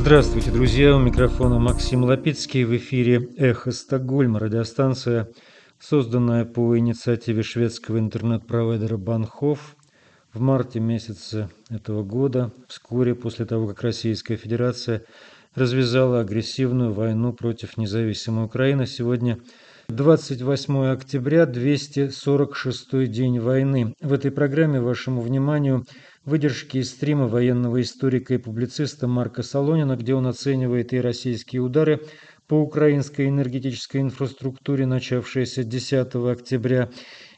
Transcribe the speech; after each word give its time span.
Здравствуйте, 0.00 0.50
друзья! 0.50 0.96
У 0.96 0.98
микрофона 0.98 1.58
Максим 1.58 2.04
Лапицкий. 2.04 2.64
В 2.64 2.74
эфире 2.74 3.28
«Эхо 3.36 3.70
Стокгольма», 3.70 4.38
радиостанция, 4.38 5.28
созданная 5.78 6.46
по 6.46 6.76
инициативе 6.78 7.42
шведского 7.42 7.98
интернет-провайдера 7.98 8.96
Банхоф 8.96 9.76
в 10.32 10.40
марте 10.40 10.80
месяце 10.80 11.50
этого 11.68 12.02
года, 12.02 12.50
вскоре 12.66 13.14
после 13.14 13.44
того, 13.44 13.68
как 13.68 13.82
Российская 13.82 14.36
Федерация 14.36 15.04
развязала 15.54 16.20
агрессивную 16.20 16.94
войну 16.94 17.34
против 17.34 17.76
независимой 17.76 18.46
Украины. 18.46 18.86
Сегодня 18.86 19.38
28 19.88 20.86
октября, 20.86 21.44
246 21.44 23.10
день 23.10 23.38
войны. 23.38 23.92
В 24.00 24.14
этой 24.14 24.30
программе 24.30 24.80
вашему 24.80 25.20
вниманию– 25.20 25.84
Выдержки 26.26 26.76
из 26.76 26.90
стрима 26.90 27.28
военного 27.28 27.80
историка 27.80 28.34
и 28.34 28.38
публициста 28.38 29.08
Марка 29.08 29.42
Солонина, 29.42 29.96
где 29.96 30.14
он 30.14 30.26
оценивает 30.26 30.92
и 30.92 31.00
российские 31.00 31.62
удары 31.62 32.02
по 32.46 32.60
украинской 32.60 33.26
энергетической 33.26 34.02
инфраструктуре, 34.02 34.84
начавшиеся 34.84 35.64
10 35.64 36.14
октября, 36.16 36.90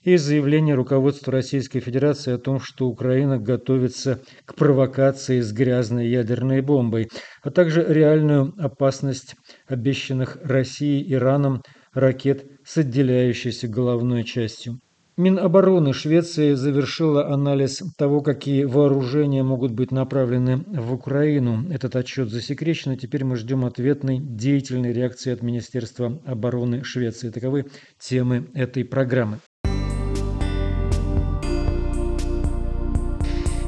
и 0.02 0.16
заявление 0.16 0.74
руководства 0.74 1.32
Российской 1.32 1.78
Федерации 1.78 2.32
о 2.32 2.38
том, 2.38 2.58
что 2.58 2.88
Украина 2.88 3.38
готовится 3.38 4.20
к 4.46 4.56
провокации 4.56 5.40
с 5.40 5.52
грязной 5.52 6.08
ядерной 6.08 6.60
бомбой, 6.60 7.08
а 7.42 7.52
также 7.52 7.84
реальную 7.88 8.52
опасность 8.58 9.36
обещанных 9.68 10.38
Россией 10.42 11.12
Ираном 11.12 11.62
ракет 11.92 12.46
с 12.64 12.78
отделяющейся 12.78 13.68
головной 13.68 14.24
частью. 14.24 14.80
Минобороны 15.18 15.92
Швеции 15.92 16.54
завершила 16.54 17.26
анализ 17.30 17.82
того, 17.98 18.22
какие 18.22 18.64
вооружения 18.64 19.42
могут 19.42 19.72
быть 19.72 19.90
направлены 19.90 20.64
в 20.66 20.94
Украину. 20.94 21.70
Этот 21.70 21.96
отчет 21.96 22.30
засекречен, 22.30 22.92
и 22.92 22.96
теперь 22.96 23.22
мы 23.22 23.36
ждем 23.36 23.66
ответной 23.66 24.18
деятельной 24.18 24.94
реакции 24.94 25.30
от 25.30 25.42
Министерства 25.42 26.18
обороны 26.24 26.82
Швеции. 26.82 27.28
Таковы 27.28 27.66
темы 27.98 28.48
этой 28.54 28.86
программы. 28.86 29.40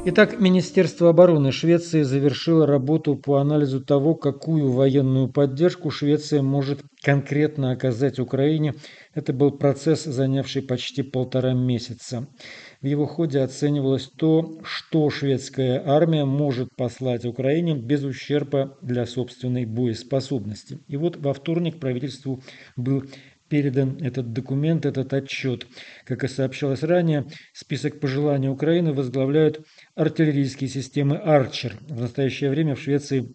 Итак, 0.07 0.39
Министерство 0.39 1.09
обороны 1.09 1.51
Швеции 1.51 2.03
завершило 2.03 2.67
работу 2.67 3.15
по 3.15 3.37
анализу 3.37 3.83
того, 3.83 4.13
какую 4.13 4.71
военную 4.71 5.29
поддержку 5.29 5.89
Швеция 5.89 6.43
может 6.43 6.81
конкретно 7.03 7.71
оказать 7.71 8.19
Украине. 8.19 8.75
Это 9.15 9.31
был 9.31 9.51
процесс, 9.51 10.03
занявший 10.03 10.61
почти 10.61 11.01
полтора 11.01 11.53
месяца. 11.53 12.27
В 12.81 12.85
его 12.85 13.05
ходе 13.07 13.39
оценивалось 13.39 14.07
то, 14.07 14.59
что 14.63 15.09
шведская 15.09 15.81
армия 15.85 16.25
может 16.25 16.75
послать 16.75 17.25
Украине 17.25 17.75
без 17.75 18.03
ущерба 18.03 18.77
для 18.81 19.05
собственной 19.05 19.65
боеспособности. 19.65 20.79
И 20.89 20.97
вот 20.97 21.15
во 21.15 21.33
вторник 21.33 21.79
правительству 21.79 22.43
был 22.75 23.05
передан 23.47 23.97
этот 24.01 24.33
документ, 24.33 24.85
этот 24.85 25.13
отчет. 25.13 25.65
Как 26.03 26.25
и 26.25 26.27
сообщалось 26.27 26.83
ранее, 26.83 27.25
список 27.53 28.01
пожеланий 28.01 28.49
Украины 28.49 28.91
возглавляют 28.91 29.65
артиллерийские 29.95 30.69
системы 30.69 31.15
«Арчер». 31.15 31.77
В 31.87 32.01
настоящее 32.01 32.49
время 32.49 32.75
в 32.75 32.81
Швеции 32.81 33.33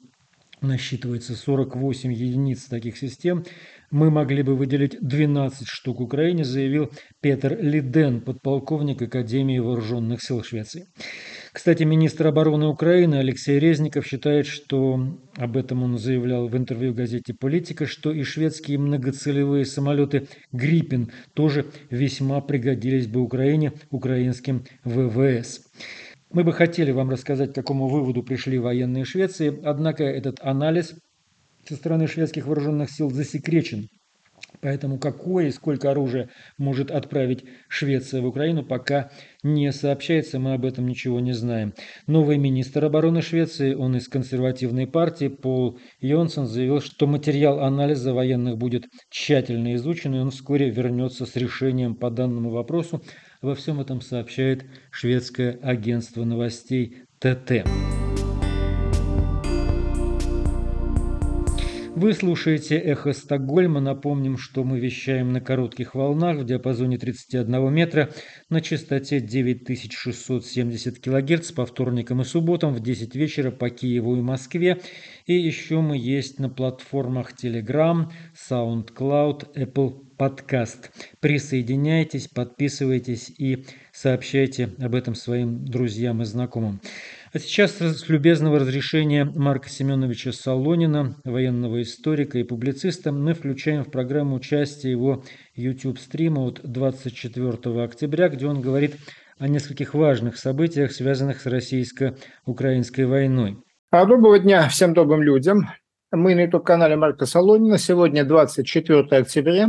насчитывается 0.61 1.35
48 1.35 2.13
единиц 2.13 2.65
таких 2.65 2.99
систем. 2.99 3.45
Мы 3.91 4.09
могли 4.13 4.45
бы 4.45 4.55
выделить 4.55 4.97
12 5.01 5.67
штук 5.67 6.01
Украине, 6.01 6.45
заявил 6.45 6.93
Петр 7.21 7.59
Лиден, 7.61 8.21
подполковник 8.21 9.03
Академии 9.03 9.59
вооруженных 9.59 10.23
сил 10.23 10.45
Швеции. 10.45 10.87
Кстати, 11.53 11.83
министр 11.83 12.29
обороны 12.29 12.69
Украины 12.69 13.17
Алексей 13.17 13.59
Резников 13.59 14.07
считает, 14.07 14.47
что 14.47 15.19
об 15.37 15.57
этом 15.57 15.83
он 15.83 15.99
заявлял 15.99 16.47
в 16.47 16.57
интервью 16.57 16.95
газете 16.95 17.35
«Политика», 17.35 17.87
что 17.87 18.13
и 18.13 18.23
шведские 18.23 18.79
многоцелевые 18.79 19.65
самолеты 19.65 20.29
«Гриппин» 20.53 21.11
тоже 21.35 21.67
весьма 21.91 22.41
пригодились 22.41 23.09
бы 23.09 23.21
Украине, 23.21 23.73
украинским 23.91 24.65
ВВС. 24.85 25.63
Мы 26.33 26.45
бы 26.45 26.53
хотели 26.53 26.93
вам 26.93 27.11
рассказать, 27.11 27.51
к 27.51 27.57
какому 27.57 27.89
выводу 27.89 28.23
пришли 28.23 28.57
военные 28.61 29.05
Швеции, 29.05 29.53
однако 29.65 30.05
этот 30.05 30.39
анализ 30.41 30.95
со 31.71 31.77
стороны 31.77 32.09
шведских 32.09 32.47
вооруженных 32.47 32.91
сил 32.91 33.11
засекречен. 33.11 33.87
Поэтому 34.61 34.99
какое 34.99 35.47
и 35.47 35.53
сколько 35.53 35.91
оружия 35.91 36.29
может 36.59 36.91
отправить 36.91 37.45
Швеция 37.69 38.21
в 38.21 38.27
Украину, 38.27 38.65
пока 38.65 39.11
не 39.45 39.71
сообщается, 39.73 40.41
мы 40.41 40.55
об 40.55 40.65
этом 40.65 40.89
ничего 40.89 41.21
не 41.21 41.33
знаем. 41.33 41.73
Новый 42.09 42.39
министр 42.39 42.87
обороны 42.87 43.23
Швеции, 43.23 43.75
он 43.75 43.97
из 43.97 44.09
консервативной 44.09 44.89
партии, 44.89 45.29
Пол 45.29 45.79
Йонсон, 46.01 46.47
заявил, 46.47 46.81
что 46.81 47.07
материал 47.07 47.61
анализа 47.61 48.13
военных 48.13 48.59
будет 48.59 48.87
тщательно 49.11 49.77
изучен, 49.77 50.15
и 50.17 50.19
он 50.19 50.31
вскоре 50.31 50.71
вернется 50.71 51.25
с 51.25 51.37
решением 51.37 51.95
по 51.95 52.11
данному 52.11 52.51
вопросу. 52.51 53.03
Во 53.41 53.55
всем 53.55 53.81
этом 53.81 54.01
сообщает 54.01 54.65
шведское 54.91 55.59
агентство 55.63 56.25
новостей 56.25 57.05
ТТ. 57.21 57.65
Вы 62.01 62.15
слушаете 62.15 62.79
«Эхо 62.79 63.13
Стокгольма». 63.13 63.79
Напомним, 63.81 64.39
что 64.39 64.65
мы 64.65 64.81
вещаем 64.81 65.35
на 65.35 65.43
коротких 65.43 65.95
волнах 65.95 66.39
в 66.39 66.47
диапазоне 66.47 66.97
31 66.97 67.71
метра 67.71 68.09
на 68.49 68.63
частоте 68.63 69.21
9670 69.21 70.99
кГц 70.99 71.53
по 71.53 71.67
вторникам 71.67 72.23
и 72.23 72.25
субботам 72.25 72.73
в 72.73 72.81
10 72.81 73.15
вечера 73.17 73.51
по 73.51 73.69
Киеву 73.69 74.17
и 74.17 74.23
Москве. 74.23 74.81
И 75.27 75.35
еще 75.35 75.83
мы 75.83 75.99
есть 75.99 76.41
на 76.41 76.49
платформах 76.49 77.35
Telegram, 77.35 78.11
SoundCloud, 78.51 79.55
Apple 79.55 80.07
подкаст. 80.17 80.93
Присоединяйтесь, 81.21 82.29
подписывайтесь 82.29 83.31
и 83.37 83.67
сообщайте 83.93 84.71
об 84.79 84.95
этом 84.95 85.15
своим 85.15 85.67
друзьям 85.67 86.23
и 86.23 86.25
знакомым. 86.25 86.81
А 87.33 87.39
сейчас 87.39 87.81
с 87.81 88.09
любезного 88.09 88.59
разрешения 88.59 89.25
Марка 89.25 89.69
Семеновича 89.69 90.33
Солонина, 90.33 91.15
военного 91.25 91.81
историка 91.81 92.39
и 92.39 92.43
публициста, 92.43 93.13
мы 93.13 93.35
включаем 93.35 93.85
в 93.85 93.91
программу 93.93 94.35
участие 94.35 94.91
его 94.91 95.23
YouTube-стрима 95.55 96.41
от 96.41 96.61
24 96.65 97.85
октября, 97.85 98.31
где 98.31 98.49
он 98.49 98.61
говорит 98.61 98.97
о 99.39 99.47
нескольких 99.47 99.95
важных 99.95 100.39
событиях, 100.39 100.91
связанных 100.91 101.41
с 101.41 101.47
российско-украинской 101.47 103.07
войной. 103.07 103.59
Доброго 103.93 104.41
дня 104.41 104.69
всем 104.69 104.93
добрым 104.93 105.23
людям. 105.23 105.69
Мы 106.11 106.35
на 106.35 106.41
YouTube-канале 106.41 106.97
Марка 106.97 107.27
Солонина. 107.27 107.79
Сегодня 107.79 108.25
24 108.25 109.03
октября 109.03 109.69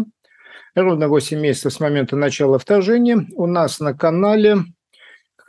ровно 0.74 1.08
8 1.08 1.40
месяцев 1.40 1.74
с 1.74 1.80
момента 1.80 2.16
начала 2.16 2.58
вторжения. 2.58 3.28
У 3.36 3.46
нас 3.46 3.80
на 3.80 3.94
канале 3.94 4.58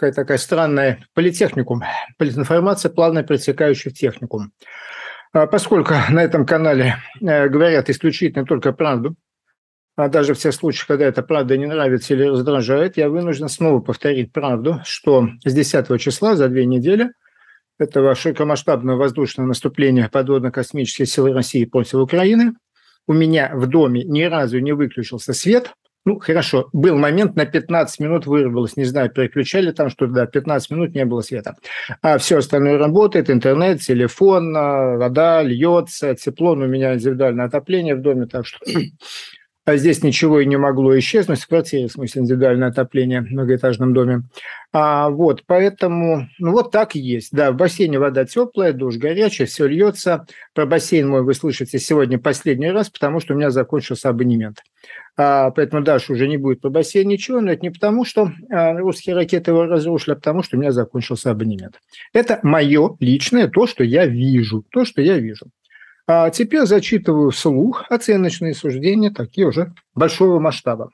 какая-то 0.02 0.22
такая 0.22 0.38
странная 0.38 1.06
политехникум, 1.14 1.84
политинформация, 2.18 2.90
плавно 2.90 3.22
перетекающая 3.22 3.92
в 3.92 3.94
техникум. 3.94 4.50
А 5.32 5.46
поскольку 5.46 5.94
на 6.10 6.24
этом 6.24 6.44
канале 6.44 6.96
э, 7.20 7.48
говорят 7.48 7.88
исключительно 7.88 8.44
только 8.44 8.72
правду, 8.72 9.14
а 9.94 10.08
даже 10.08 10.34
в 10.34 10.38
тех 10.38 10.54
случаях, 10.54 10.88
когда 10.88 11.04
эта 11.04 11.22
правда 11.22 11.56
не 11.56 11.66
нравится 11.66 12.14
или 12.14 12.24
раздражает, 12.24 12.96
я 12.96 13.08
вынужден 13.08 13.48
снова 13.48 13.78
повторить 13.78 14.32
правду, 14.32 14.80
что 14.84 15.28
с 15.44 15.54
10 15.54 16.00
числа, 16.00 16.34
за 16.34 16.48
две 16.48 16.66
недели, 16.66 17.12
этого 17.78 18.16
широкомасштабного 18.16 18.96
воздушного 18.96 19.46
наступления 19.46 20.08
подводно-космических 20.08 21.08
сил 21.08 21.32
России 21.32 21.64
против 21.64 21.94
Украины– 21.94 22.54
у 23.08 23.12
меня 23.12 23.50
в 23.54 23.66
доме 23.66 24.04
ни 24.04 24.22
разу 24.22 24.58
не 24.60 24.72
выключился 24.72 25.32
свет. 25.32 25.72
Ну, 26.04 26.18
хорошо, 26.18 26.68
был 26.72 26.96
момент, 26.98 27.36
на 27.36 27.46
15 27.46 28.00
минут 28.00 28.26
вырвалось, 28.26 28.76
не 28.76 28.84
знаю, 28.84 29.08
переключали 29.10 29.70
там 29.70 29.88
что-то, 29.88 30.12
да, 30.12 30.26
15 30.26 30.70
минут 30.70 30.94
не 30.94 31.04
было 31.04 31.20
света. 31.20 31.54
А 32.00 32.18
все 32.18 32.38
остальное 32.38 32.76
работает, 32.76 33.30
интернет, 33.30 33.80
телефон, 33.80 34.56
а, 34.56 34.96
вода 34.96 35.43
льется, 35.43 36.14
тепло, 36.16 36.56
ну, 36.56 36.64
у 36.64 36.69
меня 36.69 36.94
индивидуальное 36.94 37.46
отопление 37.46 37.94
в 37.94 38.02
доме, 38.02 38.26
так 38.26 38.46
что 38.46 38.58
а 39.64 39.76
здесь 39.76 40.03
ничего 40.03 40.41
и 40.41 40.47
не 40.47 40.56
могло 40.56 40.99
исчезнуть 40.99 41.41
в 41.41 41.47
квартире, 41.47 41.87
в 41.87 41.93
смысле 41.93 42.23
индивидуальное 42.23 42.69
отопление 42.69 43.23
в 43.23 43.31
многоэтажном 43.31 43.94
доме. 43.94 44.23
А, 44.73 45.09
вот, 45.09 45.44
поэтому, 45.47 46.29
ну 46.38 46.50
вот 46.50 46.73
так 46.73 46.97
и 46.97 46.99
есть. 46.99 47.29
Да, 47.32 47.53
в 47.53 47.56
бассейне 47.56 47.99
вода 47.99 48.25
теплая, 48.25 48.73
душ 48.73 48.97
горячий, 48.97 49.44
все 49.44 49.67
льется. 49.67 50.26
Про 50.55 50.67
бассейн 50.67 51.09
мой 51.09 51.23
вы 51.23 51.35
слышите 51.35 51.79
сегодня 51.79 52.19
последний 52.19 52.70
раз, 52.70 52.91
потому 52.91 53.20
что 53.20 53.35
у 53.35 53.37
меня 53.37 53.50
закончился 53.50 54.09
абонемент. 54.09 54.62
А, 55.17 55.50
поэтому 55.50 55.85
дальше 55.85 56.14
уже 56.14 56.26
не 56.26 56.38
будет 56.38 56.61
про 56.61 56.70
бассейн 56.70 57.06
ничего, 57.06 57.41
но 57.41 57.53
это 57.53 57.62
не 57.62 57.70
потому, 57.70 58.05
что 58.05 58.32
а, 58.50 58.73
русские 58.73 59.14
ракеты 59.14 59.53
его 59.53 59.67
разрушили, 59.67 60.14
а 60.14 60.17
потому 60.17 60.43
что 60.43 60.56
у 60.56 60.61
меня 60.61 60.73
закончился 60.73 61.31
абонемент. 61.31 61.79
Это 62.12 62.41
мое 62.43 62.97
личное, 62.99 63.47
то, 63.47 63.69
что 63.69 63.85
я 63.85 64.06
вижу, 64.06 64.64
то, 64.70 64.85
что 64.85 65.03
я 65.03 65.19
вижу. 65.19 65.47
А 66.06 66.31
теперь 66.31 66.66
зачитываю 66.66 67.31
вслух 67.31 67.84
оценочные 67.88 68.54
суждения, 68.54 69.10
такие 69.10 69.46
уже 69.46 69.72
большого 69.94 70.40
масштаба. 70.40 70.90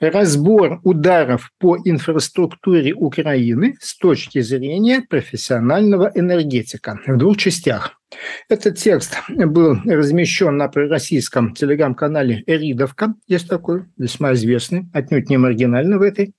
Разбор 0.00 0.80
ударов 0.82 1.52
по 1.58 1.76
инфраструктуре 1.84 2.92
Украины 2.92 3.76
с 3.80 3.96
точки 3.96 4.40
зрения 4.40 5.00
профессионального 5.08 6.10
энергетика 6.14 6.98
в 7.06 7.16
двух 7.16 7.36
частях. 7.36 8.00
Этот 8.48 8.78
текст 8.78 9.16
был 9.28 9.76
размещен 9.84 10.56
на 10.56 10.68
российском 10.72 11.54
телеграм-канале 11.54 12.42
«Эридовка». 12.46 13.14
Есть 13.28 13.48
такой, 13.48 13.84
весьма 13.96 14.32
известный, 14.32 14.86
отнюдь 14.92 15.30
не 15.30 15.36
маргинальный 15.36 15.98
в 15.98 16.02
этой 16.02 16.34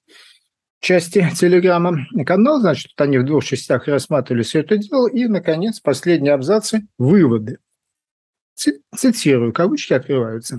части 0.82 1.26
телеграмма. 1.40 2.06
Канал, 2.26 2.60
значит, 2.60 2.92
они 2.98 3.18
в 3.18 3.26
двух 3.26 3.46
частях 3.46 3.88
рассматривали 3.88 4.44
все 4.44 4.60
это 4.60 4.78
дело. 4.78 5.08
И, 5.08 5.26
наконец, 5.28 5.80
последние 5.80 6.34
абзацы– 6.34 6.86
выводы. 6.98 7.60
Цитирую, 8.56 9.54
кавычки 9.54 9.94
открываются. 9.94 10.58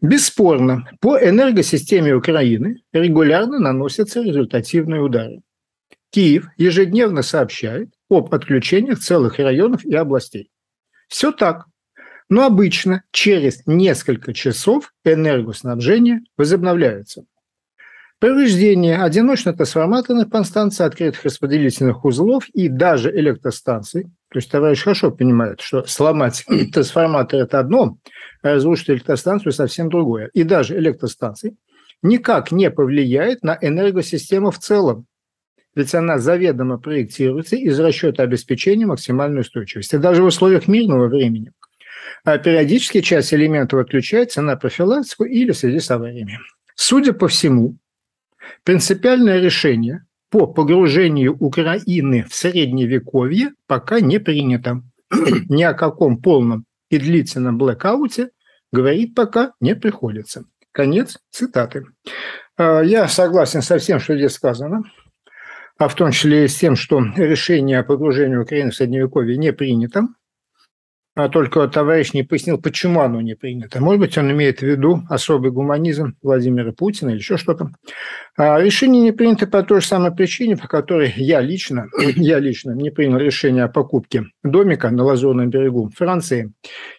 Бесспорно, 0.00 0.88
по 1.00 1.16
энергосистеме 1.16 2.14
Украины 2.14 2.82
регулярно 2.92 3.58
наносятся 3.58 4.22
результативные 4.22 5.00
удары. 5.00 5.40
Киев 6.10 6.46
ежедневно 6.56 7.22
сообщает 7.22 7.90
об 8.08 8.32
отключениях 8.34 9.00
целых 9.00 9.38
районов 9.38 9.84
и 9.84 9.94
областей. 9.94 10.50
Все 11.08 11.32
так. 11.32 11.66
Но 12.28 12.46
обычно 12.46 13.02
через 13.10 13.66
несколько 13.66 14.32
часов 14.32 14.92
энергоснабжение 15.04 16.20
возобновляется. 16.36 17.24
Повреждение 18.20 19.02
одиночно-трансформаторных 19.02 20.30
подстанций, 20.30 20.86
открытых 20.86 21.24
распределительных 21.24 22.04
узлов 22.04 22.48
и 22.50 22.68
даже 22.68 23.10
электростанций. 23.10 24.06
То 24.34 24.38
есть 24.38 24.50
товарищ 24.50 24.82
хорошо 24.82 25.12
понимает, 25.12 25.60
что 25.60 25.84
сломать 25.84 26.44
трансформатор– 26.72 27.40
это 27.42 27.60
одно, 27.60 27.98
а 28.42 28.54
разрушить 28.54 28.90
электростанцию– 28.90 29.52
совсем 29.54 29.88
другое. 29.88 30.28
И 30.34 30.42
даже 30.42 30.76
электростанции 30.76 31.56
никак 32.02 32.50
не 32.50 32.68
повлияет 32.68 33.44
на 33.44 33.56
энергосистему 33.60 34.50
в 34.50 34.58
целом. 34.58 35.06
Ведь 35.76 35.94
она 35.94 36.18
заведомо 36.18 36.78
проектируется 36.78 37.54
из 37.54 37.78
расчета 37.78 38.24
обеспечения 38.24 38.86
максимальной 38.86 39.42
устойчивости. 39.42 39.94
Даже 39.94 40.24
в 40.24 40.26
условиях 40.26 40.66
мирного 40.66 41.06
времени. 41.06 41.52
А 42.24 42.36
периодически 42.38 43.02
часть 43.02 43.32
элементов 43.32 43.78
отключается 43.78 44.42
на 44.42 44.56
профилактику 44.56 45.26
или 45.26 45.52
в 45.52 45.56
связи 45.56 45.78
с 45.78 45.88
авариями. 45.92 46.40
Судя 46.74 47.12
по 47.12 47.28
всему, 47.28 47.78
Принципиальное 48.62 49.40
решение 49.40 50.06
по 50.34 50.48
погружению 50.48 51.36
Украины 51.38 52.24
в 52.28 52.34
средневековье 52.34 53.52
пока 53.68 54.00
не 54.00 54.18
принято. 54.18 54.82
Ни 55.48 55.62
о 55.62 55.74
каком 55.74 56.20
полном 56.20 56.64
и 56.90 56.98
длительном 56.98 57.56
блэкауте 57.56 58.30
говорить 58.72 59.14
пока 59.14 59.52
не 59.60 59.76
приходится. 59.76 60.42
Конец 60.72 61.18
цитаты. 61.30 61.84
А, 62.56 62.80
я 62.80 63.06
согласен 63.06 63.62
со 63.62 63.78
всем, 63.78 64.00
что 64.00 64.16
здесь 64.16 64.32
сказано, 64.32 64.82
а 65.78 65.86
в 65.86 65.94
том 65.94 66.10
числе 66.10 66.46
и 66.46 66.48
с 66.48 66.58
тем, 66.58 66.74
что 66.74 66.98
решение 67.16 67.78
о 67.78 67.84
погружении 67.84 68.34
Украины 68.34 68.72
в 68.72 68.74
Средневековье 68.74 69.36
не 69.36 69.52
принято 69.52 70.08
а 71.14 71.28
только 71.28 71.66
товарищ 71.68 72.12
не 72.12 72.24
пояснил, 72.24 72.60
почему 72.60 73.00
оно 73.00 73.20
не 73.20 73.34
принято. 73.34 73.80
Может 73.80 74.00
быть, 74.00 74.18
он 74.18 74.30
имеет 74.32 74.60
в 74.60 74.62
виду 74.62 75.02
особый 75.08 75.52
гуманизм 75.52 76.16
Владимира 76.22 76.72
Путина 76.72 77.10
или 77.10 77.18
еще 77.18 77.36
что-то. 77.36 77.70
А 78.36 78.60
решение 78.60 79.02
не 79.02 79.12
принято 79.12 79.46
по 79.46 79.62
той 79.62 79.80
же 79.80 79.86
самой 79.86 80.12
причине, 80.12 80.56
по 80.56 80.66
которой 80.66 81.12
я 81.16 81.40
лично, 81.40 81.86
я 82.16 82.40
лично 82.40 82.72
не 82.72 82.90
принял 82.90 83.18
решение 83.18 83.64
о 83.64 83.68
покупке 83.68 84.24
домика 84.42 84.90
на 84.90 85.04
Лазурном 85.04 85.50
берегу 85.50 85.90
Франции 85.94 86.52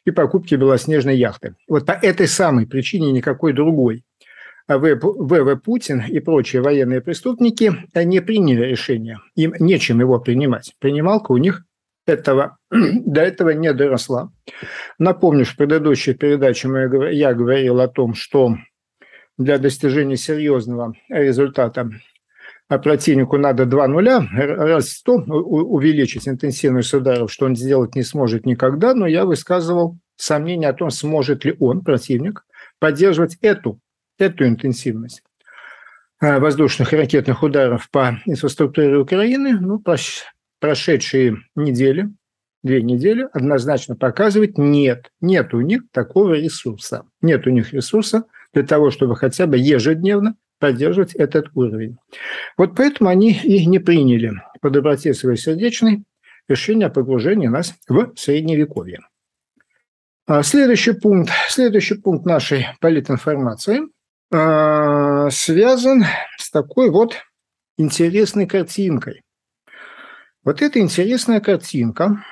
и 0.06 0.12
покупке 0.12 0.56
белоснежной 0.56 1.18
яхты. 1.18 1.56
Вот 1.68 1.86
по 1.86 1.92
этой 1.92 2.28
самой 2.28 2.68
причине 2.68 3.12
никакой 3.12 3.52
другой. 3.52 4.04
ВВ 4.68 5.62
Путин 5.64 6.04
и 6.08 6.20
прочие 6.20 6.62
военные 6.62 7.00
преступники 7.00 7.72
не 7.94 8.20
приняли 8.20 8.66
решение. 8.66 9.20
Им 9.36 9.54
нечем 9.60 10.00
его 10.00 10.20
принимать. 10.20 10.74
Принималка 10.80 11.34
у 11.34 11.38
них 11.38 11.66
этого, 12.06 12.58
до 12.72 13.22
этого 13.22 13.52
не 13.52 13.74
доросла. 13.74 14.32
Напомню, 15.00 15.46
в 15.46 15.56
предыдущей 15.56 16.14
передаче 16.14 16.70
я 17.12 17.34
говорил 17.34 17.80
о 17.80 17.88
том, 17.88 18.14
что 18.14 18.56
для 19.38 19.58
достижения 19.58 20.18
серьезного 20.18 20.94
результата 21.10 21.90
противнику 22.68 23.38
надо 23.38 23.66
два 23.66 23.88
нуля, 23.88 24.28
раз 24.34 24.90
сто 24.90 25.14
увеличить 25.16 26.28
интенсивность 26.28 26.94
ударов, 26.94 27.32
что 27.32 27.46
он 27.46 27.56
сделать 27.56 27.96
не 27.96 28.04
сможет 28.04 28.46
никогда, 28.46 28.94
но 28.94 29.06
я 29.08 29.26
высказывал 29.26 29.98
сомнение 30.16 30.70
о 30.70 30.74
том, 30.74 30.90
сможет 30.90 31.46
ли 31.46 31.56
он, 31.60 31.82
противник, 31.82 32.46
поддерживать 32.80 33.38
эту, 33.42 33.80
эту 34.18 34.48
интенсивность 34.48 35.22
э, 36.22 36.40
воздушных 36.40 36.94
и 36.94 36.98
ракетных 36.98 37.44
ударов 37.44 37.90
по 37.92 38.20
инфраструктуре 38.26 38.98
Украины. 38.98 39.60
Ну, 39.60 39.80
прошедшие 40.66 41.38
недели, 41.56 42.10
две 42.64 42.82
недели, 42.82 43.28
однозначно 43.34 43.96
показывает, 43.96 44.58
нет, 44.58 45.12
нет 45.22 45.54
у 45.54 45.62
них 45.62 45.84
такого 45.92 46.34
ресурса. 46.34 47.06
Нет 47.22 47.46
у 47.46 47.52
них 47.52 47.72
ресурса 47.72 48.24
для 48.52 48.64
того, 48.64 48.90
чтобы 48.90 49.16
хотя 49.16 49.46
бы 49.46 49.60
ежедневно 49.60 50.36
поддерживать 50.58 51.14
этот 51.14 51.50
уровень. 51.54 51.98
Вот 52.58 52.76
поэтому 52.76 53.12
они 53.12 53.32
и 53.32 53.68
не 53.68 53.78
приняли 53.78 54.42
по 54.60 54.72
доброте 54.72 55.14
своей 55.14 55.38
сердечной 55.38 56.04
решение 56.48 56.88
о 56.88 56.90
погружении 56.90 57.46
нас 57.46 57.76
в 57.88 58.14
Средневековье. 58.16 59.02
А 60.26 60.42
следующий 60.42 60.94
пункт, 60.94 61.32
следующий 61.48 61.94
пункт 61.94 62.26
нашей 62.26 62.70
политинформации 62.82 63.82
э, 64.32 65.30
связан 65.30 66.06
с 66.40 66.50
такой 66.50 66.90
вот 66.90 67.18
интересной 67.78 68.48
картинкой. 68.48 69.22
Вот 70.46 70.62
это 70.62 70.80
интересная 70.80 71.40
картинка. 71.40 72.24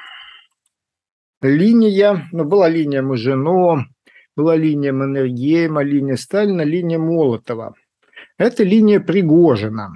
Линия, 1.42 2.27
ну, 2.31 2.45
была 2.45 2.69
линия 2.69 3.01
Мажино, 3.01 3.88
была 4.36 4.56
линия 4.56 4.94
Маннергейма, 4.94 5.81
линия 5.81 6.15
Сталина, 6.15 6.62
линия 6.62 7.00
Молотова. 7.00 7.74
Это 8.38 8.63
линия 8.63 9.00
Пригожина. 9.00 9.95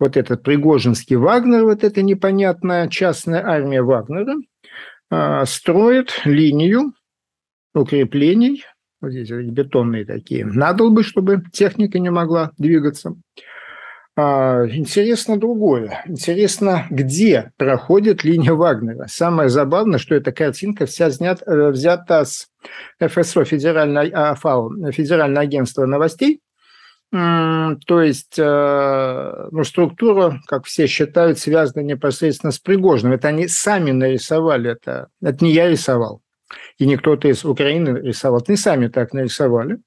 Вот 0.00 0.16
этот 0.16 0.42
Пригожинский 0.42 1.16
Вагнер, 1.16 1.64
вот 1.64 1.84
эта 1.84 2.00
непонятная 2.00 2.88
частная 2.88 3.46
армия 3.46 3.82
Вагнера, 3.82 4.36
а, 5.10 5.44
строит 5.44 6.22
линию 6.24 6.94
укреплений, 7.74 8.64
вот 9.02 9.10
здесь 9.10 9.30
бетонные 9.30 10.06
такие, 10.06 10.46
надолбы, 10.46 11.02
чтобы 11.02 11.42
техника 11.52 11.98
не 11.98 12.10
могла 12.10 12.52
двигаться– 12.56 13.14
интересно 14.18 15.38
другое. 15.38 16.02
Интересно, 16.06 16.86
где 16.90 17.52
проходит 17.58 18.24
линия 18.24 18.52
Вагнера. 18.52 19.06
Самое 19.08 19.48
забавное, 19.48 19.98
что 19.98 20.14
эта 20.14 20.32
картинка 20.32 20.86
вся 20.86 21.10
снят, 21.10 21.42
э, 21.46 21.70
взята 21.70 22.24
с 22.24 22.48
ФСО, 22.98 23.44
Федеральное, 23.44 24.10
АФАО, 24.10 24.90
Федеральное 24.92 25.42
агентство 25.42 25.84
новостей. 25.84 26.40
То 27.12 28.02
есть 28.02 28.38
э, 28.38 29.48
ну, 29.50 29.64
структура, 29.64 30.40
как 30.46 30.64
все 30.64 30.86
считают, 30.86 31.38
связана 31.38 31.82
непосредственно 31.82 32.50
с 32.50 32.58
Пригожным. 32.58 33.12
Это 33.12 33.28
они 33.28 33.48
сами 33.48 33.92
нарисовали 33.92 34.72
это. 34.72 35.08
Это 35.22 35.44
не 35.44 35.52
я 35.52 35.68
рисовал. 35.68 36.20
И 36.78 36.86
не 36.86 36.96
кто-то 36.96 37.28
из 37.28 37.44
Украины 37.44 38.00
рисовал. 38.00 38.40
Это 38.40 38.52
не 38.52 38.56
сами 38.56 38.88
так 38.88 39.12
нарисовали. 39.12 39.78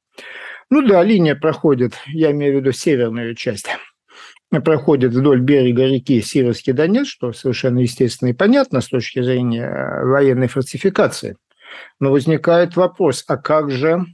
Ну 0.69 0.81
да, 0.87 1.03
линия 1.03 1.35
проходит, 1.35 1.93
я 2.07 2.31
имею 2.31 2.53
в 2.53 2.61
виду 2.61 2.71
северную 2.71 3.35
часть 3.35 3.67
проходит 4.49 5.13
вдоль 5.13 5.41
берега 5.41 5.85
реки 5.85 6.21
Сировский 6.21 6.73
Донец, 6.73 7.07
что 7.07 7.33
совершенно 7.33 7.79
естественно 7.79 8.29
и 8.29 8.33
понятно 8.33 8.81
с 8.81 8.87
точки 8.87 9.21
зрения 9.21 9.65
э, 9.65 10.05
военной 10.05 10.47
фортификации. 10.47 11.37
Но 11.99 12.11
возникает 12.11 12.75
вопрос, 12.75 13.23
а 13.27 13.37
как 13.37 13.69
же 13.69 14.05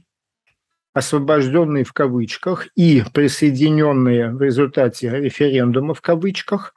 освобожденные 0.92 1.84
в 1.84 1.92
кавычках 1.92 2.68
и 2.74 3.02
присоединенные 3.12 4.30
в 4.30 4.42
результате 4.42 5.10
референдума 5.10 5.94
в 5.94 6.00
кавычках 6.00 6.74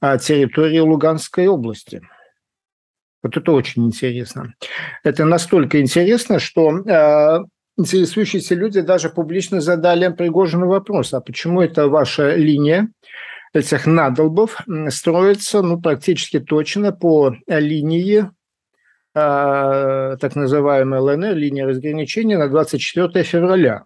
территории 0.00 0.78
Луганской 0.78 1.46
области? 1.46 2.02
Вот 3.22 3.36
это 3.36 3.52
очень 3.52 3.86
интересно. 3.86 4.54
Это 5.04 5.24
настолько 5.24 5.80
интересно, 5.80 6.38
что 6.38 6.78
э, 6.78 7.38
интересующиеся 7.76 8.54
люди 8.54 8.80
даже 8.80 9.10
публично 9.10 9.60
задали 9.60 10.12
Пригожину 10.12 10.66
вопрос, 10.66 11.14
а 11.14 11.20
почему 11.20 11.60
это 11.60 11.88
ваша 11.88 12.34
линия 12.34 12.88
этих 13.52 13.86
надолбов 13.86 14.58
строится 14.88 15.62
ну, 15.62 15.80
практически 15.80 16.40
точно 16.40 16.92
по 16.92 17.34
линии 17.46 18.30
э, 19.14 20.16
так 20.20 20.36
называемой 20.36 21.00
ЛНР, 21.00 21.34
линии 21.34 21.62
разграничения 21.62 22.38
на 22.38 22.48
24 22.48 23.24
февраля. 23.24 23.84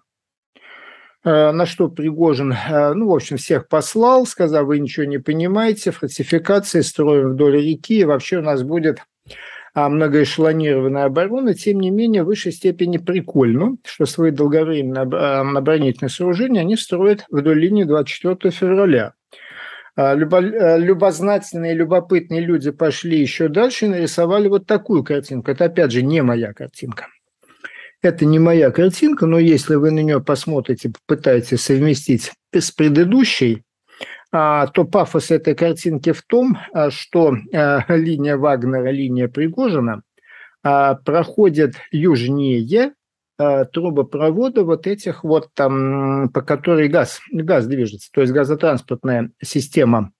Э, 1.24 1.50
на 1.50 1.66
что 1.66 1.88
Пригожин, 1.88 2.52
э, 2.52 2.94
ну, 2.94 3.08
в 3.08 3.14
общем, 3.14 3.36
всех 3.36 3.68
послал, 3.68 4.26
сказав, 4.26 4.66
вы 4.66 4.78
ничего 4.78 5.06
не 5.06 5.18
понимаете, 5.18 5.90
фортификации 5.90 6.82
строим 6.82 7.32
вдоль 7.32 7.56
реки, 7.56 8.00
и 8.00 8.04
вообще 8.04 8.38
у 8.38 8.42
нас 8.42 8.62
будет 8.62 9.00
а 9.00 9.04
многоэшелонированная 9.76 11.04
оборона, 11.04 11.54
тем 11.54 11.80
не 11.80 11.90
менее, 11.90 12.22
в 12.22 12.26
высшей 12.26 12.52
степени 12.52 12.96
прикольно, 12.96 13.76
что 13.84 14.06
свои 14.06 14.30
долговременные 14.30 15.02
оборонительные 15.02 16.10
сооружения 16.10 16.62
они 16.62 16.76
строят 16.76 17.26
вдоль 17.30 17.60
линии 17.60 17.84
24 17.84 18.50
февраля. 18.50 19.12
А, 19.94 20.14
любо, 20.14 20.42
э, 20.42 20.78
любознательные, 20.78 21.74
любопытные 21.74 22.40
люди 22.40 22.70
пошли 22.70 23.18
еще 23.18 23.48
дальше 23.48 23.86
и 23.86 23.88
нарисовали 23.88 24.48
вот 24.48 24.66
такую 24.66 25.04
картинку. 25.04 25.50
Это, 25.50 25.66
опять 25.66 25.92
же, 25.92 26.02
не 26.02 26.22
моя 26.22 26.52
картинка. 26.52 27.08
Это 28.02 28.24
не 28.24 28.38
моя 28.38 28.70
картинка, 28.70 29.26
но 29.26 29.38
если 29.38 29.74
вы 29.74 29.90
на 29.90 30.00
нее 30.00 30.20
посмотрите, 30.20 30.90
попытаетесь 30.90 31.62
совместить 31.62 32.32
с 32.52 32.70
предыдущей, 32.70 33.62
то 34.30 34.84
пафос 34.84 35.30
этой 35.30 35.54
картинки 35.54 36.12
в 36.12 36.22
том, 36.22 36.58
а, 36.72 36.90
что 36.90 37.34
линия 37.88 38.36
Вагнера, 38.36 38.90
линия 38.90 39.28
Пригожина 39.28 40.02
проходит 40.62 41.76
южнее 41.92 42.92
трубопровода 43.38 44.64
вот 44.64 44.88
этих 44.88 45.22
вот 45.22 45.50
там, 45.54 46.28
по 46.30 46.42
которой 46.42 46.88
газ, 46.88 47.20
газ 47.30 47.66
движется, 47.66 48.10
то 48.10 48.20
есть 48.20 48.32
газотранспортная 48.32 49.30
система, 49.40 50.10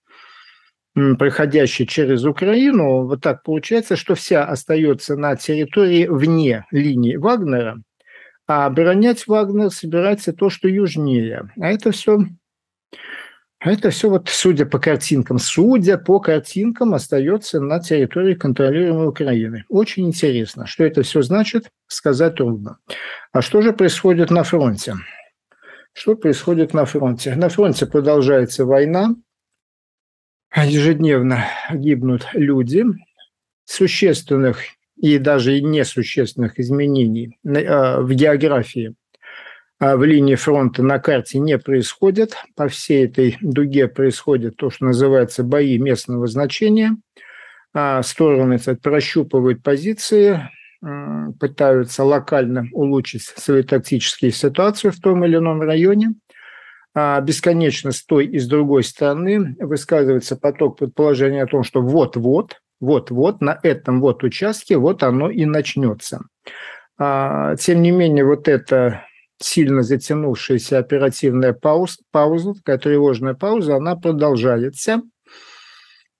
проходящая 0.93 1.87
через 1.87 2.23
Украину, 2.25 3.05
вот 3.05 3.21
так 3.21 3.43
получается, 3.43 3.95
что 3.95 4.15
вся 4.15 4.45
остается 4.45 5.15
на 5.15 5.35
территории 5.35 6.07
вне 6.07 6.65
линии 6.71 7.17
Вагнера, 7.17 7.81
а 8.47 8.65
оборонять 8.65 9.27
Вагнер 9.27 9.69
собирается 9.69 10.33
то, 10.33 10.49
что 10.49 10.67
южнее. 10.67 11.51
А 11.59 11.71
это 11.71 11.91
все 11.91 12.19
а 12.19 12.23
это 13.71 13.89
все 13.89 14.09
вот, 14.09 14.29
судя 14.29 14.65
по 14.65 14.79
картинкам, 14.79 15.39
судя 15.39 15.97
по 15.97 16.19
картинкам, 16.19 16.93
остается 16.93 17.59
на 17.59 17.79
территории 17.79 18.35
контролируемой 18.35 19.07
Украины. 19.07 19.65
Очень 19.69 20.07
интересно, 20.07 20.67
что 20.67 20.83
это 20.83 21.01
все 21.03 21.21
значит, 21.21 21.69
сказать 21.87 22.35
трудно. 22.35 22.77
А 23.31 23.41
что 23.41 23.61
же 23.61 23.73
происходит 23.73 24.29
на 24.29 24.43
фронте? 24.43 24.95
Что 25.93 26.15
происходит 26.15 26.73
на 26.73 26.85
фронте? 26.85 27.35
На 27.35 27.49
фронте 27.49 27.85
продолжается 27.85 28.65
война, 28.65 29.15
ежедневно 30.55 31.45
гибнут 31.73 32.27
люди, 32.33 32.85
существенных 33.65 34.59
и 34.95 35.17
даже 35.17 35.57
и 35.57 35.61
несущественных 35.61 36.59
изменений 36.59 37.37
э, 37.43 38.01
в 38.01 38.11
географии 38.13 38.95
а 39.06 39.06
в 39.79 40.03
линии 40.03 40.35
фронта 40.35 40.81
на 40.81 40.99
карте 40.99 41.39
не 41.39 41.57
происходит. 41.57 42.35
По 42.55 42.67
всей 42.67 43.05
этой 43.05 43.37
дуге 43.41 43.87
происходит 43.87 44.57
то, 44.57 44.69
что 44.69 44.85
называется 44.85 45.43
бои 45.43 45.77
местного 45.77 46.27
значения. 46.27 46.97
А 47.73 48.01
стороны 48.01 48.57
кстати, 48.57 48.79
прощупывают 48.79 49.61
позиции, 49.61 50.49
пытаются 51.39 52.03
локально 52.03 52.65
улучшить 52.71 53.21
свои 53.23 53.61
тактические 53.61 54.31
ситуации 54.31 54.89
в 54.89 54.99
том 54.99 55.23
или 55.25 55.37
ином 55.37 55.61
районе. 55.61 56.15
А 56.95 57.21
бесконечно 57.21 57.91
с 57.91 58.03
той 58.03 58.25
и 58.25 58.39
с 58.39 58.47
другой 58.47 58.83
стороны 58.83 59.55
высказывается 59.59 60.35
поток 60.35 60.79
предположений 60.79 61.43
о 61.43 61.47
том, 61.47 61.61
что 61.63 61.81
вот-вот, 61.83 62.55
вот-вот 62.79 63.41
на 63.41 63.59
этом 63.61 64.01
вот 64.01 64.23
участке 64.23 64.77
вот 64.77 65.03
оно 65.03 65.29
и 65.29 65.45
начнется. 65.45 66.21
Тем 66.97 67.81
не 67.83 67.91
менее, 67.91 68.25
вот 68.25 68.47
это 68.47 69.03
сильно 69.39 69.83
затянувшаяся 69.83 70.79
оперативная 70.79 71.53
пауза, 71.53 71.97
пауза, 72.11 72.53
такая 72.53 72.77
тревожная 72.77 73.33
пауза, 73.33 73.75
она 73.75 73.95
продолжается. 73.95 75.01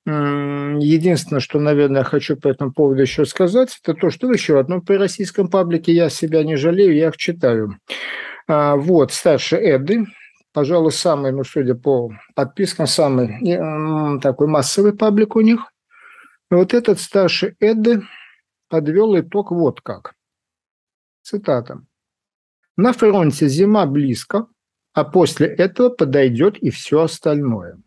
Единственное, 0.06 1.42
что, 1.42 1.60
наверное, 1.60 2.04
хочу 2.04 2.38
по 2.38 2.48
этому 2.48 2.72
поводу 2.72 3.02
еще 3.02 3.26
сказать, 3.26 3.78
это 3.84 3.94
то, 3.94 4.10
что 4.10 4.32
еще 4.32 4.58
одно 4.58 4.80
при 4.80 4.96
российском 4.96 5.50
паблике 5.50 5.92
я 5.92 6.10
себя 6.10 6.44
не 6.44 6.56
жалею, 6.56 6.96
я 6.96 7.10
их 7.10 7.18
читаю. 7.18 7.78
А, 8.48 8.78
вот, 8.78 9.12
старший 9.12 9.60
Эды, 9.70 10.06
пожалуй, 10.54 10.94
самый, 10.94 11.34
ну, 11.34 11.44
судя 11.44 11.76
по 11.76 12.12
подпискам, 12.36 12.88
самый 12.88 14.20
такой 14.22 14.48
массовый 14.48 14.94
паблик 14.96 15.36
у 15.36 15.42
них. 15.42 15.60
Вот 16.50 16.74
этот 16.74 17.02
старший 17.02 17.58
Эды 17.60 18.02
подвел 18.70 19.20
итог 19.20 19.52
вот 19.52 19.82
как. 19.82 20.14
Цитата. 21.22 21.82
На 22.78 22.94
фронте 22.94 23.50
зима 23.50 23.88
близко, 23.88 24.48
а 24.94 25.04
после 25.04 25.48
этого 25.48 25.90
подойдет 25.90 26.58
и 26.58 26.70
все 26.70 27.02
остальное. 27.02 27.80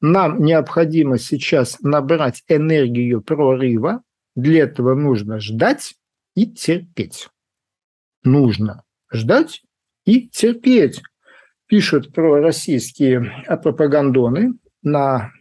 Нам 0.00 0.42
необходимо 0.42 1.18
сейчас 1.18 1.80
набрать 1.80 2.44
энергию 2.46 3.22
прорыва. 3.22 4.02
Для 4.36 4.64
этого 4.64 4.94
нужно 4.94 5.40
ждать 5.40 5.94
и 6.34 6.46
терпеть. 6.46 7.28
Нужно 8.22 8.84
ждать 9.10 9.62
и 10.04 10.28
терпеть. 10.28 11.02
Пишут 11.66 12.12
про 12.12 12.40
российские 12.40 13.44
пропагандоны 13.62 14.54
на 14.82 15.32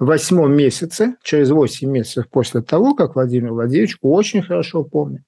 восьмом 0.00 0.52
месяце, 0.56 1.16
через 1.22 1.50
восемь 1.50 1.90
месяцев 1.90 2.28
после 2.28 2.62
того, 2.62 2.94
как 2.94 3.14
Владимир 3.14 3.52
Владимирович 3.52 3.96
очень 4.00 4.42
хорошо 4.42 4.82
помнит, 4.82 5.22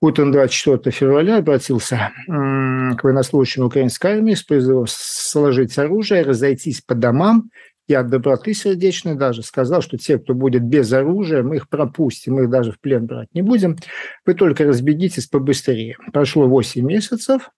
Утром 0.00 0.30
24 0.30 0.94
февраля 0.94 1.38
обратился 1.38 2.12
к 2.26 3.02
военнослужащим 3.02 3.64
украинской 3.64 4.12
армии 4.12 4.34
с 4.34 4.44
призывом 4.44 4.86
сложить 4.88 5.76
оружие, 5.76 6.22
разойтись 6.22 6.80
по 6.80 6.94
домам. 6.94 7.50
И 7.88 7.94
от 7.94 8.08
доброты 8.08 8.52
сердечной 8.52 9.14
даже 9.14 9.42
сказал, 9.42 9.80
что 9.80 9.96
те, 9.96 10.18
кто 10.18 10.34
будет 10.34 10.62
без 10.62 10.92
оружия, 10.92 11.42
мы 11.42 11.56
их 11.56 11.70
пропустим, 11.70 12.34
мы 12.34 12.42
их 12.42 12.50
даже 12.50 12.70
в 12.70 12.78
плен 12.80 13.06
брать 13.06 13.28
не 13.32 13.40
будем. 13.40 13.76
Вы 14.26 14.34
только 14.34 14.64
разбегитесь 14.64 15.26
побыстрее. 15.26 15.96
Прошло 16.12 16.46
8 16.46 16.86
месяцев, 16.86 17.50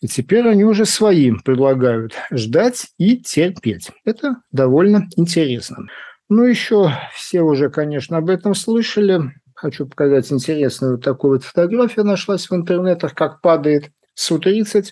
и 0.00 0.08
теперь 0.08 0.48
они 0.48 0.64
уже 0.64 0.84
своим 0.84 1.40
предлагают 1.40 2.14
ждать 2.32 2.88
и 2.98 3.16
терпеть. 3.18 3.90
Это 4.04 4.42
довольно 4.50 5.08
интересно. 5.16 5.86
Ну, 6.28 6.42
еще 6.42 6.90
все 7.14 7.42
уже, 7.42 7.70
конечно, 7.70 8.16
об 8.16 8.30
этом 8.30 8.54
слышали 8.54 9.20
хочу 9.64 9.86
показать 9.86 10.30
интересную 10.30 10.98
такую 10.98 11.34
вот 11.34 11.44
фотографию, 11.44 12.04
нашлась 12.04 12.50
в 12.50 12.54
интернетах, 12.54 13.14
как 13.14 13.40
падает 13.40 13.90
Су-30. 14.14 14.88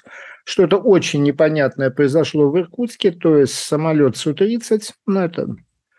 Что-то 0.47 0.79
очень 0.79 1.23
непонятное 1.23 1.91
произошло 1.91 2.50
в 2.50 2.59
Иркутске, 2.59 3.11
то 3.11 3.37
есть 3.37 3.55
самолет 3.55 4.17
Су-30, 4.17 4.81
ну 5.07 5.21
это 5.21 5.55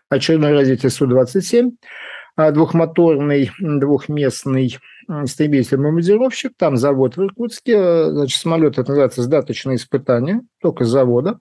очередной 0.08 0.54
развитие 0.54 0.90
Су-27, 0.90 1.70
а 2.34 2.50
двухмоторный, 2.50 3.52
двухместный 3.60 4.76
истребитель-бомбардировщик, 5.08 6.54
там 6.58 6.76
завод 6.76 7.16
в 7.16 7.22
Иркутске, 7.22 8.10
значит, 8.10 8.40
самолет 8.40 8.78
это 8.78 8.88
называется 8.88 9.22
сдаточное 9.22 9.76
испытание, 9.76 10.40
только 10.60 10.84
завода. 10.84 11.38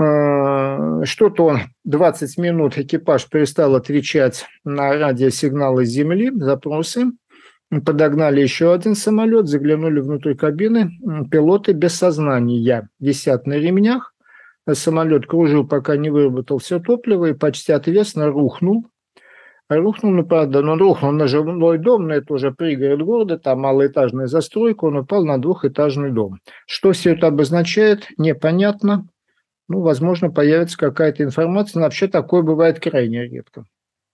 Э, 0.00 1.04
что-то 1.04 1.44
он 1.44 1.58
20 1.84 2.38
минут 2.38 2.78
экипаж 2.78 3.28
перестал 3.28 3.74
отвечать 3.74 4.46
на 4.64 4.94
радиосигналы 4.94 5.84
Земли, 5.84 6.30
запросы. 6.34 7.12
Подогнали 7.84 8.40
еще 8.40 8.72
один 8.72 8.94
самолет, 8.94 9.46
заглянули 9.46 10.00
внутрь 10.00 10.34
кабины. 10.34 10.90
Пилоты 11.30 11.72
без 11.72 11.94
сознания 11.94 12.88
висят 12.98 13.46
на 13.46 13.54
ремнях. 13.54 14.14
Самолет 14.72 15.26
кружил, 15.26 15.66
пока 15.66 15.96
не 15.96 16.10
выработал 16.10 16.58
все 16.58 16.80
топливо 16.80 17.26
и 17.26 17.34
почти 17.34 17.72
ответственно 17.72 18.28
рухнул. 18.28 18.86
Рухнул, 19.68 20.12
ну, 20.12 20.24
правда, 20.24 20.62
но 20.62 20.72
он 20.72 20.80
рухнул 20.80 21.12
на 21.12 21.28
жилой 21.28 21.78
дом, 21.78 22.08
но 22.08 22.14
это 22.14 22.34
уже 22.34 22.50
пригород 22.50 23.02
города, 23.02 23.38
там 23.38 23.60
малоэтажная 23.60 24.26
застройка, 24.26 24.86
он 24.86 24.96
упал 24.96 25.24
на 25.24 25.38
двухэтажный 25.38 26.10
дом. 26.10 26.38
Что 26.66 26.90
все 26.90 27.12
это 27.12 27.28
обозначает, 27.28 28.08
непонятно 28.16 29.06
ну, 29.70 29.82
возможно, 29.82 30.32
появится 30.32 30.76
какая-то 30.76 31.22
информация, 31.22 31.78
но 31.78 31.86
вообще 31.86 32.08
такое 32.08 32.42
бывает 32.42 32.80
крайне 32.80 33.28
редко. 33.28 33.66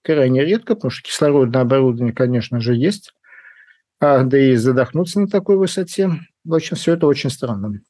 Крайне 0.03 0.45
редко, 0.45 0.75
потому 0.75 0.91
что 0.91 1.09
кислородное 1.09 1.63
оборудование, 1.63 2.15
конечно 2.15 2.61
же, 2.61 2.75
есть, 2.75 3.15
а, 3.99 4.23
да 4.25 4.39
и 4.39 4.55
задохнуться 4.57 5.19
на 5.19 5.29
такой 5.29 5.57
высоте. 5.57 6.11
В 6.45 6.55
общем, 6.55 6.77
все 6.77 6.93
это 6.93 7.07
очень 7.07 7.31
странно. 7.31 7.81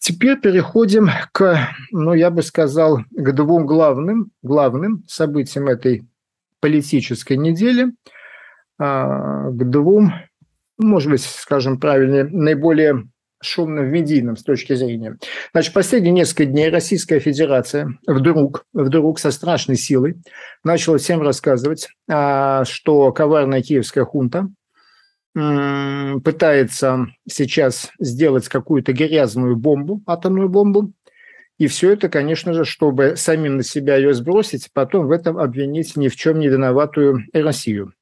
Теперь 0.00 0.40
переходим 0.40 1.08
к, 1.30 1.68
ну, 1.92 2.14
я 2.14 2.32
бы 2.32 2.42
сказал, 2.42 2.98
к 3.12 3.32
двум 3.32 3.64
главным, 3.64 4.32
главным 4.42 5.04
событиям 5.06 5.68
этой 5.68 6.04
политической 6.58 7.36
недели, 7.36 7.92
а, 8.76 9.50
к 9.50 9.70
двум, 9.70 10.12
может 10.78 11.12
быть, 11.12 11.22
скажем 11.22 11.78
правильнее, 11.78 12.24
наиболее 12.24 13.04
шумным 13.44 13.88
в 13.88 13.92
медийном 13.92 14.36
с 14.36 14.42
точки 14.42 14.74
зрения. 14.74 15.18
Значит, 15.52 15.72
последние 15.72 16.12
несколько 16.12 16.46
дней 16.46 16.70
Российская 16.70 17.20
Федерация 17.20 17.98
вдруг, 18.06 18.66
вдруг 18.72 19.18
со 19.18 19.30
страшной 19.30 19.76
силой 19.76 20.16
начала 20.62 20.98
всем 20.98 21.22
рассказывать, 21.22 21.88
а, 22.08 22.64
что 22.64 23.12
коварная 23.12 23.62
киевская 23.62 24.04
хунта 24.04 24.48
пытается 25.34 27.08
сейчас 27.28 27.90
сделать 27.98 28.48
какую-то 28.48 28.92
грязную 28.92 29.56
бомбу, 29.56 30.00
атомную 30.06 30.48
бомбу, 30.48 30.92
и 31.58 31.66
все 31.68 31.92
это, 31.92 32.08
конечно 32.08 32.52
же, 32.52 32.64
чтобы 32.64 33.14
самим 33.16 33.56
на 33.56 33.62
себя 33.62 33.96
ее 33.96 34.12
сбросить, 34.12 34.70
потом 34.72 35.06
в 35.06 35.10
этом 35.12 35.38
обвинить 35.38 35.96
ни 35.96 36.08
в 36.08 36.16
чем 36.16 36.38
не 36.38 36.48
виноватую 36.48 37.24
Россию. 37.32 37.92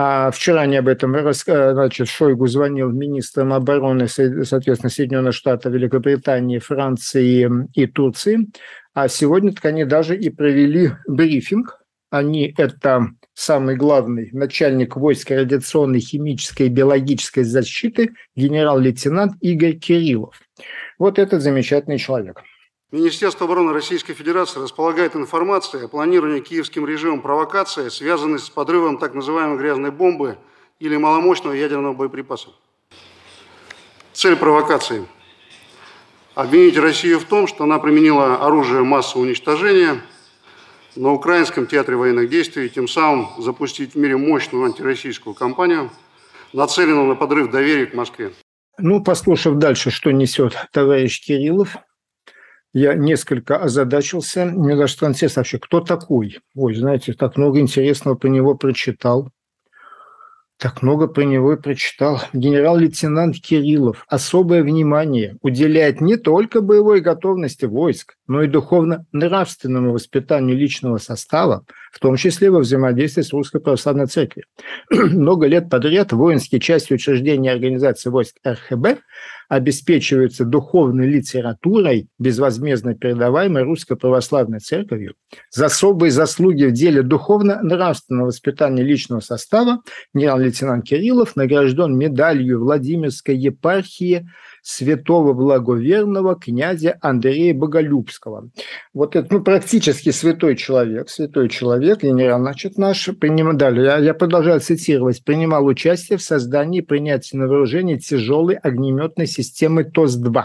А 0.00 0.30
вчера 0.30 0.64
не 0.66 0.76
об 0.76 0.86
этом 0.86 1.16
значит, 1.20 2.06
Шойгу 2.06 2.46
звонил 2.46 2.92
министрам 2.92 3.52
обороны, 3.52 4.06
соответственно, 4.06 4.90
Соединенных 4.90 5.34
Штатов, 5.34 5.72
Великобритании, 5.72 6.60
Франции 6.60 7.50
и 7.74 7.86
Турции. 7.88 8.46
А 8.94 9.08
сегодня 9.08 9.52
так 9.52 9.64
они 9.64 9.84
даже 9.84 10.16
и 10.16 10.30
провели 10.30 10.92
брифинг. 11.08 11.80
Они 12.10 12.54
это 12.56 13.08
самый 13.34 13.74
главный 13.74 14.30
начальник 14.30 14.94
войск 14.94 15.32
радиационной, 15.32 15.98
химической 15.98 16.68
и 16.68 16.70
биологической 16.70 17.42
защиты 17.42 18.10
генерал-лейтенант 18.36 19.32
Игорь 19.40 19.78
Кириллов. 19.80 20.40
Вот 21.00 21.18
этот 21.18 21.42
замечательный 21.42 21.98
человек. 21.98 22.40
Министерство 22.90 23.44
обороны 23.44 23.74
Российской 23.74 24.14
Федерации 24.14 24.60
располагает 24.60 25.14
информацией 25.14 25.84
о 25.84 25.88
планировании 25.88 26.40
киевским 26.40 26.86
режимом 26.86 27.20
провокации, 27.20 27.90
связанной 27.90 28.38
с 28.38 28.48
подрывом 28.48 28.96
так 28.96 29.12
называемой 29.12 29.58
грязной 29.58 29.90
бомбы 29.90 30.38
или 30.80 30.96
маломощного 30.96 31.52
ядерного 31.52 31.92
боеприпаса. 31.92 32.48
Цель 34.14 34.36
провокации– 34.36 35.06
обвинить 36.34 36.78
Россию 36.78 37.20
в 37.20 37.24
том, 37.24 37.46
что 37.46 37.64
она 37.64 37.78
применила 37.78 38.36
оружие 38.36 38.82
массового 38.84 39.26
уничтожения 39.26 40.00
на 40.96 41.12
украинском 41.12 41.66
театре 41.66 41.98
военных 41.98 42.30
действий 42.30 42.70
тем 42.70 42.88
самым 42.88 43.28
запустить 43.36 43.92
в 43.92 43.98
мире 43.98 44.16
мощную 44.16 44.64
антироссийскую 44.64 45.34
кампанию, 45.34 45.90
нацеленную 46.54 47.06
на 47.06 47.16
подрыв 47.16 47.50
доверия 47.50 47.84
к 47.84 47.92
Москве. 47.92 48.32
Ну, 48.78 49.02
послушав 49.04 49.56
дальше, 49.56 49.90
что 49.90 50.10
несет 50.10 50.56
товарищ 50.72 51.20
Кириллов, 51.20 51.76
я 52.78 52.94
несколько 52.94 53.56
озадачился. 53.56 54.46
Мне 54.46 54.76
даже 54.76 54.92
стало 54.92 55.10
интересно 55.10 55.40
вообще, 55.40 55.58
кто 55.58 55.80
такой? 55.80 56.38
Ой, 56.54 56.74
знаете, 56.74 57.12
так 57.12 57.36
много 57.36 57.60
интересного 57.60 58.14
про 58.14 58.28
него 58.28 58.54
прочитал. 58.54 59.30
Так 60.60 60.82
много 60.82 61.06
про 61.06 61.22
него 61.22 61.52
и 61.52 61.60
прочитал. 61.60 62.20
Генерал-лейтенант 62.32 63.36
Кириллов 63.36 64.04
особое 64.08 64.64
внимание 64.64 65.36
уделяет 65.40 66.00
не 66.00 66.16
только 66.16 66.60
боевой 66.60 67.00
готовности 67.00 67.64
войск, 67.64 68.14
но 68.26 68.42
и 68.42 68.48
духовно-нравственному 68.48 69.92
воспитанию 69.92 70.56
личного 70.56 70.98
состава, 70.98 71.64
в 71.92 72.00
том 72.00 72.16
числе 72.16 72.50
во 72.50 72.58
взаимодействии 72.58 73.22
с 73.22 73.32
Русской 73.32 73.60
Православной 73.60 74.06
Церковью. 74.06 74.46
Много 74.90 75.46
лет 75.46 75.70
подряд 75.70 76.12
воинские 76.12 76.60
части 76.60 76.92
учреждения 76.92 77.52
организации 77.52 78.10
войск 78.10 78.34
РХБ 78.44 78.98
обеспечиваются 79.48 80.44
духовной 80.44 81.08
литературой, 81.08 82.08
безвозмездно 82.18 82.94
передаваемой 82.94 83.62
Русской 83.62 83.96
Православной 83.96 84.60
Церковью, 84.60 85.14
за 85.50 85.66
особые 85.66 86.10
заслуги 86.10 86.64
в 86.64 86.72
деле 86.72 87.02
духовно-нравственного 87.02 88.26
воспитания 88.26 88.82
личного 88.82 89.20
состава 89.20 89.80
генерал-лейтенант 90.14 90.84
Кириллов 90.84 91.34
награжден 91.34 91.96
медалью 91.96 92.60
Владимирской 92.60 93.36
епархии 93.36 94.28
святого 94.62 95.32
благоверного 95.32 96.34
князя 96.36 96.98
Андрея 97.00 97.54
Боголюбского. 97.54 98.50
Вот 98.92 99.16
это 99.16 99.34
ну, 99.34 99.42
практически 99.42 100.10
святой 100.10 100.56
человек, 100.56 101.10
святой 101.10 101.48
человек, 101.48 102.02
генерал, 102.02 102.40
значит, 102.40 102.78
наш, 102.78 103.08
принимал, 103.18 103.54
далее, 103.54 103.84
я, 103.84 103.98
я 103.98 104.14
продолжаю 104.14 104.60
цитировать, 104.60 105.24
принимал 105.24 105.66
участие 105.66 106.18
в 106.18 106.22
создании 106.22 106.78
и 106.78 106.84
принятии 106.84 107.36
на 107.36 107.46
вооружение 107.46 107.98
тяжелой 107.98 108.56
огнеметной 108.56 109.26
системы 109.26 109.84
ТОС-2. 109.84 110.44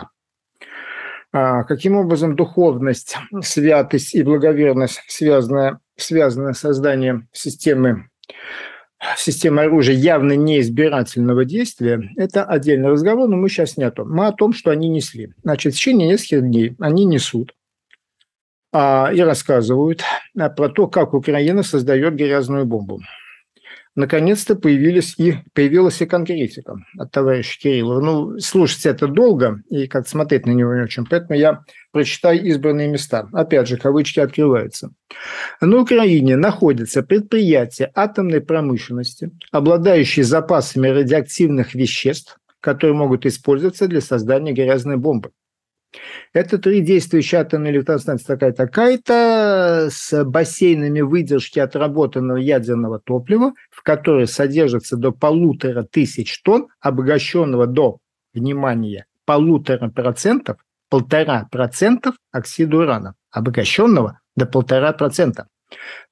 А, 1.36 1.64
каким 1.64 1.96
образом 1.96 2.36
духовность, 2.36 3.18
святость 3.42 4.14
и 4.14 4.22
благоверность 4.22 5.02
связаны, 5.08 5.80
связаны 5.96 6.54
с 6.54 6.60
созданием 6.60 7.28
системы 7.32 8.08
система 9.18 9.64
оружия 9.64 9.96
явно 9.96 10.34
неизбирательного 10.34 11.46
действия, 11.46 12.12
это 12.18 12.44
отдельный 12.44 12.90
разговор, 12.90 13.28
но 13.28 13.38
мы 13.38 13.50
сейчас 13.50 13.78
не 13.78 13.84
о 13.84 13.92
том. 13.92 14.12
Мы 14.12 14.28
о 14.28 14.32
том, 14.32 14.54
что 14.54 14.72
они 14.72 14.90
несли. 14.90 15.34
Значит, 15.44 15.74
в 15.74 15.78
течение 15.78 16.08
нескольких 16.08 16.42
дней 16.42 16.76
они 16.80 17.06
несут 17.06 17.54
а, 18.72 19.12
и 19.14 19.22
рассказывают 19.22 20.04
а, 20.38 20.50
про 20.50 20.70
то, 20.70 20.88
как 20.88 21.14
Украина 21.14 21.64
создает 21.64 22.16
грязную 22.16 22.66
бомбу 22.66 23.02
наконец-то 23.96 24.56
появились 24.56 25.16
и, 25.18 25.36
появилась 25.54 26.02
и 26.02 26.06
конкретика 26.06 26.76
от 26.98 27.12
товарища 27.12 27.60
Кириллова. 27.60 28.02
Ну, 28.02 28.40
слушать 28.40 28.86
это 28.86 29.08
долго 29.08 29.62
и 29.70 29.88
как 29.88 30.08
смотреть 30.08 30.46
на 30.46 30.52
него 30.52 30.74
не 30.74 30.84
очень, 30.84 31.06
поэтому 31.06 31.38
я 31.38 31.62
прочитаю 31.92 32.44
избранные 32.44 32.88
места. 32.88 33.30
Опять 33.34 33.68
же, 33.68 33.78
кавычки 33.78 34.20
открываются. 34.20 34.92
На 35.62 35.78
Украине 35.78 36.36
находятся 36.36 37.04
предприятия 37.04 37.92
атомной 37.94 38.42
промышленности, 38.42 39.32
обладающие 39.52 40.26
запасами 40.26 40.88
радиоактивных 40.88 41.76
веществ, 41.76 42.38
которые 42.60 42.96
могут 42.96 43.26
использоваться 43.26 43.88
для 43.88 44.02
создания 44.02 44.54
грязной 44.54 44.98
бомбы. 44.98 45.32
Это 46.34 46.58
три 46.58 46.82
действующие 46.82 47.42
атомные 47.42 47.74
электростанции 47.74 48.26
такая-такая-то 48.26 49.90
с 49.92 50.24
бассейнами 50.24 51.02
выдержки 51.02 51.60
отработанного 51.60 52.38
ядерного 52.38 53.00
топлива, 53.00 53.54
в 53.70 53.84
которой 53.84 54.28
содержится 54.28 54.98
до 54.98 55.12
полутора 55.12 55.84
тысяч 55.84 56.42
тонн, 56.42 56.68
обогащенного 56.80 57.68
до, 57.68 58.00
внимания, 58.34 59.06
полутора 59.26 59.90
процентов, 59.90 60.58
полтора 60.90 61.48
процентов 61.52 62.16
оксида 62.32 62.78
урана, 62.78 63.16
обогащенного 63.32 64.20
до 64.36 64.46
полтора 64.46 64.94
процента. 64.94 65.48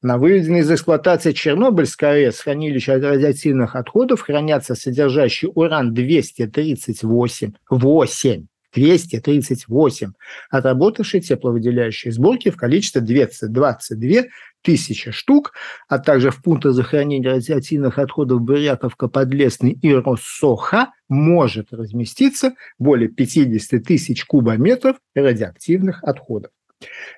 На 0.02 0.18
выведенной 0.18 0.62
из 0.62 0.72
эксплуатации 0.72 1.34
Чернобыльской 1.34 2.26
АЭС 2.26 2.40
хранилища 2.40 2.94
радиоактивных 2.94 3.76
отходов 3.76 4.22
хранятся 4.22 4.74
содержащие 4.74 5.52
уран-238, 5.52 7.54
8 7.70 8.46
238 8.74 10.12
отработавшие 10.50 11.22
тепловыделяющие 11.22 12.12
сборки 12.14 12.50
в 12.50 12.58
количестве 12.58 13.02
222 13.02 14.24
тысячи 14.62 15.12
штук, 15.12 15.54
а 15.88 16.00
также 16.00 16.32
в 16.32 16.42
пунктах 16.42 16.74
захоронения 16.74 17.32
радиоактивных 17.32 17.98
отходов 18.00 18.42
Буряковка, 18.42 19.08
Подлесный 19.08 19.72
и 19.72 19.94
Россоха 19.94 20.92
может 21.10 21.74
разместиться 21.74 22.54
более 22.78 23.10
50 23.10 23.84
тысяч 23.84 24.26
кубометров 24.26 24.98
радиоактивных 25.16 26.04
отходов. 26.04 26.52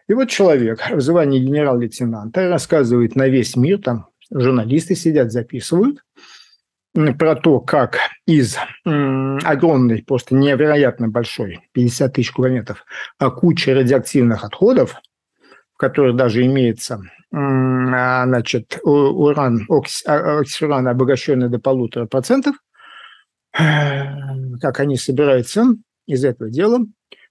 И 0.07 0.13
вот 0.13 0.29
человек 0.29 0.81
в 0.91 1.01
звании 1.01 1.39
генерал-лейтенанта 1.39 2.49
рассказывает 2.49 3.15
на 3.15 3.27
весь 3.27 3.55
мир, 3.55 3.79
там 3.81 4.07
журналисты 4.31 4.95
сидят, 4.95 5.31
записывают, 5.31 5.99
про 6.93 7.35
то, 7.35 7.59
как 7.59 7.97
из 8.27 8.57
огромной, 8.85 10.03
просто 10.03 10.35
невероятно 10.35 11.07
большой, 11.07 11.67
50 11.73 12.13
тысяч 12.13 12.31
километров, 12.31 12.85
а 13.17 13.31
кучи 13.31 13.69
радиоактивных 13.69 14.43
отходов, 14.43 14.95
в 15.73 15.77
которых 15.77 16.15
даже 16.15 16.45
имеется 16.45 17.01
а, 17.33 18.25
значит, 18.25 18.77
уран, 18.83 19.65
оксид, 19.67 20.07
а, 20.07 20.43
урана, 20.61 20.91
обогащенный 20.91 21.49
до 21.49 21.59
полутора 21.59 22.05
процентов, 22.05 22.55
как 23.51 24.79
они 24.79 24.97
собираются 24.97 25.65
из 26.05 26.23
этого 26.25 26.49
дела, 26.49 26.79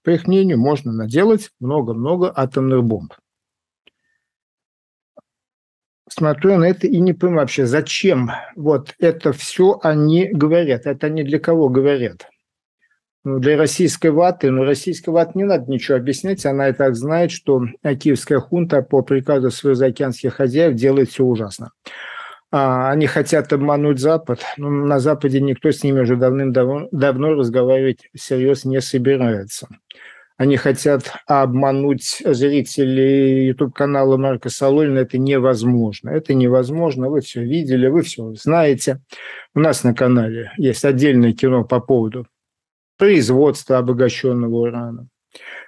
по 0.04 0.10
их 0.10 0.26
мнению, 0.26 0.58
можно 0.58 0.92
наделать 0.92 1.50
много-много 1.60 2.32
атомных 2.34 2.82
бомб 2.82 3.12
смотрю 6.12 6.58
на 6.58 6.64
это 6.64 6.86
и 6.86 7.00
не 7.00 7.12
понимаю 7.12 7.40
вообще, 7.40 7.66
зачем 7.66 8.30
вот 8.56 8.94
это 8.98 9.32
все 9.32 9.78
они 9.82 10.28
говорят. 10.32 10.86
Это 10.86 11.06
они 11.06 11.22
для 11.24 11.38
кого 11.38 11.68
говорят? 11.68 12.28
Ну, 13.24 13.38
для 13.38 13.56
российской 13.56 14.10
ваты, 14.10 14.50
но 14.50 14.64
российской 14.64 15.10
ваты 15.10 15.32
не 15.34 15.44
надо 15.44 15.70
ничего 15.70 15.96
объяснять, 15.96 16.44
она 16.44 16.68
и 16.68 16.72
так 16.72 16.96
знает, 16.96 17.30
что 17.30 17.62
киевская 17.82 18.40
хунта 18.40 18.82
по 18.82 19.02
приказу 19.02 19.50
своих 19.50 19.76
заокеанских 19.76 20.34
хозяев 20.34 20.74
делает 20.74 21.08
все 21.08 21.24
ужасно. 21.24 21.70
А, 22.50 22.90
они 22.90 23.06
хотят 23.06 23.52
обмануть 23.52 24.00
Запад, 24.00 24.40
но 24.56 24.68
на 24.68 24.98
Западе 24.98 25.40
никто 25.40 25.70
с 25.70 25.82
ними 25.84 26.00
уже 26.00 26.16
давным-давно 26.16 27.34
разговаривать 27.34 28.08
всерьез 28.14 28.64
не 28.64 28.80
собирается. 28.80 29.68
Они 30.42 30.56
хотят 30.56 31.04
обмануть 31.28 32.20
зрителей 32.24 33.46
YouTube-канала 33.46 34.16
Марка 34.16 34.48
Солонина. 34.48 34.98
Это 34.98 35.16
невозможно. 35.16 36.10
Это 36.10 36.34
невозможно. 36.34 37.08
Вы 37.10 37.20
все 37.20 37.44
видели, 37.44 37.86
вы 37.86 38.02
все 38.02 38.34
знаете. 38.34 39.00
У 39.54 39.60
нас 39.60 39.84
на 39.84 39.94
канале 39.94 40.50
есть 40.56 40.84
отдельное 40.84 41.32
кино 41.32 41.62
по 41.62 41.78
поводу 41.78 42.26
производства 42.98 43.78
обогащенного 43.78 44.52
урана. 44.52 45.06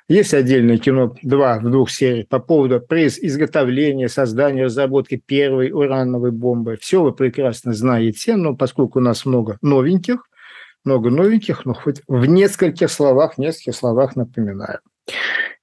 Есть 0.08 0.34
отдельное 0.34 0.78
кино, 0.78 1.14
два 1.22 1.60
в 1.60 1.70
двух 1.70 1.88
сериях, 1.88 2.26
по 2.26 2.40
поводу 2.40 2.78
изготовления, 2.78 4.08
создания, 4.08 4.64
разработки 4.64 5.22
первой 5.24 5.70
урановой 5.70 6.32
бомбы. 6.32 6.78
Все 6.80 7.00
вы 7.00 7.12
прекрасно 7.12 7.74
знаете, 7.74 8.34
но 8.34 8.56
поскольку 8.56 8.98
у 8.98 9.02
нас 9.02 9.24
много 9.24 9.56
новеньких, 9.62 10.24
много 10.84 11.10
новеньких, 11.10 11.64
но 11.64 11.74
хоть 11.74 12.02
в 12.06 12.26
нескольких 12.26 12.90
словах, 12.90 13.34
в 13.34 13.38
нескольких 13.38 13.74
словах 13.74 14.16
напоминаю. 14.16 14.80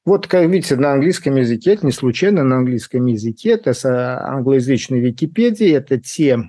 Вот, 0.03 0.27
как 0.27 0.47
видите, 0.47 0.75
на 0.75 0.93
английском 0.93 1.35
языке, 1.35 1.73
это 1.73 1.85
не 1.85 1.91
случайно 1.91 2.43
на 2.43 2.57
английском 2.57 3.05
языке, 3.05 3.51
это 3.51 3.73
с 3.73 3.85
англоязычной 3.85 4.99
Википедии, 4.99 5.71
это 5.71 5.99
те 5.99 6.39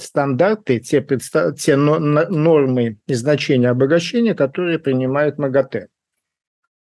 стандарты, 0.00 0.78
те, 0.78 1.00
предста- 1.00 1.52
те 1.54 1.74
нормы 1.74 2.98
и 3.08 3.14
значения 3.14 3.68
обогащения, 3.68 4.34
которые 4.34 4.78
принимает 4.78 5.38
МАГАТЭ. 5.38 5.88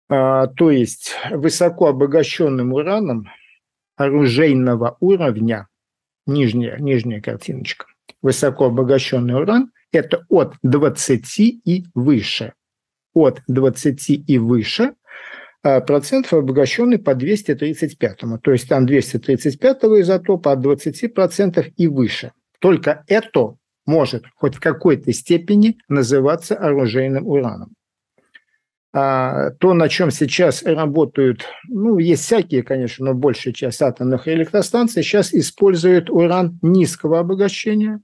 А, 0.09 0.47
то 0.47 0.71
есть 0.71 1.15
высоко 1.31 1.89
обогащенным 1.89 2.73
ураном 2.73 3.29
оружейного 3.97 4.97
уровня, 5.01 5.69
нижняя, 6.27 6.79
нижняя 6.79 7.21
картиночка, 7.21 7.85
высоко 8.23 8.67
обогащенный 8.67 9.35
уран– 9.35 9.71
это 9.93 10.25
от 10.29 10.55
20 10.63 11.39
и 11.39 11.87
выше. 11.95 12.53
От 13.15 13.41
20 13.49 14.09
и 14.27 14.39
выше 14.39 14.95
а, 15.63 15.81
процентов 15.81 16.35
обогащенный 16.35 16.99
по 16.99 17.15
235. 17.15 18.19
То 18.43 18.53
есть 18.53 18.69
там 18.69 18.87
235 18.87 19.85
изотопа 20.01 20.53
от 20.53 20.61
20 20.61 21.13
процентов 21.13 21.67
и 21.77 21.87
выше. 21.87 22.33
Только 22.61 23.05
это 23.07 23.57
может 23.87 24.25
хоть 24.37 24.57
в 24.57 24.61
какой-то 24.61 25.13
степени 25.13 25.79
называться 25.89 26.55
оружейным 26.55 27.27
ураном. 27.27 27.75
А, 28.93 29.51
то, 29.51 29.73
на 29.73 29.89
чем 29.89 30.11
сейчас 30.11 30.65
работают, 30.65 31.45
ну, 31.69 31.99
есть 31.99 32.25
всякие, 32.25 32.63
конечно, 32.65 33.07
но 33.07 33.15
большая 33.15 33.55
часть 33.55 33.81
атомных 33.83 34.27
электростанций 34.27 35.03
сейчас 35.03 35.33
используют 35.33 36.11
уран 36.11 36.59
низкого 36.61 37.21
обогащения. 37.21 38.01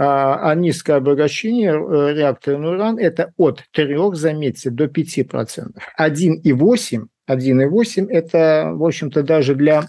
А, 0.00 0.50
а 0.50 0.54
низкое 0.54 0.98
обогащение 0.98 1.72
э, 1.72 2.14
реакторный 2.14 2.70
уран– 2.70 2.98
это 3.00 3.32
от 3.36 3.64
3, 3.72 3.96
заметьте, 4.12 4.70
до 4.70 4.84
5%. 4.84 5.74
1,8, 5.98 7.06
1,8– 7.28 8.06
это, 8.10 8.70
в 8.74 8.84
общем-то, 8.84 9.24
даже 9.24 9.56
для 9.56 9.86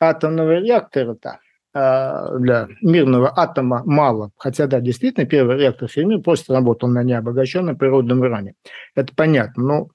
атомного 0.00 0.58
реактора-то 0.58 1.38
а, 1.72 2.36
для 2.38 2.68
мирного 2.82 3.32
атома 3.38 3.82
мало. 3.84 4.30
Хотя, 4.36 4.66
да, 4.66 4.80
действительно, 4.80 5.26
первый 5.26 5.58
реактор 5.58 5.88
Ферми 5.88 6.16
просто 6.16 6.52
работал 6.52 6.88
на 6.88 7.04
необогащенном 7.04 7.76
природном 7.76 8.20
уране. 8.20 8.54
Это 8.96 9.12
понятно, 9.14 9.62
но 9.62 9.88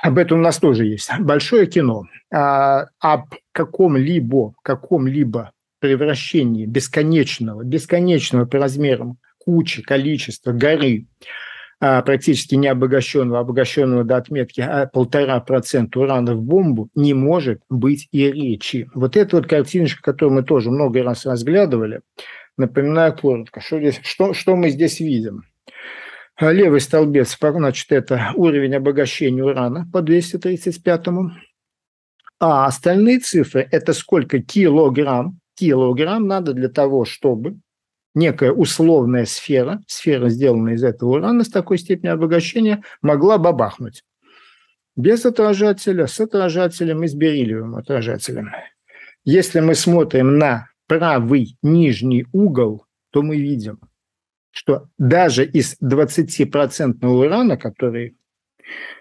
об 0.00 0.16
этом 0.16 0.38
у 0.38 0.42
нас 0.42 0.58
тоже 0.58 0.86
есть 0.86 1.10
большое 1.20 1.66
кино. 1.66 2.04
А, 2.32 2.86
об 3.00 3.34
каком-либо, 3.52 4.54
каком-либо 4.62 5.52
превращении 5.82 6.64
бесконечного, 6.64 7.64
бесконечного 7.64 8.46
по 8.46 8.58
размерам 8.58 9.18
кучи, 9.38 9.82
количества, 9.82 10.52
горы 10.52 11.06
а, 11.80 12.00
практически 12.02 12.54
не 12.54 12.68
обогащенного, 12.68 13.40
обогащенного 13.40 14.04
до 14.04 14.16
отметки 14.16 14.60
а 14.60 14.86
полтора 14.86 15.40
процента 15.40 15.98
урана 15.98 16.36
в 16.36 16.42
бомбу, 16.42 16.88
не 16.94 17.14
может 17.14 17.60
быть 17.68 18.08
и 18.12 18.30
речи. 18.30 18.88
Вот 18.94 19.16
эта 19.16 19.36
вот 19.36 19.48
картиночка, 19.48 20.00
которую 20.12 20.36
мы 20.36 20.44
тоже 20.44 20.70
много 20.70 21.02
раз 21.02 21.26
разглядывали, 21.26 22.02
напоминаю 22.56 23.16
коротко, 23.16 23.60
что, 23.60 23.80
здесь, 23.80 23.98
что, 24.04 24.32
что 24.34 24.54
мы 24.54 24.70
здесь 24.70 25.00
видим. 25.00 25.42
Левый 26.40 26.80
столбец, 26.80 27.36
значит, 27.40 27.90
это 27.90 28.30
уровень 28.36 28.76
обогащения 28.76 29.42
урана 29.42 29.88
по 29.92 29.98
235-му, 29.98 31.32
а 32.38 32.66
остальные 32.66 33.18
цифры– 33.20 33.68
это 33.70 33.92
сколько 33.92 34.40
килограмм, 34.40 35.38
килограмм 35.54 36.26
надо 36.26 36.52
для 36.52 36.68
того, 36.68 37.04
чтобы 37.04 37.58
некая 38.14 38.52
условная 38.52 39.24
сфера, 39.24 39.80
сфера, 39.86 40.28
сделанная 40.28 40.74
из 40.74 40.84
этого 40.84 41.16
урана 41.16 41.44
с 41.44 41.48
такой 41.48 41.78
степенью 41.78 42.14
обогащения, 42.14 42.82
могла 43.00 43.38
бабахнуть. 43.38 44.04
Без 44.96 45.24
отражателя, 45.24 46.06
с 46.06 46.20
отражателем 46.20 47.02
и 47.04 47.08
с 47.08 47.14
бериллиевым 47.14 47.76
отражателем. 47.76 48.50
Если 49.24 49.60
мы 49.60 49.74
смотрим 49.74 50.36
на 50.36 50.68
правый 50.86 51.56
нижний 51.62 52.26
угол, 52.32 52.84
то 53.10 53.22
мы 53.22 53.36
видим, 53.36 53.80
что 54.50 54.88
даже 54.98 55.46
из 55.46 55.76
20% 55.82 57.06
урана, 57.06 57.56
который 57.56 58.16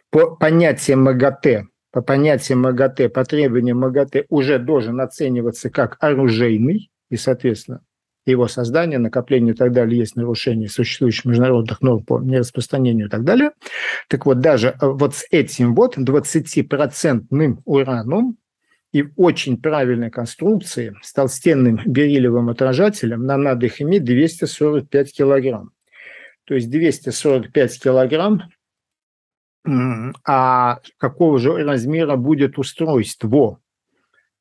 по 0.10 0.36
понятиям 0.36 1.04
МАГАТЭ, 1.04 1.66
по 1.92 2.02
понятиям 2.02 2.62
МАГАТЭ, 2.62 3.10
по 3.10 3.24
требованиям 3.26 3.80
МАГАТЭ 3.80 4.26
уже 4.30 4.60
должен 4.60 5.00
оцениваться 5.02 5.70
как 5.70 5.98
оружейный, 6.00 6.90
и, 7.10 7.18
соответственно, 7.18 7.82
его 8.26 8.48
создание, 8.48 9.00
накопление 9.00 9.54
и 9.54 9.58
так 9.58 9.72
далее 9.72 10.00
есть 10.00 10.16
нарушение 10.16 10.70
существующих 10.70 11.26
международных 11.26 11.82
норм 11.82 12.04
по 12.04 12.20
нераспространению 12.20 13.08
и 13.08 13.10
так 13.10 13.24
далее. 13.24 13.52
Так 14.08 14.26
вот, 14.26 14.40
даже 14.40 14.70
э, 14.70 14.76
вот 14.82 15.16
с 15.16 15.26
этим 15.32 15.74
вот 15.74 15.98
20-процентным 15.98 17.62
ураном 17.66 18.38
и 18.94 19.06
очень 19.16 19.60
правильной 19.60 20.12
конструкции 20.12 20.96
с 21.02 21.14
толстенным 21.14 21.80
бериллиевым 21.86 22.50
отражателем 22.50 23.26
нам 23.26 23.42
надо 23.44 23.66
их 23.66 23.82
иметь 23.82 24.04
245 24.04 25.14
килограмм. 25.14 25.72
То 26.46 26.56
есть 26.56 26.70
245 26.70 27.84
килограмм 27.84 28.44
а 29.66 30.80
какого 30.98 31.40
же 31.40 31.64
размера 31.64 32.16
будет 32.16 32.58
устройство? 32.58 33.60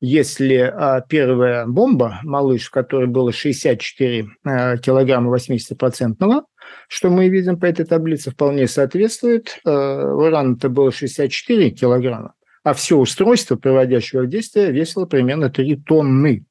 если 0.01 0.57
а, 0.57 1.01
первая 1.01 1.67
бомба, 1.67 2.19
малыш, 2.23 2.65
в 2.65 2.71
которой 2.71 3.07
было 3.07 3.31
64 3.31 4.27
а, 4.43 4.77
килограмма 4.77 5.33
80-процентного, 5.37 6.41
что 6.87 7.09
мы 7.11 7.29
видим 7.29 7.59
по 7.59 7.65
этой 7.65 7.85
таблице, 7.85 8.31
вполне 8.31 8.67
соответствует. 8.67 9.59
А, 9.63 10.11
уран 10.13 10.55
это 10.55 10.69
было 10.69 10.91
64 10.91 11.69
килограмма, 11.69 12.33
а 12.63 12.73
все 12.73 12.97
устройство, 12.97 13.55
приводящее 13.55 14.23
в 14.23 14.27
действие, 14.27 14.71
весило 14.71 15.05
примерно 15.05 15.51
3 15.51 15.75
тонны. 15.85 16.45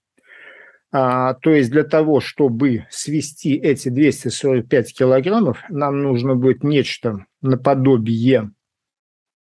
А, 0.92 1.34
то 1.34 1.50
есть 1.50 1.70
для 1.70 1.84
того, 1.84 2.20
чтобы 2.20 2.86
свести 2.88 3.56
эти 3.56 3.88
245 3.88 4.94
килограммов, 4.96 5.58
нам 5.68 6.02
нужно 6.02 6.36
будет 6.36 6.62
нечто 6.62 7.26
наподобие 7.42 8.52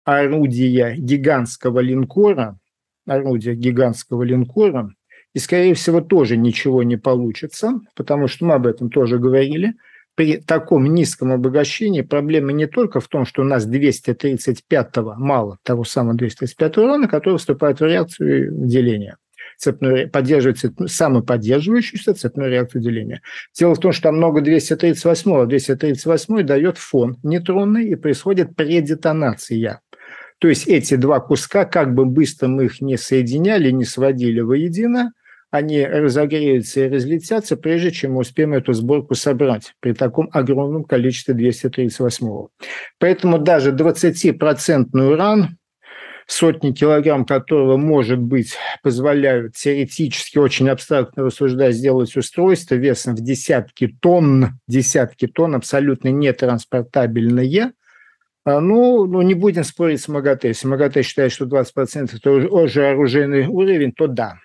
орудия 0.07 0.95
гигантского 0.97 1.81
линкора– 1.81 2.59
орудия 3.07 3.55
гигантского 3.55 4.23
линкора, 4.23 4.93
и, 5.35 5.39
скорее 5.39 5.75
всего, 5.75 6.01
тоже 6.01 6.37
ничего 6.37 6.83
не 6.83 6.97
получится, 6.97 7.81
потому 7.95 8.27
что 8.27 8.47
мы 8.47 8.55
об 8.55 8.67
этом 8.67 8.91
тоже 8.91 9.19
говорили. 9.19 9.75
При 10.15 10.39
таком 10.39 10.95
низком 10.95 11.31
обогащении 11.31 12.01
проблема 12.01 12.53
не 12.53 12.67
только 12.67 13.01
в 13.01 13.09
том, 13.09 13.27
что 13.27 13.43
у 13.43 13.45
нас 13.45 13.69
235-го 13.69 15.15
мало, 15.19 15.59
того 15.63 15.85
самого 15.85 16.17
235 16.17 16.79
урана, 16.79 17.07
который 17.07 17.37
вступает 17.37 17.81
в 17.81 17.85
реакцию 17.85 18.51
деления 18.67 19.19
цепную, 19.59 20.11
поддерживает 20.11 20.59
цепную, 20.59 20.89
самоподдерживающуюся 20.89 22.15
цепную 22.15 22.51
реакцию 22.51 22.83
деления. 22.83 23.23
Дело 23.59 23.75
в 23.75 23.81
том, 23.81 23.93
что 23.93 24.05
там 24.05 24.17
много 24.17 24.41
238-го. 24.41 25.47
238 25.47 26.43
дает 26.43 26.79
фон 26.79 27.17
нейтронный 27.23 27.89
и 27.89 27.95
происходит 27.95 28.55
предетонация. 28.55 29.81
То 30.39 30.49
есть 30.49 30.67
эти 30.67 30.97
два 30.97 31.21
куска, 31.21 31.65
как 31.65 31.95
бы 31.95 32.05
быстро 32.05 32.49
мы 32.49 32.67
их 32.67 32.81
не 32.81 32.97
соединяли, 32.97 33.71
не 33.71 33.85
сводили 33.85 34.41
воедино, 34.41 35.13
они 35.51 35.85
разогреются 35.85 36.85
и 36.85 36.89
разлетятся, 36.91 37.57
прежде 37.57 37.91
чем 37.91 38.13
мы 38.13 38.21
успеем 38.21 38.53
эту 38.53 38.73
сборку 38.73 39.15
собрать 39.15 39.75
при 39.81 39.93
таком 39.93 40.29
огромном 40.33 40.85
количестве 40.85 41.35
238-го. 41.35 42.51
Поэтому 42.99 43.39
даже 43.39 43.71
20% 43.71 44.99
уран, 45.01 45.57
сотни 46.27 46.73
килограмм 46.73 47.25
которого, 47.25 47.77
может 47.77 48.19
быть, 48.19 48.57
позволяют 48.83 49.55
теоретически, 49.55 50.37
очень 50.37 50.69
абстрактно 50.69 51.25
рассуждая, 51.25 51.71
сделать 51.71 52.15
устройство 52.17 52.75
весом 52.75 53.15
в 53.15 53.21
десятки 53.21 53.87
тонн, 53.87 54.59
десятки 54.69 55.27
тонн, 55.27 55.55
абсолютно 55.55 56.09
нетранспортабельное– 56.09 57.73
ну, 58.47 59.07
ну, 59.07 59.23
не 59.23 59.35
будем 59.35 59.65
спорить 59.65 60.01
с 60.01 60.09
МАГАТЭ. 60.09 60.49
Если 60.49 60.69
МАГАТЭ 60.69 61.03
считает, 61.03 61.33
что 61.33 61.47
20% 61.47 62.17
это 62.17 62.31
уже 62.31 62.87
оружейный 62.89 63.47
уровень, 63.47 63.93
то 63.93 64.07
да. 64.07 64.39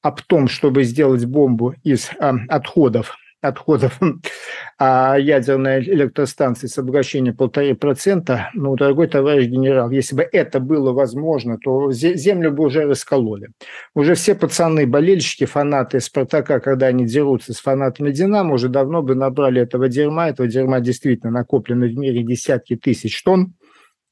А 0.00 0.10
потом, 0.10 0.48
чтобы 0.48 0.84
сделать 0.84 1.26
бомбу 1.26 1.74
из 1.84 2.10
а, 2.18 2.34
отходов 2.48 3.16
отходов 3.42 3.98
а 4.78 5.16
ядерной 5.18 5.82
электростанции 5.82 6.68
с 6.68 6.78
обогащением 6.78 7.36
полторы 7.36 7.74
процента, 7.74 8.50
ну, 8.54 8.74
дорогой 8.76 9.08
товарищ 9.08 9.48
генерал, 9.48 9.90
если 9.90 10.16
бы 10.16 10.28
это 10.32 10.60
было 10.60 10.92
возможно, 10.92 11.58
то 11.58 11.92
землю 11.92 12.52
бы 12.52 12.64
уже 12.64 12.84
раскололи. 12.86 13.50
Уже 13.94 14.14
все 14.14 14.34
пацаны, 14.34 14.86
болельщики, 14.86 15.44
фанаты 15.44 16.00
Спартака, 16.00 16.60
когда 16.60 16.86
они 16.86 17.04
дерутся 17.04 17.52
с 17.52 17.58
фанатами 17.58 18.10
Динамо, 18.12 18.54
уже 18.54 18.68
давно 18.68 19.02
бы 19.02 19.14
набрали 19.14 19.60
этого 19.60 19.88
дерьма. 19.88 20.28
Этого 20.28 20.48
дерьма 20.48 20.80
действительно 20.80 21.32
накоплено 21.32 21.86
в 21.86 21.96
мире 21.96 22.22
десятки 22.22 22.76
тысяч 22.76 23.22
тонн 23.22 23.54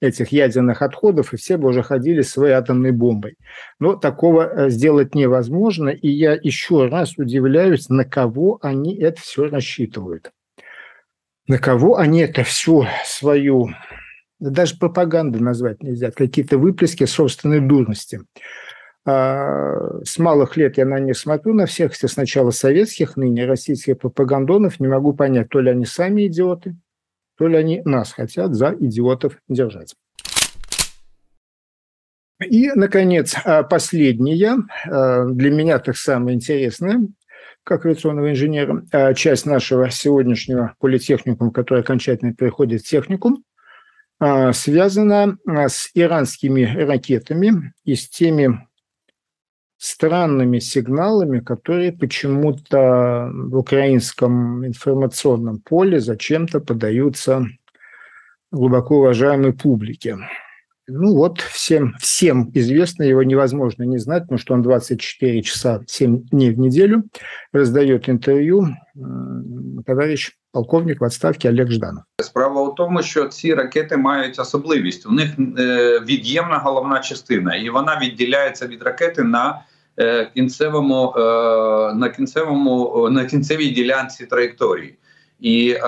этих 0.01 0.33
ядерных 0.33 0.83
отходов, 0.83 1.33
и 1.33 1.37
все 1.37 1.57
бы 1.57 1.69
уже 1.69 1.83
ходили 1.83 2.23
своей 2.23 2.55
атомной 2.55 2.91
бомбой. 2.91 3.37
Но 3.79 3.95
такого 3.95 4.43
э, 4.43 4.71
сделать 4.71 5.15
невозможно, 5.15 5.91
и 5.91 6.09
я 6.09 6.33
еще 6.33 6.87
раз 6.87 7.19
удивляюсь, 7.19 7.89
на 7.89 8.05
кого 8.05 8.59
они 8.63 8.97
это 8.97 9.21
все 9.21 9.49
рассчитывают. 9.49 10.31
На 11.47 11.59
кого 11.59 11.99
они 11.99 12.21
это 12.21 12.45
все 12.45 12.87
свою, 13.05 13.71
даже 14.39 14.79
пропаганду 14.79 15.43
назвать 15.43 15.83
нельзя, 15.83 16.11
какие-то 16.11 16.59
выплески 16.59 17.05
собственной 17.05 17.61
дурности. 17.61 18.21
А, 19.05 20.03
с 20.05 20.19
малых 20.19 20.57
лет 20.57 20.79
я 20.79 20.87
на 20.87 20.99
них 20.99 21.17
смотрю, 21.17 21.55
на 21.55 21.67
всех, 21.67 21.95
сначала 21.95 22.51
советских, 22.51 23.17
ныне 23.17 23.47
российских 23.47 23.99
пропагандонов, 23.99 24.79
не 24.79 24.89
могу 24.89 25.13
понять, 25.13 25.49
то 25.49 25.61
ли 25.61 25.71
они 25.71 25.85
сами 25.87 26.27
идиоты, 26.27 26.77
то 27.41 27.49
ли 27.49 27.57
они 27.57 27.81
нас 27.87 28.13
хотят 28.13 28.55
за 28.55 28.77
идиотов 28.79 29.39
держать. 29.49 29.95
И, 32.45 32.71
наконец, 32.75 33.35
а, 33.45 33.63
последняя, 33.63 34.59
а, 34.87 35.25
для 35.25 35.51
меня 35.51 35.79
так 35.79 35.97
самое 35.97 36.37
интересное, 36.37 37.01
как 37.65 37.87
авиационного 37.87 38.31
инженера, 38.31 38.85
часть 39.15 39.47
нашего 39.47 39.89
сегодняшнего 39.91 40.75
политехникума, 40.81 41.51
который 41.51 41.81
окончательно 41.81 42.35
переходит 42.35 42.83
в 42.83 42.87
техникум, 42.87 43.43
связана 44.53 45.39
с 45.47 45.91
иранскими 45.95 46.63
ракетами 46.63 47.73
и 47.85 47.95
с 47.95 48.09
теми 48.09 48.67
странными 49.80 50.60
сигналами, 50.60 51.40
которые 51.40 51.92
почему-то 51.92 53.30
в 53.32 53.58
украинском 53.58 54.66
информационном 54.66 55.60
поле 55.60 56.00
зачем-то 56.00 56.60
подаются 56.60 57.46
глубоко 58.52 58.98
уважаемой 58.98 59.54
публике. 59.54 60.18
Ну 60.88 61.16
вот, 61.16 61.42
всем, 61.42 61.96
всем 62.00 62.52
известно, 62.54 63.04
его 63.04 63.24
невозможно 63.24 63.84
не 63.84 63.98
знать, 63.98 64.24
потому 64.24 64.38
что 64.38 64.54
он 64.54 64.62
24 64.62 65.42
часа 65.42 65.82
7 65.88 66.20
дней 66.30 66.52
в 66.52 66.60
неделю 66.60 67.04
раздает 67.52 68.08
интервью 68.08 68.68
товарищ 69.86 70.38
полковник 70.52 71.02
в 71.02 71.04
отставці 71.04 71.50
Олег 71.50 71.72
Жданов. 71.72 72.04
Справа 72.22 72.62
у 72.62 72.74
тому, 72.74 73.02
що 73.02 73.28
ці 73.28 73.54
ракети 73.54 73.98
мають 73.98 74.40
особливість. 74.40 75.06
У 75.06 75.12
них 75.12 75.30
е, 75.60 76.00
від'ємна 76.00 76.58
головна 76.58 77.00
частина, 77.00 77.56
і 77.56 77.70
вона 77.70 78.00
відділяється 78.00 78.68
від 78.68 78.84
ракети 78.84 79.24
на 79.24 79.50
Е, 79.50 79.69
кінцевому 80.35 81.15
е, 81.17 81.21
на 81.95 82.09
кінцевому 82.17 83.09
на 83.11 83.25
кінцевій 83.25 83.69
ділянці 83.69 84.27
траєкторії. 84.27 84.95
І 85.41 85.71
е, 85.71 85.81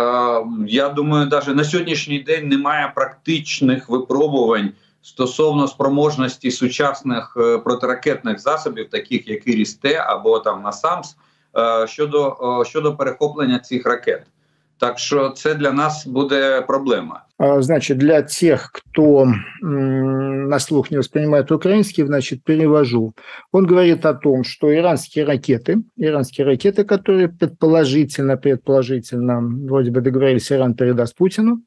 я 0.66 0.88
думаю, 0.88 1.26
навіть 1.26 1.56
на 1.56 1.64
сьогоднішній 1.64 2.18
день 2.18 2.48
немає 2.48 2.92
практичних 2.94 3.88
випробувань 3.88 4.72
стосовно 5.02 5.68
спроможності 5.68 6.50
сучасних 6.50 7.36
протиракетних 7.64 8.38
засобів, 8.38 8.90
таких 8.90 9.28
як 9.28 9.46
Іріс-Т 9.46 9.94
або 9.94 10.38
там 10.38 10.62
НАСАМС, 10.62 11.16
щодо 11.86 12.36
щодо 12.66 12.96
перехоплення 12.96 13.58
цих 13.58 13.86
ракет. 13.86 14.26
Так 14.82 14.98
що 14.98 15.28
це 15.28 15.54
для 15.54 15.72
нас 15.72 16.06
буде 16.06 16.62
проблема. 16.62 17.24
Значит, 17.58 17.98
для 17.98 18.22
тех, 18.22 18.70
кто 18.72 19.32
на 19.62 20.58
слух 20.58 20.90
не 20.90 20.96
воспринимает 20.96 21.52
украинский, 21.52 22.06
значит, 22.06 22.44
перевожу. 22.44 23.14
Он 23.52 23.66
говорит 23.66 24.06
о 24.06 24.14
том, 24.14 24.42
что 24.44 24.74
иранские 24.74 25.24
ракеты, 25.24 25.76
иранские 25.96 26.46
ракеты, 26.46 26.82
которые 26.82 27.28
предположительно, 27.28 28.36
предположительно, 28.36 29.40
вроде 29.68 29.90
бы 29.92 30.00
договорились, 30.00 30.50
Иран 30.50 30.74
передаст 30.74 31.16
Путину, 31.16 31.62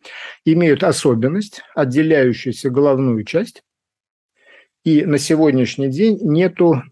имеют 0.46 0.84
особенность, 0.84 1.62
отделяющуюся 1.74 2.70
головную 2.70 3.24
часть, 3.24 3.64
и 4.86 5.06
на 5.06 5.18
сегодняшний 5.18 5.88
день 5.88 6.20
нету 6.22 6.84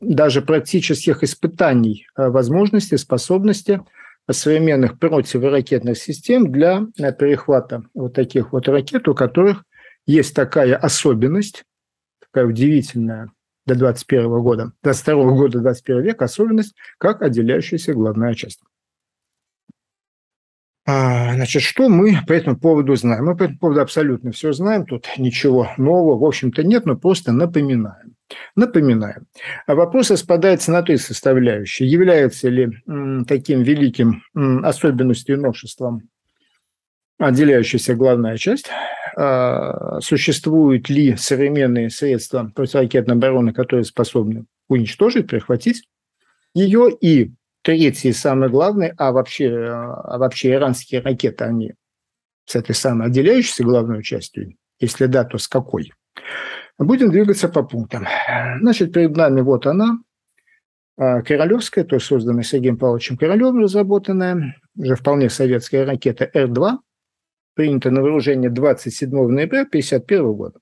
даже 0.00 0.42
практических 0.42 1.22
испытаний 1.22 2.06
а, 2.16 2.30
возможности, 2.30 2.96
способности 2.96 3.82
современных 4.30 4.98
противоракетных 4.98 5.96
систем 5.96 6.50
для 6.50 6.86
э, 6.98 7.12
перехвата 7.12 7.84
вот 7.94 8.14
таких 8.14 8.52
вот 8.52 8.68
ракет, 8.68 9.08
у 9.08 9.14
которых 9.14 9.64
есть 10.06 10.34
такая 10.34 10.76
особенность, 10.76 11.64
такая 12.20 12.46
удивительная 12.46 13.30
до 13.66 13.74
21 13.74 14.40
года, 14.42 14.72
до 14.82 14.90
22 14.90 15.30
года 15.32 15.60
21 15.60 16.02
века 16.02 16.24
особенность, 16.24 16.74
как 16.98 17.22
отделяющаяся 17.22 17.94
главная 17.94 18.34
часть. 18.34 18.60
А, 20.88 21.34
значит, 21.34 21.62
что 21.62 21.88
мы 21.88 22.18
по 22.28 22.32
этому 22.32 22.56
поводу 22.56 22.94
знаем? 22.94 23.24
Мы 23.24 23.36
по 23.36 23.44
этому 23.44 23.58
поводу 23.58 23.80
абсолютно 23.80 24.30
все 24.30 24.52
знаем, 24.52 24.86
тут 24.86 25.08
ничего 25.18 25.68
нового, 25.76 26.16
в 26.16 26.24
общем-то, 26.24 26.62
нет, 26.62 26.86
но 26.86 26.96
просто 26.96 27.32
напоминаем. 27.32 28.15
Напоминаю. 28.56 29.26
А 29.66 29.74
вопрос 29.74 30.10
распадается 30.10 30.72
на 30.72 30.82
три 30.82 30.96
составляющие. 30.96 31.88
Является 31.88 32.48
ли 32.48 32.70
таким 33.26 33.62
великим 33.62 34.22
особенностью 34.64 35.36
и 35.36 35.40
новшеством 35.40 36.08
отделяющаяся 37.18 37.94
главная 37.94 38.36
часть? 38.36 38.68
А, 39.16 40.00
существуют 40.00 40.90
ли 40.90 41.16
современные 41.16 41.88
средства 41.88 42.50
противоракетной 42.54 43.14
обороны, 43.14 43.52
которые 43.52 43.84
способны 43.84 44.44
уничтожить, 44.68 45.28
перехватить 45.28 45.88
ее? 46.52 46.90
И 47.00 47.32
третий, 47.62 48.12
самый 48.12 48.48
главный, 48.48 48.92
а 48.96 49.12
вообще, 49.12 49.50
а 49.68 50.18
вообще 50.18 50.52
иранские 50.52 51.00
ракеты, 51.00 51.44
они 51.44 51.74
с 52.44 52.56
этой 52.56 52.74
самой 52.74 53.06
отделяющейся 53.06 53.64
главной 53.64 54.02
частью? 54.02 54.56
Если 54.78 55.06
да, 55.06 55.24
то 55.24 55.38
с 55.38 55.48
какой? 55.48 55.92
Будем 56.78 57.10
двигаться 57.10 57.48
по 57.48 57.62
пунктам. 57.62 58.06
Значит, 58.60 58.92
перед 58.92 59.16
нами 59.16 59.40
вот 59.40 59.66
она, 59.66 59.98
а, 60.98 61.22
Королевская, 61.22 61.84
то 61.84 61.96
есть 61.96 62.06
созданная 62.06 62.42
Сергеем 62.42 62.78
Павловичем 62.78 63.16
Королевым, 63.16 63.60
разработанная, 63.60 64.56
уже 64.76 64.94
вполне 64.94 65.30
советская 65.30 65.86
ракета 65.86 66.30
Р-2, 66.32 66.78
принята 67.54 67.90
на 67.90 68.02
вооружение 68.02 68.50
27 68.50 69.10
ноября 69.10 69.62
1951 69.62 70.32
года. 70.32 70.60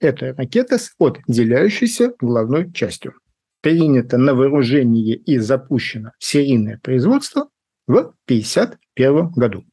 Это 0.00 0.34
ракета 0.34 0.78
с 0.78 0.94
отделяющейся 0.98 2.12
главной 2.20 2.72
частью. 2.72 3.14
Принята 3.62 4.18
на 4.18 4.34
вооружение 4.34 5.16
и 5.16 5.38
запущена 5.38 6.12
серийное 6.18 6.78
производство 6.78 7.48
в 7.86 8.14
1951 8.26 9.30
году. 9.32 9.64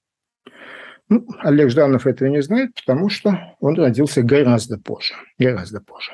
Ну, 1.08 1.28
Олег 1.40 1.70
Жданов 1.70 2.08
этого 2.08 2.30
не 2.30 2.42
знает, 2.42 2.72
потому 2.74 3.10
что 3.10 3.56
он 3.60 3.76
родился 3.76 4.24
гораздо 4.24 4.80
позже. 4.80 5.14
Гораздо 5.38 5.80
позже. 5.82 6.14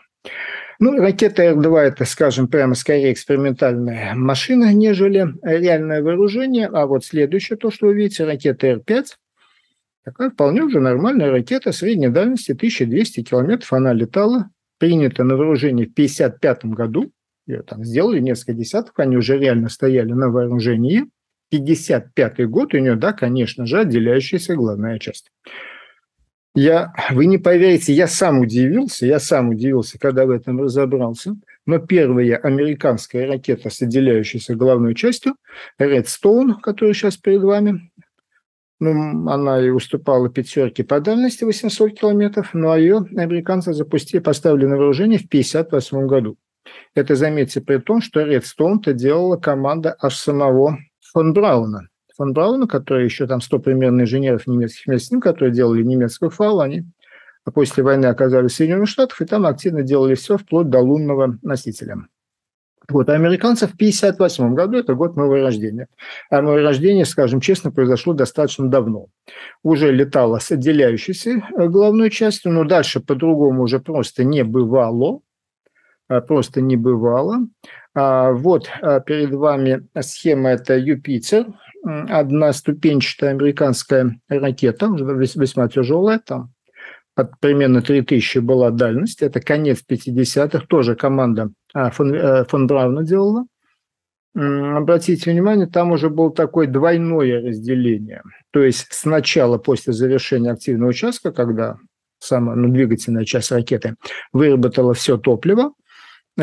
Ну, 0.80 0.98
ракета 0.98 1.44
Р-2– 1.44 1.78
это, 1.80 2.06
скажем, 2.06 2.48
прямо 2.48 2.74
скорее 2.74 3.14
экспериментальная 3.14 4.14
машина, 4.16 4.74
нежели 4.74 5.28
реальное 5.44 6.02
вооружение. 6.02 6.68
А 6.68 6.88
вот 6.88 7.06
следующее, 7.06 7.58
то, 7.58 7.72
что 7.72 7.88
вы 7.88 7.94
видите, 7.94 8.26
ракета 8.26 8.68
Р-5– 8.68 9.06
такая 10.04 10.32
вполне 10.32 10.64
уже 10.64 10.80
нормальная 10.80 11.30
ракета 11.30 11.72
средней 11.72 12.10
дальности, 12.10 12.54
1200 12.54 13.24
километров 13.24 13.72
она 13.74 13.94
летала, 13.94 14.50
принята 14.80 15.24
на 15.24 15.36
вооружение 15.36 15.86
в 15.86 15.92
1955 15.92 16.66
году. 16.74 17.12
Ее 17.46 17.62
там 17.62 17.86
сделали 17.86 18.20
несколько 18.20 18.54
десятков, 18.54 18.98
они 18.98 19.18
уже 19.18 19.38
реально 19.38 19.70
стояли 19.70 20.12
на 20.12 20.30
вооружении– 20.30 21.06
55 21.52 22.50
год 22.50 22.74
у 22.74 22.78
нее, 22.78 22.96
да, 22.96 23.14
конечно 23.14 23.66
же, 23.66 23.82
отделяющаяся 23.82 24.56
главная 24.56 24.98
часть. 25.00 25.32
Я, 26.54 26.94
вы 27.12 27.28
не 27.28 27.38
поверите, 27.38 27.94
я 27.94 28.08
сам 28.08 28.40
удивился, 28.40 29.06
я 29.06 29.20
сам 29.20 29.50
удивился, 29.50 29.98
когда 30.00 30.26
в 30.26 30.32
этом 30.32 30.62
разобрался, 30.62 31.36
но 31.66 31.80
первая 31.80 32.38
американская 32.38 33.26
ракета 33.28 33.70
с 33.70 33.82
отделяющейся 33.82 34.56
главной 34.56 34.96
частью, 34.96 35.36
Redstone, 35.80 36.56
которая 36.62 36.94
сейчас 36.94 37.16
перед 37.16 37.42
вами, 37.42 37.92
ну, 38.82 39.30
она 39.30 39.66
и 39.66 39.70
уступала 39.70 40.30
пятерке 40.30 40.84
по 40.84 41.00
дальности 41.00 41.46
800 41.46 41.98
километров, 41.98 42.54
но 42.54 42.76
ее 42.76 43.06
американцы 43.16 43.74
запустили, 43.74 44.20
поставили 44.20 44.66
на 44.66 44.76
вооружение 44.76 45.20
в 45.20 45.28
1958 45.28 46.08
году. 46.08 46.38
Это, 46.96 47.16
заметьте, 47.16 47.62
при 47.62 47.78
том, 47.78 48.02
что 48.02 48.22
Redstone-то 48.22 48.94
делала 48.94 49.38
команда 49.38 49.96
аж 50.02 50.16
самого 50.18 50.78
фон 51.12 51.34
Брауна. 51.34 51.88
Фон 52.18 52.34
Брауна, 52.34 52.68
который 52.68 53.06
еще 53.06 53.28
там 53.28 53.42
100 53.42 53.60
примерно 53.60 54.02
инженеров 54.02 54.48
немецких 54.48 54.86
вместе 54.86 55.08
с 55.08 55.12
ним, 55.12 55.22
которые 55.22 55.54
делали 55.54 55.84
немецкую 55.84 56.30
фау, 56.30 56.60
они 56.60 56.86
после 57.54 57.84
войны 57.84 58.06
оказались 58.06 58.52
в 58.52 58.56
Соединенных 58.56 58.90
Штатах, 58.90 59.22
и 59.22 59.26
там 59.26 59.46
активно 59.46 59.82
делали 59.82 60.16
все 60.16 60.38
вплоть 60.38 60.70
до 60.70 60.80
лунного 60.80 61.38
носителя. 61.42 62.08
Вот, 62.90 63.10
а 63.10 63.14
американцев 63.14 63.72
в 63.72 63.76
1958 63.76 64.54
году, 64.54 64.78
это 64.78 64.96
год 64.96 65.16
моего 65.16 65.36
рождения. 65.36 65.88
А 66.30 66.42
мое 66.42 66.62
рождение, 66.62 67.06
скажем 67.06 67.40
честно, 67.40 67.72
произошло 67.72 68.14
достаточно 68.14 68.68
давно. 68.68 69.08
Уже 69.64 69.92
летало 69.92 70.40
с 70.40 70.52
отделяющейся 70.52 71.32
э, 71.32 71.68
головной 71.68 72.10
частью, 72.10 72.52
но 72.52 72.66
дальше 72.66 73.00
по-другому 73.00 73.64
уже 73.64 73.80
просто 73.80 74.24
не 74.24 74.44
бывало. 74.44 75.22
А, 76.10 76.20
просто 76.20 76.60
не 76.60 76.76
бывало. 76.76 77.48
А, 77.94 78.32
вот 78.32 78.70
а, 78.82 79.00
перед 79.00 79.32
вами 79.32 79.88
схема, 80.00 80.50
это 80.50 80.78
Юпитер, 80.78 81.48
одна 81.84 82.54
ступенчатая 82.54 83.32
американская 83.32 84.20
ракета, 84.30 84.88
весьма 84.88 85.68
тяжелая, 85.68 86.20
там 86.20 86.52
примерно 87.40 87.82
3000 87.82 88.40
была 88.40 88.72
дальность, 88.72 89.22
это 89.22 89.42
конец 89.42 89.84
50-х, 89.88 90.66
тоже 90.68 90.96
команда 90.96 91.52
фон, 91.74 92.14
э, 92.14 92.46
фон 92.46 92.68
Брауна 92.68 93.04
делала. 93.04 93.46
Обратите 94.34 95.30
внимание, 95.30 95.68
там 95.68 95.92
уже 95.92 96.10
было 96.10 96.32
такое 96.32 96.68
двойное 96.68 97.42
разделение. 97.42 98.24
То 98.52 98.64
есть 98.64 98.88
сначала, 98.92 99.58
после 99.58 99.92
завершения 99.92 100.52
активного 100.52 100.92
участка, 100.92 101.32
когда 101.34 101.78
самая 102.20 102.56
ну, 102.56 102.70
двигательная 102.70 103.26
часть 103.26 103.52
ракеты, 103.52 103.96
выработала 104.32 104.94
все 104.94 105.18
топливо. 105.18 105.74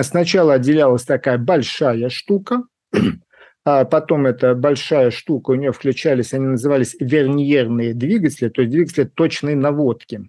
Сначала 0.00 0.54
отделялась 0.54 1.04
такая 1.04 1.38
большая 1.38 2.08
штука, 2.08 2.62
а 3.64 3.84
потом 3.84 4.26
эта 4.26 4.54
большая 4.54 5.10
штука, 5.10 5.50
у 5.50 5.54
нее 5.54 5.72
включались, 5.72 6.34
они 6.34 6.46
назывались 6.46 6.94
верниерные 7.00 7.94
двигатели, 7.94 8.48
то 8.48 8.62
есть 8.62 8.72
двигатели 8.72 9.04
точной 9.04 9.54
наводки. 9.54 10.28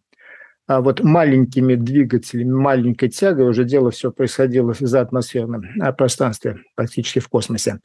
А 0.67 0.81
вот 0.81 1.01
маленькими 1.01 1.73
двигателями, 1.73 2.51
маленькой 2.51 3.09
тягой 3.09 3.49
уже 3.49 3.63
дело 3.63 3.89
все 3.89 4.11
происходило 4.11 4.75
за 4.79 5.01
атмосферном 5.01 5.63
а, 5.81 5.91
пространстве, 5.91 6.57
практически 6.75 7.17
в 7.17 7.27
космосе. 7.27 7.79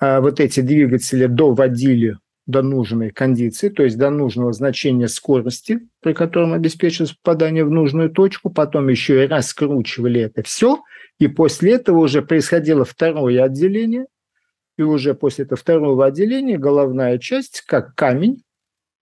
А 0.00 0.20
вот 0.20 0.40
эти 0.40 0.60
двигатели 0.60 1.26
доводили 1.26 2.18
до 2.46 2.62
нужной 2.62 3.10
кондиции, 3.10 3.68
то 3.68 3.82
есть 3.82 3.98
до 3.98 4.10
нужного 4.10 4.52
значения 4.52 5.08
скорости, 5.08 5.80
при 6.00 6.12
котором 6.12 6.52
обеспечивалось 6.52 7.12
попадание 7.12 7.64
в 7.64 7.70
нужную 7.70 8.10
точку, 8.10 8.50
потом 8.50 8.88
еще 8.88 9.24
и 9.24 9.26
раскручивали 9.26 10.20
это 10.20 10.42
все, 10.42 10.82
и 11.18 11.26
после 11.26 11.74
этого 11.74 11.98
уже 11.98 12.22
происходило 12.22 12.84
второе 12.84 13.42
отделение, 13.42 14.06
и 14.78 14.82
уже 14.82 15.14
после 15.14 15.44
этого 15.44 15.58
второго 15.58 16.06
отделения 16.06 16.58
головная 16.58 17.18
часть, 17.18 17.62
как 17.66 17.94
камень, 17.94 18.42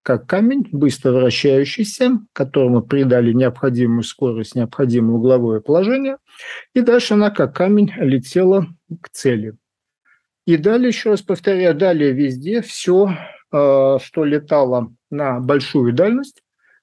как 0.01 0.27
камень, 0.27 0.67
быстро 0.71 1.11
вращающийся, 1.11 2.19
которому 2.33 2.81
придали 2.81 3.33
необходимую 3.33 4.03
скорость, 4.03 4.55
необходимое 4.55 5.17
угловое 5.17 5.59
положение, 5.59 6.17
и 6.73 6.81
дальше 6.81 7.13
она 7.13 7.29
как 7.29 7.55
камень 7.55 7.91
летела 7.97 8.67
к 9.01 9.09
цели. 9.09 9.53
И 10.45 10.57
далее, 10.57 10.89
еще 10.89 11.09
раз 11.09 11.21
повторяю, 11.21 11.75
далее 11.75 12.11
везде 12.11 12.61
все 12.61 13.17
что 13.55 14.23
летало 14.25 14.93
на 15.09 15.39
большую 15.39 15.93
дальность, 15.93 16.41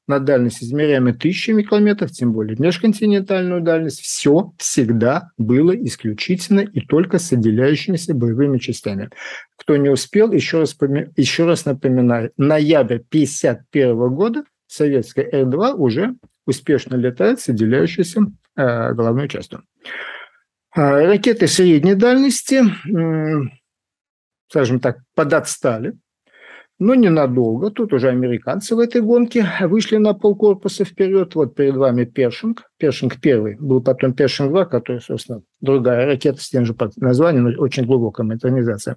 на 0.08 0.18
дальность, 0.18 0.62
измеряемой 0.62 1.14
тысячами 1.14 1.62
километров, 1.62 2.10
тем 2.10 2.32
более 2.32 2.56
межконтинентальную 2.58 3.62
дальность, 3.62 4.00
все 4.00 4.52
всегда 4.58 5.30
было 5.38 5.72
исключительно 5.72 6.60
и 6.60 6.80
только 6.80 7.18
с 7.18 7.32
отделяющимися 7.32 8.14
боевыми 8.14 8.58
частями. 8.58 9.10
Кто 9.56 9.76
не 9.76 9.88
успел, 9.88 10.32
еще 10.32 10.60
раз, 10.60 10.76
еще 11.16 11.46
раз 11.46 11.64
напоминаю, 11.64 12.32
ноябрь 12.36 12.96
1951 12.96 14.14
года 14.14 14.44
советская 14.66 15.28
Р-2 15.30 15.74
уже 15.74 16.14
успешно 16.46 16.96
летает 16.96 17.40
с 17.40 17.48
отделяющейся 17.48 18.22
э, 18.56 18.92
головной 18.94 19.28
частью. 19.28 19.62
Э, 20.74 21.06
ракеты 21.06 21.46
средней 21.46 21.94
дальности, 21.94 22.62
э, 22.62 23.48
скажем 24.48 24.80
так, 24.80 24.98
подотстали 25.14 25.94
но 26.82 26.96
ненадолго. 26.96 27.70
Тут 27.70 27.92
уже 27.92 28.08
американцы 28.08 28.74
в 28.74 28.80
этой 28.80 29.02
гонке 29.02 29.46
вышли 29.60 29.98
на 29.98 30.14
полкорпуса 30.14 30.84
вперед. 30.84 31.36
Вот 31.36 31.54
перед 31.54 31.76
вами 31.76 32.04
Першинг. 32.04 32.64
Першинг 32.76 33.20
первый. 33.20 33.56
Был 33.56 33.80
потом 33.80 34.14
Першинг 34.14 34.50
2, 34.50 34.64
который, 34.64 35.00
собственно, 35.00 35.42
другая 35.60 36.06
ракета 36.06 36.42
с 36.42 36.48
тем 36.48 36.66
же 36.66 36.74
названием, 36.96 37.44
но 37.44 37.62
очень 37.62 37.86
глубокая 37.86 38.26
модернизация. 38.26 38.96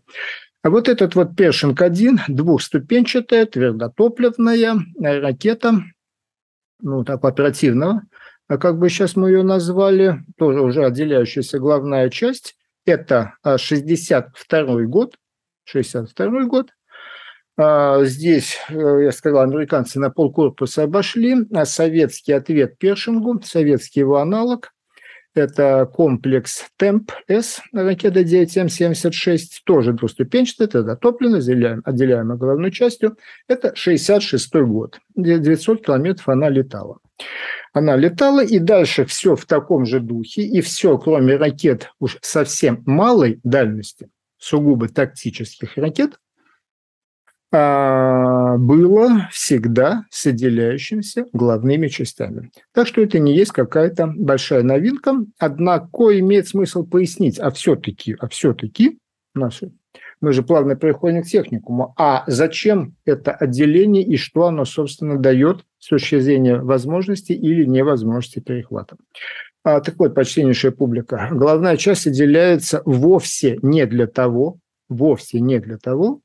А 0.63 0.71
вот 0.71 0.89
этот 0.89 1.13
вот 1.13 1.35
Першинг-1, 1.35 2.21
двухступенчатая, 2.27 3.45
твердотопливная 3.45 4.77
ракета, 4.99 5.83
ну, 6.81 7.03
так, 7.03 7.23
оперативного, 7.23 8.01
а 8.47 8.57
как 8.57 8.79
бы 8.79 8.89
сейчас 8.89 9.15
мы 9.15 9.29
ее 9.29 9.43
назвали, 9.43 10.23
тоже 10.39 10.61
уже 10.61 10.83
отделяющаяся 10.83 11.59
главная 11.59 12.09
часть, 12.09 12.55
это 12.83 13.35
62 13.43 14.85
год, 14.85 15.17
62 15.65 16.45
год, 16.45 16.69
а, 16.69 16.74
здесь, 17.57 18.57
э, 18.69 19.03
я 19.03 19.11
сказал, 19.11 19.43
американцы 19.43 19.99
на 19.99 20.09
полкорпуса 20.09 20.83
обошли, 20.83 21.35
а 21.53 21.65
советский 21.65 22.33
ответ 22.33 22.77
Першингу, 22.77 23.41
советский 23.43 24.01
его 24.01 24.17
аналог, 24.17 24.73
это 25.35 25.85
комплекс 25.93 26.65
ТЭМП-С, 26.77 27.61
ракета 27.73 28.21
9М-76, 28.21 29.39
тоже 29.65 29.91
двуступенчатая, 29.91 30.69
это 30.69 30.83
затоплено, 30.83 31.37
отделяем, 31.37 31.81
отделяемой 31.83 32.37
головной 32.37 32.71
частью. 32.71 33.17
Это 33.49 33.75
66 33.75 34.55
год, 34.55 34.99
900 35.15 35.85
километров 35.85 36.29
она 36.29 36.47
летала. 36.47 36.99
Она 37.73 37.97
летала, 37.97 38.45
и 38.45 38.59
дальше 38.59 39.03
все 39.03 39.35
в 39.35 39.45
таком 39.45 39.85
же 39.85 39.99
духе, 39.99 40.43
и 40.43 40.61
все, 40.61 40.97
кроме 40.97 41.35
ракет 41.35 41.91
уж 41.99 42.17
совсем 42.21 42.81
малой 42.85 43.41
дальности, 43.43 44.07
сугубо 44.37 44.87
тактических 44.87 45.75
ракет, 45.75 46.13
а, 46.13 46.24
было 48.57 49.27
всегда 49.31 50.05
с 50.09 50.25
отделяющимися 50.25 51.25
главными 51.33 51.87
частями. 51.87 52.51
Так 52.73 52.87
что 52.87 53.01
это 53.01 53.19
не 53.19 53.35
есть 53.35 53.51
какая-то 53.51 54.13
большая 54.15 54.63
новинка. 54.63 55.13
Однако 55.39 56.19
имеет 56.19 56.47
смысл 56.47 56.85
пояснить, 56.85 57.39
а 57.39 57.51
все-таки, 57.51 58.15
а 58.19 58.27
все-таки 58.27 58.99
наши 59.33 59.71
мы 60.21 60.33
же 60.33 60.43
плавно 60.43 60.75
переходим 60.75 61.23
к 61.23 61.27
техникуму. 61.27 61.93
А 61.97 62.23
зачем 62.27 62.95
это 63.05 63.31
отделение 63.31 64.03
и 64.03 64.17
что 64.17 64.45
оно, 64.45 64.65
собственно, 64.65 65.17
дает 65.19 65.63
с 65.79 65.89
точки 65.89 66.19
зрения 66.19 66.57
возможности 66.57 67.33
или 67.33 67.65
невозможности 67.65 68.39
перехвата? 68.39 68.97
А, 69.63 69.81
так 69.81 69.95
вот, 69.97 70.13
почтеннейшая 70.13 70.71
публика, 70.71 71.29
главная 71.31 71.77
часть 71.77 72.07
отделяется 72.07 72.81
вовсе 72.85 73.57
не 73.61 73.85
для 73.85 74.07
того, 74.07 74.57
вовсе 74.89 75.39
не 75.39 75.59
для 75.59 75.77
того, 75.77 76.21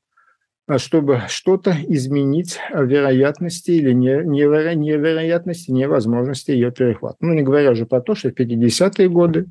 чтобы 0.77 1.21
что-то 1.27 1.75
изменить 1.87 2.59
в 2.73 2.83
вероятности 2.85 3.71
или 3.71 3.91
не, 3.91 4.23
не, 4.23 4.41
невероятности, 4.75 5.71
невозможности 5.71 6.51
ее 6.51 6.71
перехвата. 6.71 7.17
Ну, 7.19 7.33
не 7.33 7.41
говоря 7.41 7.71
уже 7.71 7.85
про 7.85 8.01
то, 8.01 8.15
что 8.15 8.29
в 8.29 8.33
50-е 8.33 9.09
годы, 9.09 9.47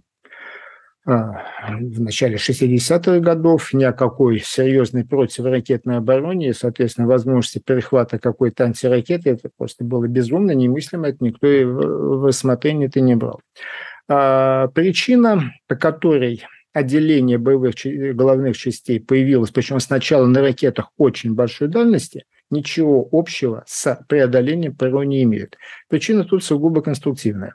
а, 1.06 1.44
в 1.68 2.00
начале 2.00 2.36
60-х 2.36 3.20
годов 3.20 3.72
ни 3.72 3.84
о 3.84 3.92
какой 3.92 4.38
серьезной 4.38 5.04
противоракетной 5.04 5.96
обороне 5.96 6.50
и, 6.50 6.52
соответственно, 6.52 7.06
возможности 7.06 7.58
перехвата 7.58 8.18
какой-то 8.18 8.64
антиракеты, 8.64 9.30
это 9.30 9.48
просто 9.56 9.82
было 9.82 10.06
безумно, 10.06 10.50
немыслимо, 10.52 11.08
это 11.08 11.24
никто 11.24 11.46
и 11.46 11.64
в 11.64 12.26
рассмотрение 12.26 12.88
это 12.88 13.00
не 13.00 13.16
брал. 13.16 13.40
А, 14.08 14.68
причина, 14.68 15.52
по 15.68 15.74
которой 15.74 16.44
отделение 16.72 17.38
боевых 17.38 17.74
головных 18.14 18.56
частей 18.56 19.00
появилось, 19.00 19.50
причем 19.50 19.80
сначала 19.80 20.26
на 20.26 20.40
ракетах 20.40 20.90
очень 20.96 21.34
большой 21.34 21.68
дальности, 21.68 22.24
ничего 22.50 23.08
общего 23.12 23.64
с 23.66 24.04
преодолением 24.08 24.76
ПРО 24.76 25.04
не 25.04 25.22
имеет. 25.22 25.56
Причина 25.88 26.24
тут 26.24 26.44
сугубо 26.44 26.82
конструктивная. 26.82 27.54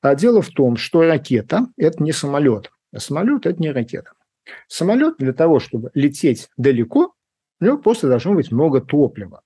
А 0.00 0.14
дело 0.14 0.42
в 0.42 0.48
том, 0.50 0.76
что 0.76 1.02
ракета– 1.02 1.66
это 1.76 2.02
не 2.02 2.12
самолет, 2.12 2.70
а 2.92 3.00
самолет– 3.00 3.46
это 3.46 3.60
не 3.60 3.70
ракета. 3.70 4.12
Самолет 4.68 5.16
для 5.18 5.32
того, 5.32 5.60
чтобы 5.60 5.90
лететь 5.94 6.48
далеко, 6.56 7.14
у 7.60 7.64
него 7.64 7.78
просто 7.78 8.08
должно 8.08 8.34
быть 8.34 8.50
много 8.50 8.80
топлива. 8.80 9.42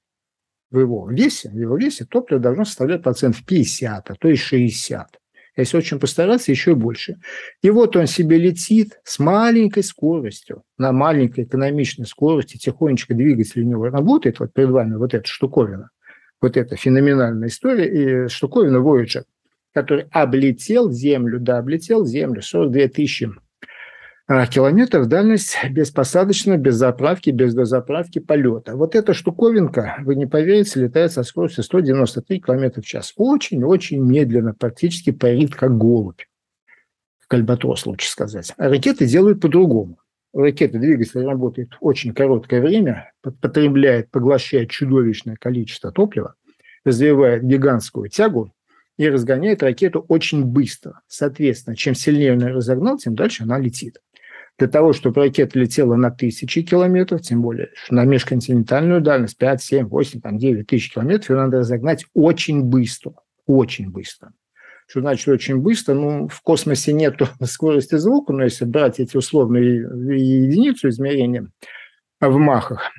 В 0.70 0.81
его 0.81 1.09
весе, 1.09 1.50
в 1.50 1.57
его 1.57 1.76
весе 1.76 2.07
топливо 2.07 2.40
должно 2.40 2.64
составлять 2.64 3.02
процентов 3.02 3.44
50, 3.44 4.11
а 4.11 4.14
то 4.14 4.29
и 4.29 4.35
60 4.35 5.20
если 5.57 5.79
очень 5.79 5.99
постараться, 5.99 6.51
еще 6.53 6.75
больше. 6.75 7.16
И 7.62 7.71
вот 7.71 7.97
он 7.97 8.07
себе 8.07 8.37
летит 8.37 9.01
с 9.05 9.19
маленькой 9.19 9.83
скоростью, 9.83 10.62
на 10.77 10.92
маленькой 10.92 11.45
экономичной 11.45 12.07
скорости, 12.07 12.59
тихонечко 12.59 13.14
двигатель 13.14 13.62
у 13.62 13.66
него 13.66 13.88
работает, 13.88 14.38
вот 14.38 14.53
перед 14.53 14.71
вами 14.71 14.97
вот 14.97 15.14
эта 15.14 15.27
штуковина, 15.27 15.90
вот 16.40 16.57
эта 16.57 16.77
феноменальная 16.77 17.49
история, 17.49 18.27
и 18.27 18.29
штуковина 18.29 18.77
Voyager, 18.77 19.25
который 19.73 20.07
облетел 20.11 20.90
Землю, 20.90 21.40
да, 21.40 21.59
облетел 21.59 22.05
Землю, 22.05 22.42
42 22.42 22.88
тысячи 22.88 23.31
километров 24.29 25.07
дальность 25.07 25.57
без 25.71 25.93
посадочного, 25.93 26.57
без 26.57 26.75
заправки, 26.75 27.31
без 27.31 27.55
дозаправки 27.55 28.19
полета. 28.19 28.75
Вот 28.75 28.97
эта 28.97 29.15
штуковинка, 29.15 29.99
вы 30.01 30.17
не 30.17 30.27
поверите, 30.27 30.81
летает 30.81 31.12
со 31.12 31.23
скоростью 31.23 31.62
193 31.62 32.41
км 32.41 32.83
в 32.83 32.85
час. 32.85 33.12
Очень-очень 33.17 34.03
медленно, 34.03 34.53
практически 34.53 35.12
парит 35.12 35.55
как 35.55 35.79
голубь. 35.79 36.23
Как 37.29 37.45
лучше 37.65 38.09
сказать. 38.09 38.53
А 38.57 38.69
ракеты 38.69 39.07
делают 39.07 39.41
по-другому. 39.41 39.99
Ракеты, 40.33 40.81
двигатель 40.81 41.25
работает 41.25 41.77
очень 41.81 42.12
короткое 42.12 42.61
время, 42.61 43.12
потребляет, 43.23 44.11
поглощает 44.11 44.71
чудовищное 44.71 45.37
количество 45.37 45.93
топлива, 45.93 46.35
развивает 46.85 47.45
гигантскую 47.45 48.09
тягу 48.09 48.53
и 48.98 49.09
разгоняет 49.09 49.63
ракету 49.63 50.05
очень 50.09 50.44
быстро. 50.44 51.00
Соответственно, 51.07 51.77
чем 51.77 51.94
сильнее 51.94 52.33
он 52.33 52.42
разогнал, 52.42 52.98
тем 52.98 53.15
дальше 53.15 53.44
она 53.44 53.59
летит 53.59 53.98
для 54.59 54.69
того, 54.69 54.92
чтобы 54.92 55.23
ракета 55.23 55.59
летела 55.59 55.96
на 55.96 56.11
тысячи 56.11 56.63
километров, 56.63 57.23
тем 57.23 57.42
более 57.42 57.71
на 57.90 58.04
межконтинентальную 58.04 59.00
дальность 59.00 59.37
5, 59.37 59.63
7, 59.63 59.87
8, 59.88 60.21
там 60.21 60.38
9 60.38 60.67
тысяч 60.67 60.92
километров, 60.92 61.31
ее 61.31 61.37
надо 61.37 61.59
разогнать 61.59 62.04
очень 62.15 62.63
быстро, 62.63 63.15
очень 63.46 63.90
быстро. 63.90 64.33
Что 64.88 65.00
значит 65.00 65.29
очень 65.29 65.59
быстро? 65.59 65.94
Ну, 65.94 66.29
в 66.29 66.40
космосе 66.42 66.92
нет 66.92 67.21
скорости 67.44 67.96
звука, 67.96 68.33
но 68.33 68.44
если 68.44 68.65
брать 68.65 69.00
эти 69.00 69.17
условные 69.17 69.81
единицу 69.81 70.88
измерения 70.88 71.48
в 72.21 72.38
махах, 72.38 72.90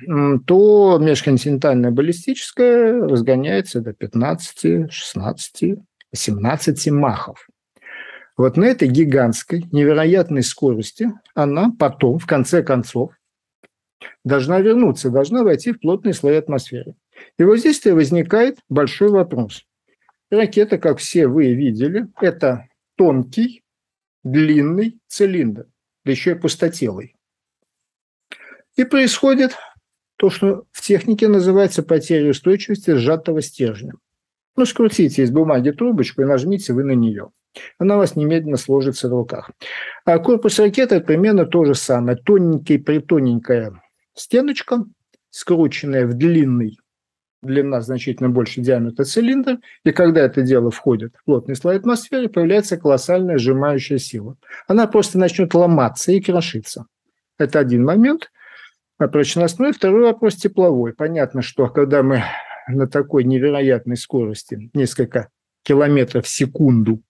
то 0.46 0.98
межконтинентальная 1.00 1.90
баллистическая 1.90 2.92
разгоняется 3.00 3.80
до 3.80 3.92
15, 3.92 4.92
16, 4.92 5.78
18 6.12 6.90
махов. 6.92 7.48
Вот 8.38 8.56
на 8.56 8.66
этой 8.66 8.86
гигантской, 8.86 9.64
невероятной 9.72 10.44
скорости 10.44 11.10
она 11.34 11.72
потом, 11.76 12.20
в 12.20 12.26
конце 12.26 12.62
концов, 12.62 13.10
должна 14.24 14.60
вернуться, 14.60 15.10
должна 15.10 15.42
войти 15.42 15.72
в 15.72 15.80
плотные 15.80 16.14
слои 16.14 16.36
атмосферы. 16.36 16.94
И 17.36 17.42
вот 17.42 17.58
здесь-то 17.58 17.92
возникает 17.96 18.60
большой 18.68 19.08
вопрос. 19.08 19.66
Ракета, 20.30 20.78
как 20.78 20.98
все 20.98 21.26
вы 21.26 21.52
видели, 21.52 22.06
это 22.20 22.68
тонкий, 22.96 23.64
длинный 24.22 25.00
цилиндр, 25.08 25.66
да 26.04 26.12
еще 26.12 26.32
и 26.32 26.34
пустотелый. 26.34 27.16
И 28.76 28.84
происходит 28.84 29.56
то, 30.16 30.30
что 30.30 30.64
в 30.70 30.80
технике 30.80 31.26
называется 31.26 31.82
потеря 31.82 32.30
устойчивости 32.30 32.94
сжатого 32.94 33.42
стержня. 33.42 33.94
Ну, 34.54 34.64
скрутите 34.64 35.24
из 35.24 35.32
бумаги 35.32 35.72
трубочку 35.72 36.22
и 36.22 36.26
нажмите 36.26 36.72
вы 36.72 36.84
на 36.84 36.92
нее 36.92 37.32
она 37.78 37.96
у 37.96 37.98
вас 37.98 38.16
немедленно 38.16 38.56
сложится 38.56 39.08
в 39.08 39.12
руках. 39.12 39.50
А 40.04 40.18
корпус 40.18 40.58
ракеты 40.58 41.00
примерно 41.00 41.46
то 41.46 41.64
же 41.64 41.74
самое. 41.74 42.16
Тоненький, 42.16 42.78
притоненькая 42.78 43.80
стеночка, 44.14 44.84
скрученная 45.30 46.06
в 46.06 46.14
длинный, 46.14 46.78
длина 47.42 47.80
значительно 47.80 48.28
больше 48.28 48.60
диаметра 48.60 49.04
цилиндр, 49.04 49.58
и 49.84 49.92
когда 49.92 50.22
это 50.22 50.42
дело 50.42 50.70
входит 50.70 51.14
в 51.16 51.24
плотный 51.24 51.56
слой 51.56 51.76
атмосферы, 51.76 52.28
появляется 52.28 52.76
колоссальная 52.76 53.38
сжимающая 53.38 53.98
сила. 53.98 54.36
Она 54.66 54.86
просто 54.86 55.18
начнет 55.18 55.54
ломаться 55.54 56.12
и 56.12 56.20
крошиться. 56.20 56.86
Это 57.38 57.60
один 57.60 57.84
момент 57.84 58.30
прочностной. 58.98 59.72
Второй 59.72 60.02
вопрос 60.02 60.34
тепловой. 60.34 60.92
Понятно, 60.92 61.42
что 61.42 61.68
когда 61.68 62.02
мы 62.02 62.24
на 62.68 62.88
такой 62.88 63.24
невероятной 63.24 63.96
скорости, 63.96 64.70
несколько 64.74 65.28
километров 65.62 66.24
в 66.24 66.28
секунду, 66.28 67.02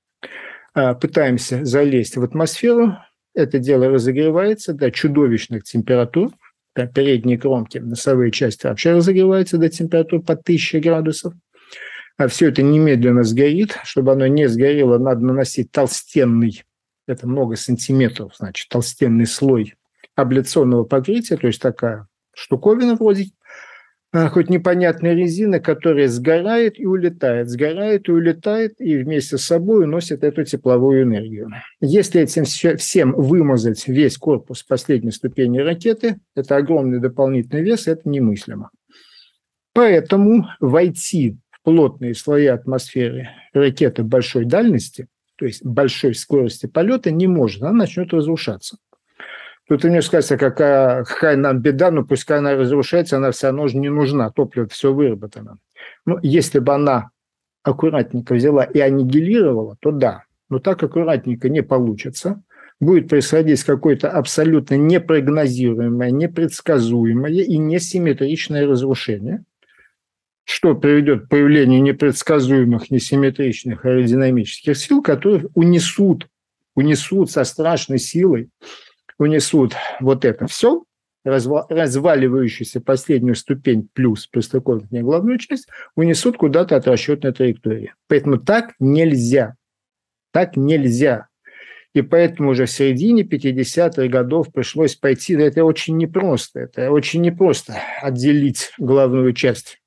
пытаемся 0.74 1.64
залезть 1.64 2.16
в 2.16 2.22
атмосферу, 2.22 2.96
это 3.34 3.58
дело 3.58 3.88
разогревается 3.88 4.72
до 4.72 4.90
чудовищных 4.90 5.64
температур, 5.64 6.30
передние 6.86 7.38
кромки, 7.38 7.78
носовые 7.78 8.30
части 8.30 8.66
вообще 8.66 8.92
разогреваются 8.92 9.58
до 9.58 9.68
температур 9.68 10.22
по 10.22 10.34
1000 10.34 10.80
градусов, 10.80 11.34
а 12.16 12.28
все 12.28 12.48
это 12.48 12.62
немедленно 12.62 13.24
сгорит. 13.24 13.76
Чтобы 13.84 14.12
оно 14.12 14.26
не 14.26 14.48
сгорело, 14.48 14.98
надо 14.98 15.24
наносить 15.24 15.72
толстенный, 15.72 16.64
это 17.06 17.26
много 17.26 17.56
сантиметров, 17.56 18.34
значит, 18.36 18.68
толстенный 18.68 19.26
слой 19.26 19.74
абляционного 20.14 20.84
покрытия, 20.84 21.36
то 21.36 21.46
есть 21.46 21.60
такая 21.60 22.06
штуковина 22.34 22.96
вроде 22.96 23.26
а, 23.26 23.37
хоть 24.12 24.48
непонятная 24.48 25.14
резина, 25.14 25.60
которая 25.60 26.08
сгорает 26.08 26.80
и 26.80 26.86
улетает, 26.86 27.48
сгорает 27.48 28.08
и 28.08 28.12
улетает, 28.12 28.74
и 28.78 28.96
вместе 28.96 29.36
с 29.36 29.44
собой 29.44 29.84
уносит 29.84 30.24
эту 30.24 30.44
тепловую 30.44 31.02
энергию. 31.02 31.50
Если 31.80 32.22
этим 32.22 32.44
всем 32.44 33.12
вымазать 33.12 33.86
весь 33.86 34.16
корпус 34.16 34.62
последней 34.62 35.10
ступени 35.10 35.58
ракеты, 35.58 36.20
это 36.34 36.56
огромный 36.56 37.00
дополнительный 37.00 37.62
вес, 37.62 37.86
это 37.86 38.08
немыслимо. 38.08 38.70
Поэтому 39.74 40.46
войти 40.58 41.36
в 41.50 41.62
плотные 41.62 42.14
слои 42.14 42.46
атмосферы 42.46 43.28
ракеты 43.52 44.02
большой 44.02 44.46
дальности, 44.46 45.06
то 45.36 45.44
есть 45.44 45.64
большой 45.64 46.14
скорости 46.14 46.66
полета, 46.66 47.10
не 47.10 47.26
может, 47.26 47.62
она 47.62 47.72
начнет 47.72 48.12
разрушаться. 48.12 48.78
Тут 49.68 49.82
ты 49.82 49.90
мне 49.90 50.00
скажешь, 50.00 50.30
а 50.32 50.38
какая, 50.38 51.04
какая 51.04 51.36
нам 51.36 51.60
беда, 51.60 51.90
ну 51.90 52.04
пускай 52.04 52.38
она 52.38 52.56
разрушается, 52.56 53.18
она 53.18 53.30
равно 53.42 53.68
же 53.68 53.76
не 53.76 53.90
нужна, 53.90 54.30
топливо 54.30 54.66
все 54.68 54.94
выработано. 54.94 55.58
Ну, 56.06 56.18
если 56.22 56.58
бы 56.58 56.72
она 56.72 57.10
аккуратненько 57.62 58.34
взяла 58.34 58.64
и 58.64 58.80
аннигилировала, 58.80 59.76
то 59.80 59.90
да. 59.90 60.24
Но 60.48 60.58
так 60.58 60.82
аккуратненько 60.82 61.50
не 61.50 61.62
получится. 61.62 62.42
Будет 62.80 63.08
происходить 63.08 63.62
какое-то 63.62 64.10
абсолютно 64.10 64.76
непрогнозируемое, 64.76 66.12
непредсказуемое 66.12 67.32
и 67.32 67.58
несимметричное 67.58 68.66
разрушение, 68.66 69.44
что 70.44 70.76
приведет 70.76 71.26
к 71.26 71.28
появлению 71.28 71.82
непредсказуемых, 71.82 72.90
несимметричных 72.90 73.84
аэродинамических 73.84 74.78
сил, 74.78 75.02
которые 75.02 75.48
унесут, 75.54 76.28
унесут 76.74 77.30
со 77.30 77.44
страшной 77.44 77.98
силой 77.98 78.48
унесут 79.18 79.74
вот 80.00 80.24
это 80.24 80.46
все, 80.46 80.84
разваливающуюся 81.24 82.80
последнюю 82.80 83.34
ступень 83.34 83.88
плюс 83.92 84.26
простоконтурную 84.26 85.04
главную 85.04 85.38
часть, 85.38 85.68
унесут 85.94 86.36
куда-то 86.36 86.76
от 86.76 86.86
расчетной 86.86 87.32
траектории. 87.32 87.94
Поэтому 88.08 88.38
так 88.38 88.74
нельзя. 88.78 89.56
Так 90.32 90.56
нельзя. 90.56 91.28
И 91.94 92.02
поэтому 92.02 92.50
уже 92.50 92.66
в 92.66 92.70
середине 92.70 93.22
50-х 93.22 94.06
годов 94.08 94.52
пришлось 94.52 94.94
пойти, 94.94 95.34
это 95.34 95.64
очень 95.64 95.96
непросто, 95.96 96.60
это 96.60 96.90
очень 96.90 97.22
непросто 97.22 97.76
отделить 98.02 98.72
главную 98.78 99.32
часть. 99.32 99.80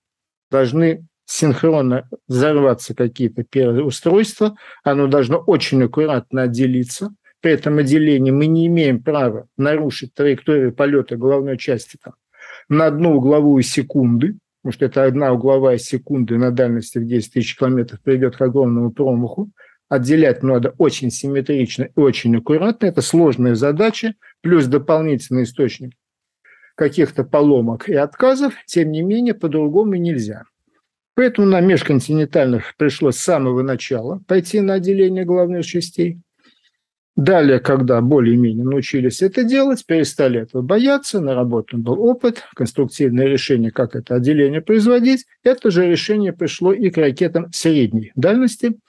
Должны 0.49 1.05
синхронно 1.25 2.09
взорваться 2.27 2.93
какие-то 2.93 3.43
первые 3.43 3.85
устройства, 3.85 4.57
оно 4.83 5.07
должно 5.07 5.37
очень 5.37 5.81
аккуратно 5.83 6.43
отделиться, 6.43 7.13
при 7.41 7.53
этом 7.53 7.79
отделении 7.79 8.31
мы 8.31 8.45
не 8.45 8.67
имеем 8.67 9.03
права 9.03 9.47
нарушить 9.57 10.13
траекторию 10.13 10.73
полета 10.73 11.17
головной 11.17 11.57
части 11.57 11.97
там, 12.01 12.13
на 12.69 12.85
одну 12.85 13.17
угловую 13.17 13.63
секунды, 13.63 14.37
потому 14.61 14.73
что 14.73 14.85
это 14.85 15.03
одна 15.03 15.33
угловая 15.33 15.77
секунда 15.77 16.35
на 16.35 16.51
дальности 16.51 16.99
в 16.99 17.05
10 17.05 17.33
тысяч 17.33 17.57
километров 17.57 17.99
приведет 18.01 18.37
к 18.37 18.41
огромному 18.41 18.91
промаху. 18.91 19.49
Отделять 19.89 20.41
надо 20.41 20.73
очень 20.77 21.11
симметрично 21.11 21.83
и 21.83 21.99
очень 21.99 22.37
аккуратно. 22.37 22.85
Это 22.85 23.01
сложная 23.01 23.55
задача, 23.55 24.13
плюс 24.41 24.65
дополнительный 24.67 25.43
источник 25.43 25.93
каких-то 26.75 27.23
поломок 27.23 27.89
и 27.89 27.93
отказов. 27.93 28.53
Тем 28.65 28.91
не 28.91 29.01
менее, 29.01 29.33
по-другому 29.33 29.95
нельзя. 29.95 30.43
Поэтому 31.15 31.47
на 31.47 31.59
межконтинентальных 31.59 32.75
пришлось 32.77 33.17
с 33.17 33.23
самого 33.23 33.63
начала 33.63 34.21
пойти 34.27 34.61
на 34.61 34.75
отделение 34.75 35.25
главных 35.25 35.65
частей– 35.65 36.19
Далее, 37.17 37.59
когда 37.59 37.99
более-менее 37.99 38.63
научились 38.63 39.21
это 39.21 39.43
делать, 39.43 39.85
перестали 39.85 40.39
этого 40.39 40.61
бояться, 40.61 41.19
наработан 41.19 41.81
был 41.81 42.01
опыт, 42.01 42.43
конструктивное 42.55 43.25
решение, 43.25 43.69
как 43.69 43.95
это 43.95 44.15
отделение 44.15 44.61
производить. 44.61 45.25
Это 45.43 45.71
же 45.71 45.89
решение 45.89 46.31
пришло 46.31 46.71
и 46.71 46.89
к 46.89 46.97
ракетам 46.97 47.51
средней 47.51 48.13
дальности. 48.15 48.79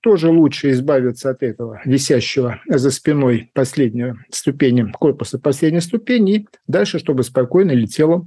Тоже 0.00 0.30
лучше 0.30 0.70
избавиться 0.70 1.28
от 1.28 1.42
этого 1.42 1.82
висящего 1.84 2.60
за 2.66 2.90
спиной 2.90 3.50
последней 3.52 4.14
ступени, 4.30 4.90
корпуса 4.92 5.38
последней 5.38 5.80
ступени, 5.80 6.34
и 6.36 6.48
дальше, 6.66 6.98
чтобы 6.98 7.22
спокойно 7.22 7.72
летела 7.72 8.24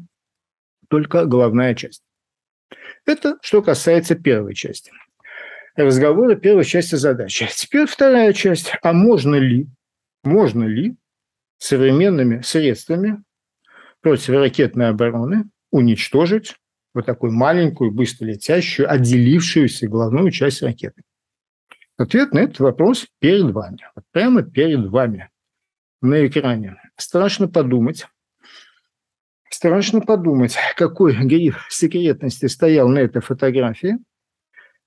только 0.88 1.26
головная 1.26 1.74
часть. 1.74 2.04
Это 3.06 3.38
что 3.42 3.64
касается 3.64 4.16
первой 4.16 4.54
части 4.54 4.92
разговора 5.76 6.36
первой 6.36 6.66
части 6.66 6.96
задачи. 6.96 7.48
Теперь 7.56 7.88
вторая 7.88 8.34
часть. 8.34 8.74
А 8.82 8.94
можно 8.94 9.36
ли, 9.36 9.68
можно 10.24 10.64
ли 10.64 10.96
современными 11.58 12.42
средствами 12.42 13.24
противоракетной 14.02 14.90
обороны 14.90 15.46
уничтожить 15.72 16.56
вот 16.94 17.06
такую 17.06 17.32
маленькую, 17.32 17.92
быстро 17.92 18.26
летящую, 18.26 18.92
отделившуюся 18.92 19.88
главную 19.88 20.32
часть 20.32 20.62
ракеты? 20.62 21.04
Ответ 21.98 22.34
на 22.34 22.40
этот 22.40 22.60
вопрос 22.60 23.08
перед 23.20 23.52
вами. 23.52 23.80
Вот 23.96 24.06
прямо 24.12 24.44
перед 24.44 24.88
вами 24.88 25.30
на 26.02 26.26
экране. 26.26 26.78
Страшно 26.98 27.48
подумать, 27.48 28.08
страшно 29.50 30.02
подумать, 30.02 30.58
какой 30.76 31.16
гриф 31.16 31.68
секретности 31.70 32.48
стоял 32.48 32.90
на 32.90 33.00
этой 33.00 33.22
фотографии– 33.22 33.98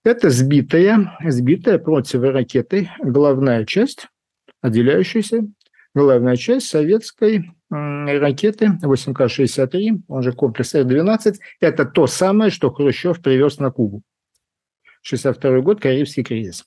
это 0.04 0.30
сбитая, 0.30 1.16
сбитая 1.24 1.78
противоракетой 1.78 2.90
головная 3.00 3.64
часть, 3.64 4.08
отделяющаяся 4.60 5.46
головная 5.94 6.36
часть 6.36 6.68
советской 6.68 7.50
ракеты 7.70 8.78
8К-63, 8.82 10.02
он 10.08 10.22
же 10.22 10.32
комплекс 10.32 10.74
Р-12. 10.74 11.36
Это 11.60 11.84
то 11.84 12.06
самое, 12.06 12.50
что 12.50 12.70
Хрущев 12.70 13.20
привез 13.20 13.58
на 13.58 13.70
Кубу. 13.70 14.02
62 15.02 15.60
год, 15.60 15.80
Карибский 15.80 16.22
кризис. 16.22 16.64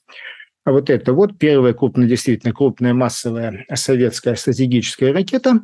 А 0.64 0.72
вот 0.72 0.90
это 0.90 1.12
вот 1.12 1.38
первая 1.38 1.72
крупная, 1.72 2.06
действительно 2.06 2.52
крупная 2.52 2.92
массовая 2.92 3.64
советская 3.74 4.34
стратегическая 4.34 5.12
ракета 5.12 5.60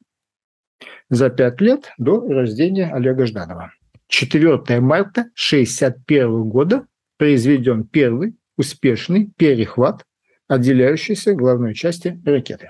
За 1.10 1.30
пять 1.32 1.60
лет 1.60 1.92
до 1.98 2.22
рождения 2.32 2.94
Олега 2.94 3.26
Жданова. 3.26 3.72
4 4.10 4.80
марта 4.80 5.22
1961 5.22 6.44
года 6.44 6.86
произведен 7.18 7.84
первый 7.84 8.36
успешный 8.58 9.32
перехват 9.36 10.06
отделяющейся 10.48 11.34
головной 11.34 11.74
части 11.74 12.22
ракеты. 12.24 12.70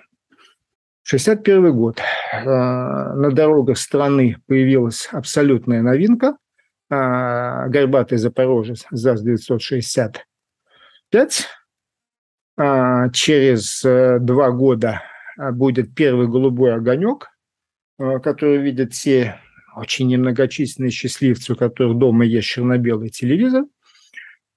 1961 1.03 1.75
год. 1.75 1.99
На 2.45 3.29
дорогах 3.31 3.77
страны 3.77 4.37
появилась 4.47 5.09
абсолютная 5.11 5.81
новинка. 5.81 6.37
Горбатый 6.89 8.17
Запорожец 8.17 8.85
ЗАЗ-965. 8.91 10.15
Через 13.13 13.81
два 14.21 14.51
года 14.51 15.01
будет 15.37 15.93
первый 15.95 16.27
голубой 16.27 16.73
огонек, 16.73 17.29
который 17.97 18.57
видят 18.57 18.93
все 18.93 19.39
очень 19.75 20.07
немногочисленные 20.07 20.91
счастливцы, 20.91 21.53
у 21.53 21.55
которых 21.55 21.97
дома 21.97 22.25
есть 22.25 22.47
черно-белый 22.47 23.09
телевизор. 23.09 23.63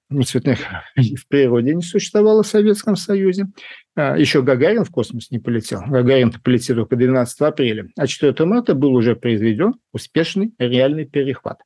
Ну, 0.09 0.21
цветных 0.23 0.59
в 0.95 1.27
природе 1.27 1.73
не 1.73 1.81
существовало 1.81 2.43
в 2.43 2.47
Советском 2.47 2.95
Союзе. 2.95 3.47
А, 3.95 4.17
Еще 4.17 4.43
Гагарин 4.43 4.83
в 4.83 4.91
космос 4.91 5.31
не 5.31 5.39
полетел. 5.39 5.81
Гагарин-то 5.87 6.39
полетел 6.41 6.75
только 6.75 6.95
12 6.95 7.41
апреля. 7.41 7.87
А 7.97 8.05
4 8.05 8.45
марта 8.45 8.75
был 8.75 8.93
уже 8.93 9.15
произведен 9.15 9.75
успешный 9.91 10.53
реальный 10.59 11.05
перехват. 11.05 11.61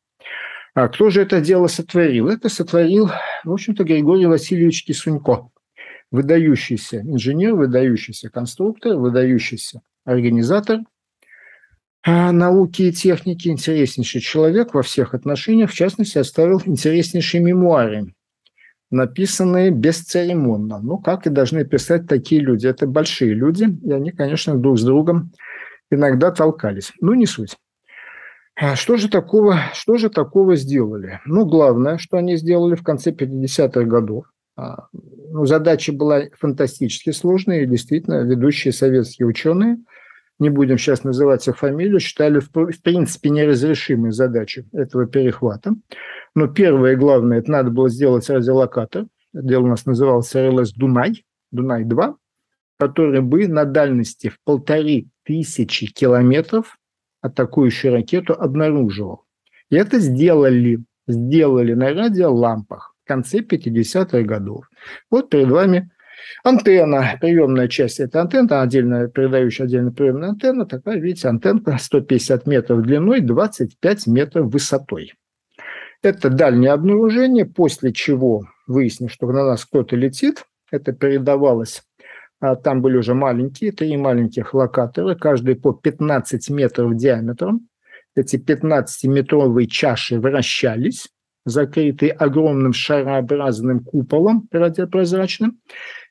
А 0.77 0.89
кто 0.89 1.09
же 1.09 1.23
это 1.23 1.41
дело 1.41 1.65
сотворил? 1.65 2.29
Это 2.29 2.49
сотворил, 2.49 3.09
в 3.43 3.51
общем-то, 3.51 3.83
Григорий 3.83 4.27
Васильевич 4.27 4.85
Кисунько. 4.85 5.49
Выдающийся 6.11 7.01
инженер, 7.01 7.55
выдающийся 7.55 8.29
конструктор, 8.29 8.95
выдающийся 8.95 9.81
организатор– 10.05 10.81
а, 12.05 12.31
науки 12.31 12.83
и 12.83 12.91
техники, 12.91 13.47
интереснейший 13.47 14.21
человек 14.21 14.75
во 14.75 14.83
всех 14.83 15.15
отношениях, 15.15 15.71
в 15.71 15.73
частности, 15.73 16.19
оставил 16.19 16.61
интереснейшие 16.63 17.41
мемуары, 17.41 18.13
написанные 18.91 19.71
бесцеремонно. 19.71 20.79
Ну, 20.79 20.99
как 20.99 21.25
и 21.25 21.31
должны 21.31 21.65
писать 21.65 22.07
такие 22.07 22.39
люди. 22.39 22.67
Это 22.67 22.85
большие 22.85 23.33
люди, 23.33 23.65
и 23.83 23.91
они, 23.91 24.11
конечно, 24.11 24.55
друг 24.55 24.77
с 24.77 24.83
другом 24.83 25.33
иногда 25.89 26.29
толкались. 26.29 26.93
Ну, 27.01 27.15
не 27.15 27.25
суть. 27.25 27.57
А 28.59 28.75
что 28.75 28.97
же 28.97 29.07
такого, 29.07 29.59
что 29.73 29.97
же 29.97 30.09
такого 30.09 30.55
сделали? 30.55 31.19
Ну, 31.25 31.45
главное, 31.45 31.97
что 31.97 32.17
они 32.17 32.37
сделали 32.37 32.75
в 32.75 32.83
конце 32.83 33.11
50-х 33.11 33.83
годов. 33.83 34.25
А, 34.55 34.87
ну, 34.93 35.45
задача 35.45 35.93
была 35.93 36.23
фантастически 36.39 37.11
сложная, 37.11 37.61
и 37.61 37.67
действительно 37.67 38.23
ведущие 38.23 38.73
советские 38.73 39.27
ученые– 39.27 39.77
не 40.39 40.49
будем 40.49 40.77
сейчас 40.77 41.03
называть 41.03 41.47
их 41.47 41.57
фамилию, 41.57 41.99
считали 41.99 42.39
в, 42.39 42.51
принципе 42.51 43.29
неразрешимой 43.29 44.11
задачей 44.11 44.65
этого 44.71 45.07
перехвата. 45.07 45.73
Но 46.35 46.47
первое 46.47 46.93
и 46.93 46.95
главное, 46.95 47.39
это 47.39 47.51
надо 47.51 47.71
было 47.71 47.89
сделать 47.89 48.29
радиолокатор. 48.29 49.05
Дело 49.33 49.63
у 49.63 49.67
нас 49.67 49.85
называлось 49.85 50.35
РЛС 50.35 50.73
«Дунай», 50.73 51.25
«Дунай-2», 51.51 52.15
который 52.79 53.21
бы 53.21 53.47
на 53.47 53.65
дальности 53.65 54.29
в 54.29 54.37
полторы 54.43 55.07
тысячи 55.23 55.87
километров 55.87 56.77
атакующую 57.21 57.93
ракету 57.93 58.33
обнаруживал. 58.33 59.25
И 59.69 59.75
это 59.75 59.99
сделали, 59.99 60.83
сделали 61.07 61.73
на 61.73 61.93
радиолампах 61.93 62.95
в 63.03 63.07
конце 63.07 63.39
50-х 63.39 64.21
годов. 64.21 64.65
Вот 65.09 65.29
перед 65.29 65.49
вами 65.49 65.91
Антенна, 66.43 67.17
приемная 67.19 67.67
часть 67.67 67.99
это 67.99 68.21
антенна, 68.21 68.61
отдельная 68.61 69.07
передающая 69.07 69.65
отдельно 69.65 69.91
приемная 69.91 70.29
антенна, 70.29 70.65
такая, 70.65 70.99
видите, 70.99 71.27
антенна 71.27 71.77
150 71.77 72.47
метров 72.47 72.83
длиной, 72.83 73.21
25 73.21 74.07
метров 74.07 74.51
высотой. 74.51 75.13
Это 76.01 76.29
дальнее 76.29 76.71
обнаружение, 76.71 77.45
после 77.45 77.91
чего 77.91 78.47
выяснилось, 78.67 79.13
что 79.13 79.31
на 79.31 79.45
нас 79.45 79.65
кто-то 79.65 79.95
летит. 79.95 80.43
Это 80.71 80.91
передавалось, 80.91 81.83
там 82.39 82.81
были 82.81 82.97
уже 82.97 83.13
маленькие, 83.13 83.71
три 83.71 83.97
маленьких 83.97 84.53
локатора, 84.53 85.15
каждый 85.15 85.55
по 85.55 85.73
15 85.73 86.49
метров 86.49 86.95
диаметром. 86.95 87.67
Эти 88.15 88.35
15-метровые 88.35 89.67
чаши 89.67 90.19
вращались, 90.19 91.07
закрытые 91.45 92.11
огромным 92.11 92.73
шарообразным 92.73 93.79
куполом 93.83 94.47
радиопрозрачным. 94.51 95.59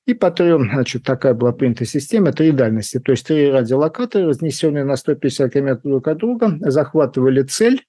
И 0.06 0.14
по 0.14 0.30
трем, 0.30 0.70
значит, 0.72 1.02
такая 1.02 1.34
была 1.34 1.52
принята 1.52 1.84
система, 1.84 2.32
три 2.32 2.52
дальности. 2.52 3.00
То 3.00 3.12
есть 3.12 3.26
три 3.26 3.50
радиолокатора, 3.50 4.26
разнесенные 4.26 4.84
на 4.84 4.96
150 4.96 5.52
км 5.52 5.80
друг 5.82 6.06
от 6.06 6.18
друга, 6.18 6.56
захватывали 6.60 7.42
цель, 7.42 7.82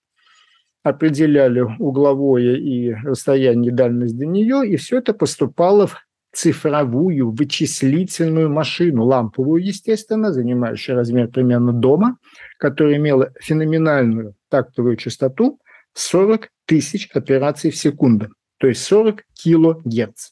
определяли 0.84 1.62
угловое 1.80 2.56
и 2.56 2.92
расстояние 2.92 3.72
дальность 3.72 4.18
до 4.18 4.26
нее, 4.26 4.68
и 4.68 4.78
все 4.78 4.98
это 4.98 5.14
поступало 5.14 5.86
в 5.88 6.07
цифровую 6.38 7.32
вычислительную 7.32 8.48
машину, 8.48 9.06
ламповую, 9.06 9.66
естественно, 9.66 10.32
занимающую 10.32 10.96
размер 10.96 11.30
примерно 11.30 11.74
дома, 11.74 12.20
которая 12.60 12.98
имела 12.98 13.32
феноменальную 13.40 14.36
тактовую 14.48 14.98
частоту 14.98 15.60
40 15.94 16.50
тысяч 16.66 17.10
операций 17.12 17.72
в 17.72 17.76
секунду, 17.76 18.30
то 18.60 18.68
есть 18.68 18.84
40 18.84 19.24
килогерц 19.34 20.30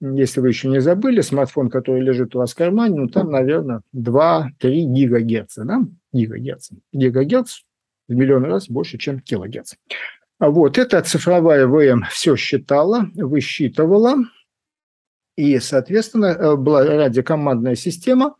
если 0.00 0.40
вы 0.40 0.48
еще 0.48 0.68
не 0.68 0.80
забыли, 0.80 1.22
смартфон, 1.22 1.70
который 1.70 2.02
лежит 2.02 2.36
у 2.36 2.38
вас 2.38 2.52
в 2.52 2.56
кармане, 2.56 3.00
ну, 3.00 3.08
там, 3.08 3.32
наверное, 3.32 3.80
2-3 3.96 4.50
гигагерца, 4.60 5.64
да? 5.64 5.80
Гигагерца. 6.12 6.76
Гигагерц 6.92 7.62
в 8.06 8.14
миллион 8.14 8.44
раз 8.44 8.68
больше, 8.68 8.96
чем 8.96 9.18
килогерц. 9.18 9.74
Вот 10.38 10.78
эта 10.78 11.02
цифровая 11.02 11.66
ВМ 11.66 12.04
все 12.12 12.36
считала, 12.36 13.08
высчитывала, 13.16 14.18
и, 15.38 15.60
соответственно, 15.60 16.26
э, 16.26 16.56
была 16.56 16.84
радиокомандная 16.84 17.76
система, 17.76 18.34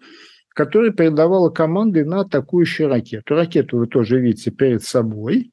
которая 0.49 0.91
передавала 0.91 1.49
команды 1.49 2.05
на 2.05 2.23
атакующую 2.23 2.89
ракету. 2.89 3.37
Ракету 3.37 3.79
вы 3.79 3.87
тоже 3.87 4.19
видите 4.19 4.51
перед 4.51 4.83
собой. 4.83 5.53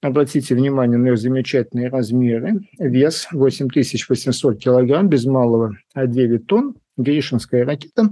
Обратите 0.00 0.56
внимание 0.56 0.98
на 0.98 1.10
ее 1.10 1.16
замечательные 1.16 1.88
размеры. 1.88 2.62
Вес 2.80 3.28
8800 3.30 4.58
килограмм, 4.58 5.08
без 5.08 5.24
малого 5.24 5.76
9 5.94 6.46
тонн. 6.48 6.74
Гришинская 6.96 7.64
ракета. 7.64 8.10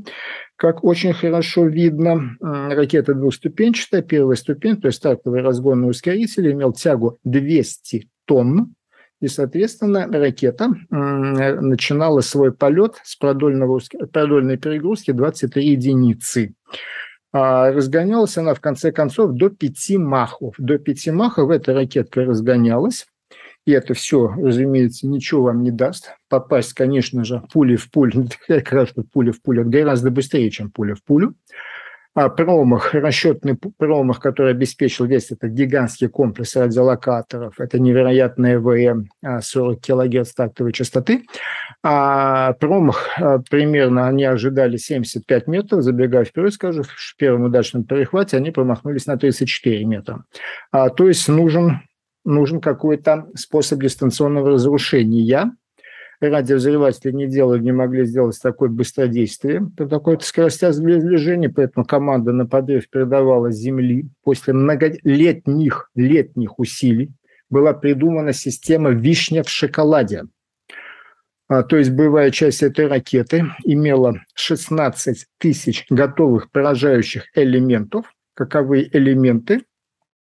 Как 0.55 0.85
очень 0.85 1.12
хорошо 1.12 1.66
видно, 1.66 2.37
ракета 2.41 3.14
двухступенчатая. 3.14 4.03
Первая 4.03 4.37
ступень, 4.37 4.81
то 4.81 4.87
есть 4.87 4.99
стартовый 4.99 5.43
разгонный 5.43 5.91
ускоритель, 5.91 6.53
имел 6.53 6.73
тягу 6.73 7.18
200 7.25 8.09
тонн. 8.27 8.75
И, 9.21 9.29
соответственно, 9.29 10.07
ракета 10.07 10.71
начинала 10.91 12.21
свой 12.21 12.53
полет 12.53 12.95
с 13.05 13.16
продольного, 13.16 13.81
продольной 14.12 14.57
перегрузки 14.57 15.11
23 15.11 15.64
единицы. 15.64 16.55
А 17.33 17.71
разгонялась 17.71 18.37
она 18.39 18.55
в 18.55 18.61
конце 18.61 18.93
концов 18.93 19.33
до 19.33 19.51
пяти 19.51 19.99
махов. 19.99 20.55
До 20.59 20.79
пяти 20.79 21.11
махов 21.11 21.51
эта 21.51 21.75
ракетка 21.75 22.25
разгонялась. 22.25 23.07
И 23.66 23.73
это 23.73 23.93
все, 23.93 24.29
разумеется, 24.29 25.07
ничего 25.07 25.45
вам 25.45 25.62
не 25.62 25.71
даст. 25.71 26.14
Попасть, 26.29 26.73
конечно 26.73 27.23
же, 27.25 27.43
пули 27.53 27.77
в 27.77 27.91
пулю, 27.91 28.27
как 28.49 28.73
раз 28.73 28.89
пуля 29.12 29.33
в 29.33 29.43
пулю, 29.43 29.68
гораздо 29.68 30.11
быстрее, 30.11 30.51
чем 30.51 30.71
пуля 30.71 30.95
в 30.95 31.05
пулю 31.05 31.35
промах, 32.15 32.95
расчетный 32.95 33.57
промах, 33.57 34.21
который 34.21 34.53
обеспечил 34.53 35.05
весь 35.05 35.31
этот 35.31 35.53
гигантский 35.53 36.09
комплекс 36.09 36.57
радиолокаторов, 36.57 37.61
это 37.61 37.79
невероятная 37.79 38.59
ВМ 38.59 39.09
40 39.41 39.81
кГц 39.81 40.35
тактовой 40.35 40.73
частоты, 40.73 41.25
а 41.83 42.53
промах 42.55 43.09
а, 43.19 43.39
примерно 43.39 44.09
они 44.09 44.25
ожидали 44.25 44.77
75 44.77 45.47
метров, 45.47 45.83
забегая 45.83 46.25
вперед, 46.25 46.53
скажу, 46.53 46.83
в 46.83 47.17
первом 47.17 47.45
удачном 47.45 47.85
перехвате 47.85 48.37
они 48.37 48.51
промахнулись 48.51 49.07
на 49.07 49.17
34 49.17 49.85
метра. 49.85 50.25
А, 50.73 50.91
то 50.91 51.07
есть 51.07 51.29
нужен, 51.29 51.81
нужен 52.25 52.61
какой-то 52.61 53.29
способ 53.37 53.81
дистанционного 53.81 54.51
разрушения, 54.51 55.55
радиовзрыватели 56.29 57.12
не 57.12 57.27
делали, 57.27 57.62
не 57.62 57.73
могли 57.73 58.05
сделать 58.05 58.39
такое 58.43 58.68
быстродействие, 58.68 59.71
такое 59.77 60.18
скоростя 60.18 60.73
сближения, 60.73 61.49
поэтому 61.49 61.87
команда 61.87 62.33
на 62.33 62.47
подрыв 62.47 62.89
передавала 62.91 63.51
земли. 63.51 64.09
После 64.23 64.53
многолетних 64.53 65.91
летних 65.95 66.59
усилий 66.59 67.11
была 67.49 67.73
придумана 67.73 68.33
система 68.33 68.91
«Вишня 68.91 69.43
в 69.43 69.49
шоколаде». 69.49 70.25
А, 71.49 71.64
то 71.64 71.77
есть 71.77 71.91
боевая 71.91 72.31
часть 72.31 72.62
этой 72.62 72.87
ракеты 72.87 73.47
имела 73.64 74.21
16 74.35 75.27
тысяч 75.39 75.85
готовых 75.91 76.51
поражающих 76.53 77.25
элементов. 77.35 78.07
Каковые 78.35 78.89
элементы 78.97 79.62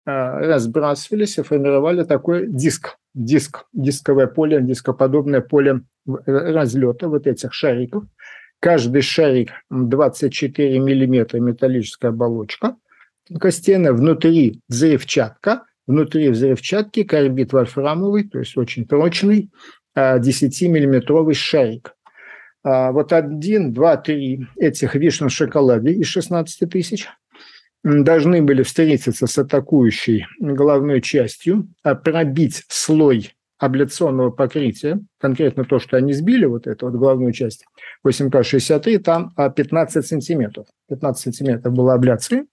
а, 0.07 0.39
разбрасывались 0.39 1.37
и 1.37 1.43
формировали 1.43 2.05
такой 2.05 2.47
диск 2.47 2.97
диск, 3.15 3.67
дисковое 3.73 4.27
поле, 4.27 4.61
дископодобное 4.61 5.41
поле 5.41 5.83
э, 6.07 6.13
разлета 6.27 7.09
вот 7.09 7.27
этих 7.27 7.53
шариков. 7.53 8.05
Каждый 8.61 9.03
шарик 9.03 9.51
24 9.71 10.79
миллиметра 10.79 11.39
металлиллическая 11.39 12.11
оболочка 12.11 12.77
костяная, 13.39 13.93
внутри 13.93 14.61
взрывчатка, 14.69 15.65
внутри 15.87 16.31
взрывчатки 16.31 17.05
карбид 17.05 17.53
вольфрамовый, 17.53 18.25
то 18.25 18.39
есть 18.39 18.57
очень 18.57 18.87
прочный, 18.87 19.51
10-миллиметровый 19.97 21.33
а, 21.33 21.35
шарик. 21.35 21.95
А 22.63 22.93
вот 22.93 23.13
один, 23.13 23.73
два, 23.73 23.97
три 23.97 24.47
этих 24.57 24.95
вишен 24.95 25.29
в 25.29 25.33
шоколаде 25.33 25.93
из 25.93 26.07
16 26.07 26.71
тысяч 26.71 27.09
должны 27.83 28.43
были 28.43 28.63
встретиться 28.63 29.27
с 29.27 29.39
атакующей 29.39 30.27
головной 30.39 31.01
частью, 31.01 31.69
а 31.83 31.95
пробить 31.95 32.65
слой 32.69 33.33
абляционного 33.59 34.31
покрытия, 34.31 35.01
конкретно 35.19 35.65
то, 35.65 35.79
что 35.79 35.97
они 35.99 36.15
сбили, 36.15 36.47
вот 36.47 36.67
эту 36.67 36.87
вот 36.87 36.95
главную 36.99 37.33
часть 37.33 37.65
8К63, 38.07 38.99
там 38.99 39.33
15 39.37 39.97
а, 39.97 40.03
сантиметров. 40.03 40.67
15 40.89 41.23
сантиметров 41.23 41.75
была 41.75 41.95
абляции. 41.95 42.47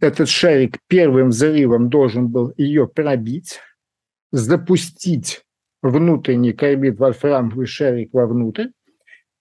Этот 0.00 0.28
шарик 0.28 0.78
первым 0.88 1.28
взрывом 1.28 1.88
должен 1.88 2.28
был 2.28 2.52
ее 2.56 2.88
пробить, 2.88 3.60
запустить 4.32 5.42
внутренний 5.80 6.52
карбид 6.52 6.98
вольфрамовый 6.98 7.66
шарик 7.66 8.12
вовнутрь, 8.12 8.66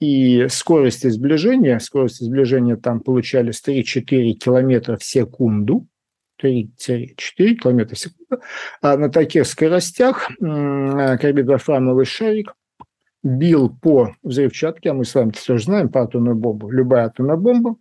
и 0.02 0.48
скорости 0.50 1.08
сближения, 1.08 1.78
скорости 1.80 2.24
сближения 2.24 2.76
там 2.76 3.00
получались 3.02 3.62
3-4 3.66 4.32
километра 4.34 4.98
в 4.98 5.04
секунду, 5.04 5.88
3-4 6.44 6.68
километра 7.38 7.96
в 7.96 8.00
секунду, 8.00 8.42
а 8.82 8.98
на 8.98 9.10
таких 9.10 9.46
скоростях 9.46 10.28
карбидофрамовый 10.40 12.06
шарик 12.06 12.56
бил 13.22 13.70
по 13.70 14.16
взрывчатке, 14.24 14.90
а 14.90 14.96
мы 14.96 15.06
с 15.06 15.14
вами 15.14 15.34
тоже 15.46 15.64
знаем 15.64 15.90
по 15.90 16.02
атомную 16.02 16.36
бомбу, 16.36 16.72
любая 16.72 17.06
атомная 17.06 17.38
бомба 17.38 17.76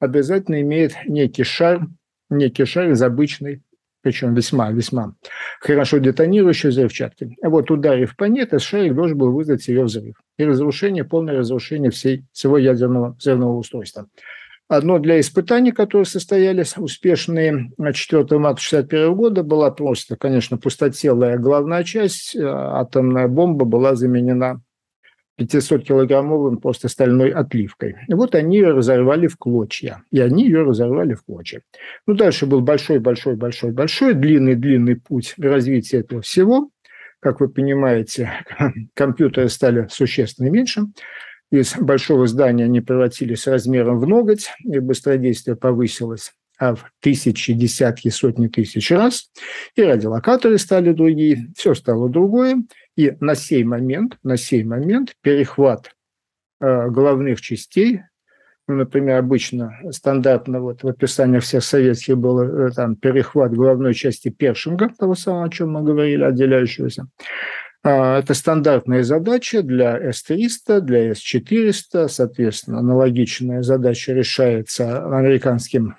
обязательно 0.00 0.60
имеет 0.62 0.96
некий 1.06 1.44
шар, 1.44 1.86
некий 2.30 2.64
шар 2.64 2.90
из 2.90 3.00
обычной 3.00 3.62
причем 4.02 4.34
весьма-весьма 4.34 5.14
хорошо 5.60 5.98
детонирующей 5.98 6.70
взрывчатки. 6.70 7.36
Вот 7.42 7.70
ударив 7.70 8.16
по 8.16 8.24
ней, 8.24 8.42
этот 8.42 8.62
шарик 8.62 8.94
должен 8.94 9.18
был 9.18 9.32
вызвать 9.32 9.66
ее 9.68 9.84
взрыв 9.84 10.16
и 10.38 10.44
разрушение, 10.44 11.04
полное 11.04 11.38
разрушение 11.38 11.90
всей, 11.90 12.24
всего 12.32 12.58
ядерного 12.58 13.14
взрывного 13.18 13.56
устройства. 13.56 14.06
Одно 14.68 15.00
для 15.00 15.18
испытаний, 15.18 15.72
которые 15.72 16.06
состоялись 16.06 16.76
успешные 16.76 17.72
4 17.76 18.22
марта 18.38 18.62
1961 18.62 19.14
года, 19.14 19.42
была 19.42 19.70
просто, 19.72 20.16
конечно, 20.16 20.58
пустотелая 20.58 21.38
главная 21.38 21.82
часть. 21.82 22.36
А 22.36 22.80
атомная 22.80 23.26
бомба 23.26 23.64
была 23.64 23.96
заменена 23.96 24.60
500-килограммовым 25.40 26.58
просто 26.58 26.88
стальной 26.88 27.30
отливкой. 27.30 27.96
И 28.08 28.14
вот 28.14 28.34
они 28.34 28.58
ее 28.58 28.72
разорвали 28.72 29.26
в 29.26 29.36
клочья. 29.36 30.02
И 30.10 30.20
они 30.20 30.44
ее 30.44 30.62
разорвали 30.62 31.14
в 31.14 31.24
клочья. 31.24 31.62
Ну, 32.06 32.14
дальше 32.14 32.46
был 32.46 32.60
большой-большой-большой-большой, 32.60 34.14
длинный-длинный 34.14 34.96
путь 34.96 35.34
развития 35.38 35.98
этого 35.98 36.22
всего. 36.22 36.70
Как 37.20 37.40
вы 37.40 37.48
понимаете, 37.48 38.30
компьютеры 38.94 39.48
стали 39.48 39.86
существенно 39.90 40.48
меньше. 40.48 40.82
Из 41.50 41.74
большого 41.76 42.26
здания 42.26 42.64
они 42.64 42.80
превратились 42.80 43.46
размером 43.46 43.98
в 43.98 44.06
ноготь, 44.06 44.50
и 44.64 44.78
быстродействие 44.78 45.56
повысилось 45.56 46.32
а 46.60 46.74
в 46.74 46.92
тысячи, 47.00 47.54
десятки, 47.54 48.10
сотни 48.10 48.46
тысяч 48.46 48.90
раз, 48.90 49.30
и 49.76 49.82
радиолокаторы 49.82 50.58
стали 50.58 50.92
другие, 50.92 51.46
все 51.56 51.74
стало 51.74 52.10
другое, 52.10 52.62
и 52.96 53.16
на 53.20 53.34
сей 53.34 53.64
момент, 53.64 54.18
на 54.22 54.36
сей 54.36 54.64
момент 54.64 55.14
перехват 55.22 55.94
э, 56.60 56.88
головных 56.88 57.40
частей, 57.40 58.02
ну, 58.70 58.76
например, 58.76 59.18
обычно 59.18 59.72
стандартно 59.90 60.60
вот 60.60 60.84
в 60.84 60.86
описании 60.86 61.40
всех 61.40 61.64
советских 61.64 62.16
был 62.16 62.40
э, 62.40 62.70
там 62.70 62.94
перехват 62.94 63.52
головной 63.52 63.94
части 63.94 64.28
першинга, 64.28 64.90
того 64.96 65.16
самого, 65.16 65.46
о 65.46 65.48
чем 65.48 65.72
мы 65.72 65.82
говорили, 65.82 66.22
отделяющегося. 66.22 67.08
Э, 67.82 68.18
это 68.18 68.32
стандартная 68.34 69.02
задача 69.02 69.62
для 69.62 69.98
S-300, 69.98 70.80
для 70.82 71.10
S-400, 71.10 72.08
соответственно, 72.08 72.78
аналогичная 72.78 73.62
задача 73.62 74.12
решается 74.12 75.04
американским 75.04 75.96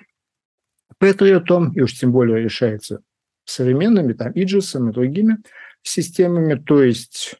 Патриотом, 0.98 1.72
и 1.72 1.80
уж 1.80 1.92
тем 1.98 2.12
более 2.12 2.42
решается 2.42 3.02
современными, 3.44 4.12
там, 4.12 4.32
Иджисом 4.34 4.88
и 4.88 4.92
другими 4.92 5.38
системами. 5.82 6.54
То 6.54 6.82
есть 6.82 7.36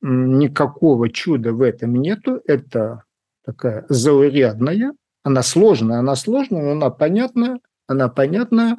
никакого 0.00 1.10
чуда 1.10 1.52
в 1.52 1.62
этом 1.62 1.94
нету. 1.94 2.40
Это 2.46 3.04
такая 3.44 3.84
заурядная, 3.88 4.94
она 5.22 5.42
сложная, 5.42 5.98
она 5.98 6.16
сложная, 6.16 6.62
но 6.62 6.70
она 6.72 6.90
понятная, 6.90 7.60
она 7.86 8.08
понятная. 8.08 8.78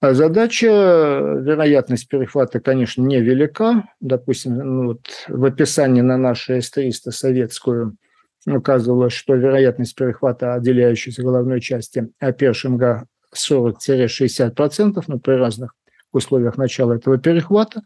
А 0.00 0.12
задача, 0.12 0.66
вероятность 0.66 2.08
перехвата, 2.08 2.60
конечно, 2.60 3.02
невелика. 3.02 3.88
Допустим, 4.00 4.54
ну 4.54 4.86
вот 4.88 5.06
в 5.28 5.44
описании 5.44 6.02
на 6.02 6.18
нашу 6.18 6.54
С-300 6.54 7.10
советскую 7.12 7.96
указывалось, 8.46 9.12
что 9.12 9.34
вероятность 9.34 9.94
перехвата 9.94 10.54
отделяющейся 10.54 11.22
головной 11.22 11.60
части 11.60 12.12
Першинга 12.38 13.06
40-60%, 13.34 15.02
но 15.06 15.18
при 15.18 15.32
разных 15.32 15.72
условиях 16.16 16.56
начала 16.56 16.94
этого 16.94 17.18
перехвата. 17.18 17.82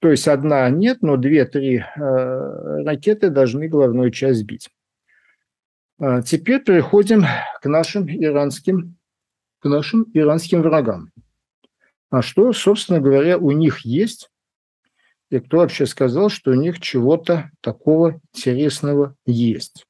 То 0.00 0.10
есть 0.10 0.26
одна 0.26 0.68
нет, 0.70 0.98
но 1.02 1.16
две-три 1.16 1.78
э, 1.78 2.82
ракеты 2.84 3.30
должны 3.30 3.68
главную 3.68 4.10
часть 4.10 4.40
сбить. 4.40 4.68
А 5.98 6.22
теперь 6.22 6.62
переходим 6.62 7.24
к 7.60 7.66
нашим 7.66 8.08
иранским, 8.08 8.96
к 9.60 9.68
нашим 9.68 10.06
иранским 10.12 10.62
врагам. 10.62 11.10
А 12.10 12.22
что, 12.22 12.52
собственно 12.52 13.00
говоря, 13.00 13.38
у 13.38 13.52
них 13.52 13.80
есть? 13.80 14.28
И 15.30 15.38
кто 15.38 15.58
вообще 15.58 15.86
сказал, 15.86 16.28
что 16.28 16.50
у 16.50 16.54
них 16.54 16.80
чего-то 16.80 17.50
такого 17.60 18.20
интересного 18.34 19.16
есть? 19.24 19.86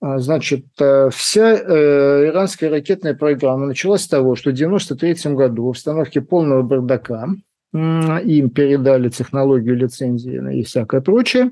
А, 0.00 0.18
значит, 0.18 0.66
э, 0.80 1.10
вся 1.10 1.54
э, 1.54 2.28
иранская 2.28 2.70
ракетная 2.70 3.14
программа 3.14 3.66
началась 3.66 4.02
с 4.02 4.08
того, 4.08 4.34
что 4.34 4.50
в 4.50 4.54
1993 4.54 5.34
году 5.34 5.64
в 5.64 5.68
установке 5.68 6.20
полного 6.20 6.62
бардака 6.62 7.28
им 7.72 8.50
передали 8.50 9.08
технологию 9.08 9.74
лицензии 9.74 10.40
и 10.56 10.62
всякое 10.62 11.00
прочее, 11.00 11.50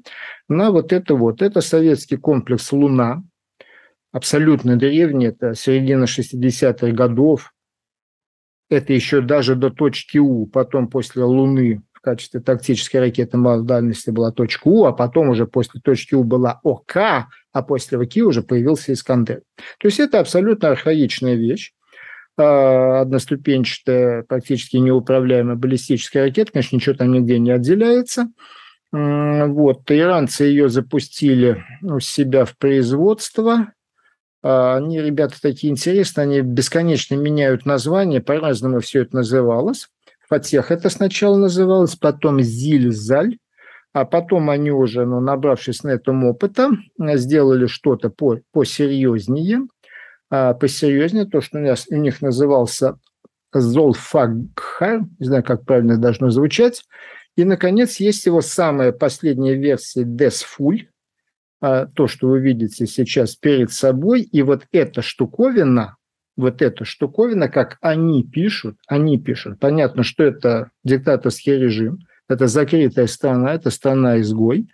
на 0.49 0.71
вот 0.71 0.93
это 0.93 1.17
вот. 1.17 1.43
Это 1.43 1.61
советский 1.61 2.17
комплекс 2.17 2.71
«Луна», 2.71 3.25
абсолютно 4.13 4.77
древний, 4.77 5.27
это 5.27 5.55
середина 5.57 6.05
60-х 6.05 6.93
годов, 6.93 7.53
это 8.71 8.93
еще 8.93 9.21
даже 9.21 9.55
до 9.55 9.71
точки 9.71 10.19
У, 10.19 10.47
потом 10.47 10.89
после 10.89 11.25
Луны 11.25 11.83
в 11.93 12.01
качестве 12.01 12.41
тактической 12.41 13.01
ракеты 13.01 13.37
малой 13.37 13.67
дальности 13.67 14.11
была 14.11 14.33
точка 14.33 14.69
У, 14.69 14.85
а 14.85 14.93
потом 14.93 15.31
уже 15.31 15.47
после 15.47 15.81
точки 15.81 16.15
У 16.15 16.25
была 16.25 16.61
ОК, 16.63 17.27
а 17.53 17.63
после 17.63 17.99
Руки 17.99 18.23
уже 18.23 18.43
появился 18.43 18.93
Искандер. 18.93 19.43
То 19.79 19.89
есть 19.89 20.01
это 20.01 20.21
абсолютно 20.21 20.71
архаичная 20.71 21.35
вещь 21.35 21.73
а, 22.37 23.03
одноступенчатая, 23.03 24.23
практически 24.23 24.77
неуправляемая 24.77 25.57
баллистическая 25.57 26.25
ракета, 26.25 26.53
конечно, 26.53 26.77
ничего 26.77 26.95
там 26.95 27.13
нигде 27.13 27.39
не 27.39 27.51
отделяется. 27.51 28.29
Вот, 28.93 29.91
иранцы 29.91 30.45
ее 30.45 30.69
запустили 30.69 31.65
у 31.81 31.99
себя 31.99 32.45
в 32.45 32.59
производство. 32.59 33.73
А, 34.43 34.77
они, 34.77 35.01
ребята, 35.01 35.41
такие 35.41 35.71
интересные, 35.71 36.25
они 36.25 36.41
бесконечно 36.41 37.15
меняют 37.15 37.65
название, 37.65 38.21
по-разному 38.21 38.81
все 38.81 39.03
это 39.03 39.17
называлось. 39.17 39.89
Фатех 40.29 40.71
это 40.71 40.89
сначала 40.91 41.37
называлось, 41.37 41.97
потом 41.97 42.41
Зиль-Заль, 42.41 43.39
а 43.93 44.05
потом 44.05 44.51
они 44.51 44.71
уже, 44.71 45.05
ну, 45.05 45.21
набравшись 45.21 45.83
на 45.83 45.91
этом 45.91 46.25
опыта, 46.25 46.71
сделали 46.99 47.67
что-то 47.67 48.11
по, 48.11 48.39
посерьезнее, 48.53 49.67
а 50.31 50.55
посерьезнее, 50.55 51.27
то, 51.27 51.41
что 51.41 51.59
у, 51.59 51.63
нас, 51.63 51.87
у 51.89 51.97
них 51.97 52.23
назывался 52.23 52.99
Золфагхар, 53.53 55.03
не 55.19 55.27
знаю, 55.27 55.45
как 55.45 55.65
правильно 55.67 55.99
должно 55.99 56.31
звучать, 56.31 56.85
и, 57.37 57.45
наконец, 57.45 57.97
есть 57.97 58.25
его 58.25 58.41
самая 58.41 58.93
последняя 58.93 59.55
версия 59.55 60.05
Desfull, 60.05 60.87
а, 61.61 61.87
то, 61.87 62.09
что 62.09 62.29
вы 62.29 62.41
видите 62.41 62.87
сейчас 62.87 63.37
перед 63.37 63.73
собой, 63.73 64.23
и 64.23 64.41
вот 64.43 64.65
эта 64.73 65.03
штуковина, 65.03 65.97
вот 66.37 66.63
эта 66.63 66.87
штуковина, 66.87 67.49
как 67.49 67.77
они 67.83 68.25
пишут, 68.25 68.77
они 68.89 69.19
пишут, 69.19 69.61
понятно, 69.61 70.03
что 70.03 70.25
это 70.25 70.71
диктаторский 70.83 71.59
режим– 71.59 71.99
это 72.33 72.47
закрытая 72.49 73.07
страна, 73.07 73.55
это 73.55 73.71
страна-изгой. 73.71 74.69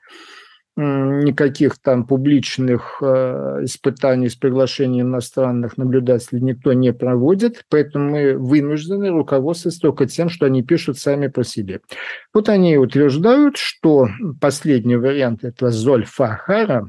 Никаких 0.77 1.77
там 1.79 2.07
публичных 2.07 2.99
э, 3.03 3.65
испытаний 3.65 4.29
с 4.29 4.37
приглашением 4.37 5.09
иностранных 5.09 5.77
наблюдателей 5.77 6.41
никто 6.41 6.73
не 6.73 6.93
проводит, 6.93 7.65
поэтому 7.69 8.11
мы 8.11 8.39
вынуждены 8.39 9.09
руководствоваться 9.09 9.81
только 9.81 10.07
тем, 10.07 10.29
что 10.29 10.47
они 10.47 10.63
пишут 10.63 10.97
сами 10.97 11.27
по 11.27 11.43
себе. 11.43 11.81
Вот 12.33 12.49
они 12.49 12.79
утверждают, 12.79 13.57
что 13.57 14.07
последний 14.41 14.95
вариант 14.95 15.43
этого 15.43 15.73
Зольфахара, 15.73 16.89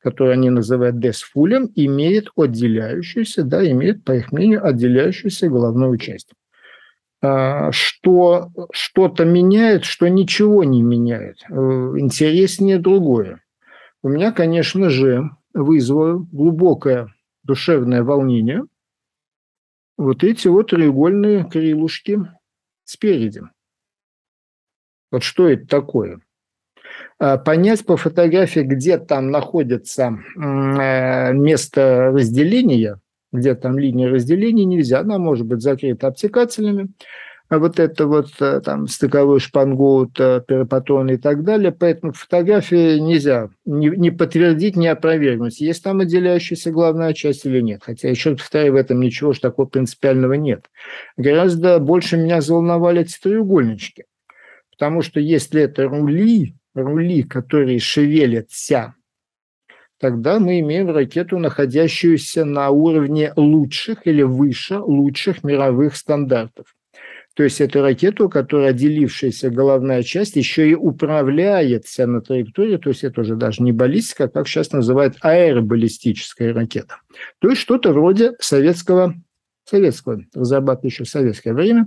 который 0.00 0.34
они 0.34 0.50
называют 0.50 1.00
Десфулем, 1.00 1.68
имеет 1.74 2.28
отделяющуюся, 2.36 3.42
да, 3.42 3.68
имеет, 3.68 4.04
по 4.04 4.12
их 4.12 4.30
мнению, 4.30 4.64
отделяющуюся 4.64 5.48
головную 5.48 5.98
часть. 5.98 6.30
А, 7.24 7.72
что 7.72 8.50
что-то 8.70 9.24
меняет, 9.24 9.84
что 9.84 10.08
ничего 10.08 10.62
не 10.62 10.82
меняет. 10.82 11.38
Э, 11.48 11.54
интереснее 11.54 12.78
другое. 12.78 13.40
у 14.02 14.08
меня, 14.08 14.30
конечно 14.30 14.90
же, 14.90 15.30
вызвало 15.54 16.18
глубокое 16.30 17.14
душевное 17.42 18.02
волнение 18.02 18.64
вот 19.96 20.22
эти 20.22 20.48
вот 20.48 20.70
треугольные 20.70 21.44
крылышки 21.44 22.18
спереди. 22.84 23.42
Вот 25.10 25.22
что 25.22 25.48
это 25.48 25.66
такое? 25.66 26.20
А, 27.18 27.38
понять 27.38 27.86
по 27.86 27.96
фотографии, 27.96 28.60
где 28.60 28.98
там 28.98 29.30
находится 29.30 30.18
э, 30.36 31.32
место 31.32 32.10
разделения, 32.12 33.00
где 33.34 33.54
там 33.54 33.78
линия 33.78 34.08
разделения, 34.08 34.64
нельзя. 34.64 35.00
Она 35.00 35.18
может 35.18 35.46
быть 35.46 35.60
закрыта 35.60 36.06
обтекателями. 36.06 36.88
А 37.50 37.58
вот 37.58 37.78
это 37.78 38.06
вот 38.06 38.30
э, 38.40 38.60
там 38.64 38.88
стыковой 38.88 39.38
шпангоут, 39.38 40.18
э, 40.18 40.40
перопатрон 40.46 41.10
и 41.10 41.18
так 41.18 41.44
далее. 41.44 41.72
Поэтому 41.72 42.12
фотографии 42.12 42.98
нельзя 42.98 43.50
не, 43.66 43.88
не 43.88 44.10
подтвердить, 44.10 44.76
не 44.76 44.88
опровергнуть, 44.88 45.60
есть 45.60 45.84
там 45.84 46.00
отделяющаяся 46.00 46.70
главная 46.70 47.12
часть 47.12 47.44
или 47.44 47.60
нет. 47.60 47.82
Хотя, 47.84 48.08
еще 48.08 48.30
раз 48.30 48.38
повторяю, 48.40 48.72
в 48.72 48.76
этом 48.76 49.00
ничего 49.00 49.34
ж 49.34 49.40
такого 49.40 49.66
принципиального 49.66 50.32
нет. 50.34 50.70
Гораздо 51.18 51.78
больше 51.80 52.16
меня 52.16 52.40
заволновали 52.40 53.02
эти 53.02 53.20
треугольнички. 53.20 54.04
Потому 54.70 55.02
что 55.02 55.20
если 55.20 55.62
это 55.62 55.84
рули, 55.84 56.56
рули, 56.74 57.22
которые 57.24 57.78
шевелятся, 57.78 58.94
тогда 60.04 60.38
мы 60.38 60.60
имеем 60.60 60.90
ракету, 60.90 61.38
находящуюся 61.38 62.44
на 62.44 62.68
уровне 62.68 63.32
лучших 63.36 64.06
или 64.06 64.20
выше 64.20 64.78
лучших 64.78 65.42
мировых 65.42 65.96
стандартов. 65.96 66.66
То 67.32 67.42
есть 67.42 67.62
это 67.62 67.80
ракета, 67.80 68.26
у 68.26 68.28
которой 68.28 68.68
отделившаяся 68.68 69.48
головная 69.48 70.02
часть 70.02 70.36
еще 70.36 70.68
и 70.68 70.74
управляется 70.74 72.06
на 72.06 72.20
траектории, 72.20 72.76
то 72.76 72.90
есть 72.90 73.02
это 73.02 73.22
уже 73.22 73.34
даже 73.34 73.62
не 73.62 73.72
баллистика, 73.72 74.24
а 74.24 74.28
как 74.28 74.46
сейчас 74.46 74.72
называют 74.72 75.16
аэробаллистическая 75.22 76.52
ракета. 76.52 76.96
То 77.38 77.48
есть 77.48 77.62
что-то 77.62 77.94
вроде 77.94 78.32
советского, 78.40 79.14
советского, 79.64 80.20
в 80.34 80.44
советское 80.44 81.54
время, 81.54 81.86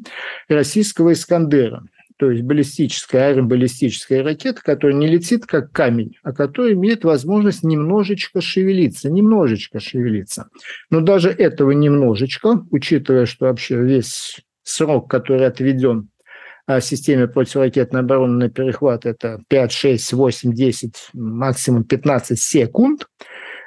российского 0.50 1.14
«Искандера». 1.14 1.84
То 2.18 2.32
есть 2.32 2.44
баллистическая, 2.44 3.30
аэробаллистическая 3.30 4.24
ракета, 4.24 4.62
которая 4.64 4.98
не 4.98 5.08
летит 5.08 5.46
как 5.46 5.72
камень, 5.72 6.18
а 6.24 6.34
которая 6.34 6.74
имеет 6.74 7.04
возможность 7.04 7.64
немножечко 7.64 8.42
шевелиться, 8.42 9.12
немножечко 9.12 9.80
шевелиться. 9.80 10.50
Но 10.90 11.02
даже 11.02 11.30
этого 11.30 11.72
немножечко, 11.72 12.66
учитывая, 12.72 13.28
что 13.28 13.46
вообще 13.46 13.78
весь 13.78 14.42
срок, 14.64 15.12
который 15.12 15.46
отведен 15.46 16.10
а, 16.66 16.82
системе 16.82 17.28
противоракетной 17.28 18.00
обороны 18.00 18.46
на 18.46 18.50
перехват, 18.50 19.06
это 19.06 19.42
5, 19.48 19.72
6, 19.72 20.14
8, 20.14 20.54
10, 20.54 21.10
максимум 21.14 21.84
15 21.84 22.40
секунд. 22.40 23.08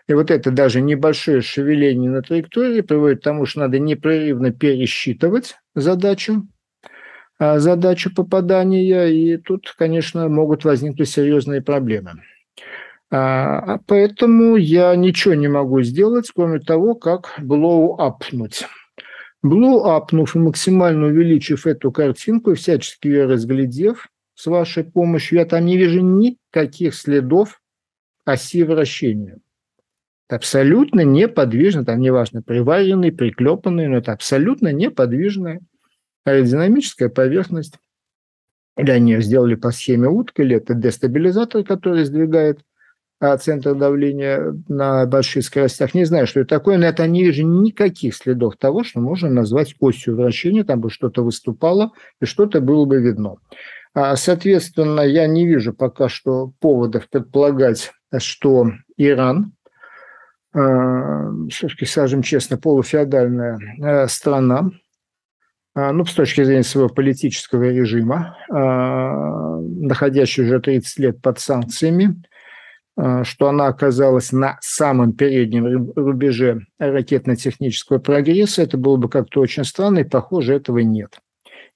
И 0.08 0.12
вот 0.12 0.32
это 0.32 0.50
даже 0.50 0.80
небольшое 0.80 1.40
шевеление 1.40 2.10
на 2.10 2.22
траектории 2.22 2.80
приводит 2.80 3.20
к 3.20 3.22
тому, 3.22 3.46
что 3.46 3.60
надо 3.60 3.78
непрерывно 3.78 4.50
пересчитывать 4.50 5.54
задачу, 5.76 6.48
задачу 7.40 8.14
попадания, 8.14 9.06
и 9.06 9.36
тут, 9.36 9.74
конечно, 9.76 10.28
могут 10.28 10.64
возникнуть 10.64 11.08
серьезные 11.08 11.62
проблемы. 11.62 12.22
А, 13.10 13.78
поэтому 13.86 14.56
я 14.56 14.94
ничего 14.94 15.34
не 15.34 15.48
могу 15.48 15.82
сделать, 15.82 16.30
кроме 16.34 16.60
того, 16.60 16.94
как 16.94 17.34
блоу-апнуть– 17.38 18.66
Блу-апнув 19.42 20.36
и 20.36 20.38
максимально 20.38 21.06
увеличив 21.06 21.66
эту 21.66 21.90
картинку 21.90 22.54
всячески 22.54 23.08
ее 23.08 23.24
разглядев 23.24 24.08
с 24.34 24.46
вашей 24.46 24.84
помощью, 24.84 25.38
я 25.38 25.46
там 25.46 25.64
не 25.64 25.78
вижу 25.78 26.00
никаких 26.00 26.94
следов 26.94 27.62
оси 28.26 28.62
вращения. 28.64 29.38
Это 30.28 30.36
абсолютно 30.36 31.00
неподвижно, 31.00 31.86
там 31.86 32.00
неважно, 32.00 32.42
приваренный, 32.42 33.12
приклепанный, 33.12 33.88
но 33.88 33.96
это 33.96 34.12
абсолютно 34.12 34.72
неподвижная 34.72 35.60
аэродинамическая 36.30 37.08
поверхность. 37.08 37.74
Или 38.76 38.90
они 38.90 39.20
сделали 39.20 39.56
по 39.56 39.70
схеме 39.72 40.08
утка, 40.08 40.42
или 40.42 40.56
это 40.56 40.74
дестабилизатор, 40.74 41.64
который 41.64 42.04
сдвигает 42.04 42.60
а, 43.22 43.36
центр 43.36 43.74
давления 43.74 44.54
на 44.68 45.04
больших 45.04 45.44
скоростях. 45.44 45.92
Не 45.92 46.06
знаю, 46.06 46.26
что 46.26 46.40
это 46.40 46.56
такое, 46.56 46.78
но 46.78 46.86
это 46.86 47.06
не 47.06 47.22
вижу 47.22 47.46
никаких 47.46 48.14
следов 48.14 48.56
того, 48.56 48.82
что 48.82 49.00
можно 49.00 49.28
назвать 49.28 49.74
осью 49.78 50.16
вращения, 50.16 50.64
там 50.64 50.80
бы 50.80 50.88
что-то 50.88 51.22
выступало 51.22 51.92
и 52.22 52.24
что-то 52.24 52.62
было 52.62 52.86
бы 52.86 53.02
видно. 53.02 53.36
А, 53.92 54.16
соответственно, 54.16 55.02
я 55.02 55.26
не 55.26 55.46
вижу 55.46 55.74
пока 55.74 56.08
что 56.08 56.52
поводов 56.60 57.10
предполагать, 57.10 57.92
что 58.16 58.70
Иран, 58.96 59.52
а, 60.54 61.30
все-таки, 61.50 61.84
скажем 61.84 62.22
честно, 62.22 62.56
полуфеодальная 62.56 64.06
страна, 64.06 64.70
ну, 65.92 66.04
с 66.04 66.14
точки 66.14 66.44
зрения 66.44 66.62
своего 66.62 66.88
политического 66.88 67.64
режима, 67.64 68.36
находящий 68.48 70.44
уже 70.44 70.60
30 70.60 70.98
лет 70.98 71.22
под 71.22 71.38
санкциями, 71.38 72.16
Э, 73.00 73.24
что 73.24 73.48
она 73.48 73.68
оказалась 73.68 74.32
на 74.32 74.58
самом 74.60 75.12
переднем 75.12 75.92
рубеже 75.96 76.66
ракетно-технического 76.78 77.98
прогресса, 77.98 78.62
это 78.62 78.76
было 78.76 78.96
бы 78.96 79.08
как-то 79.08 79.40
очень 79.40 79.64
странно, 79.64 80.00
и, 80.00 80.04
похоже, 80.04 80.54
этого 80.54 80.78
нет. 80.78 81.18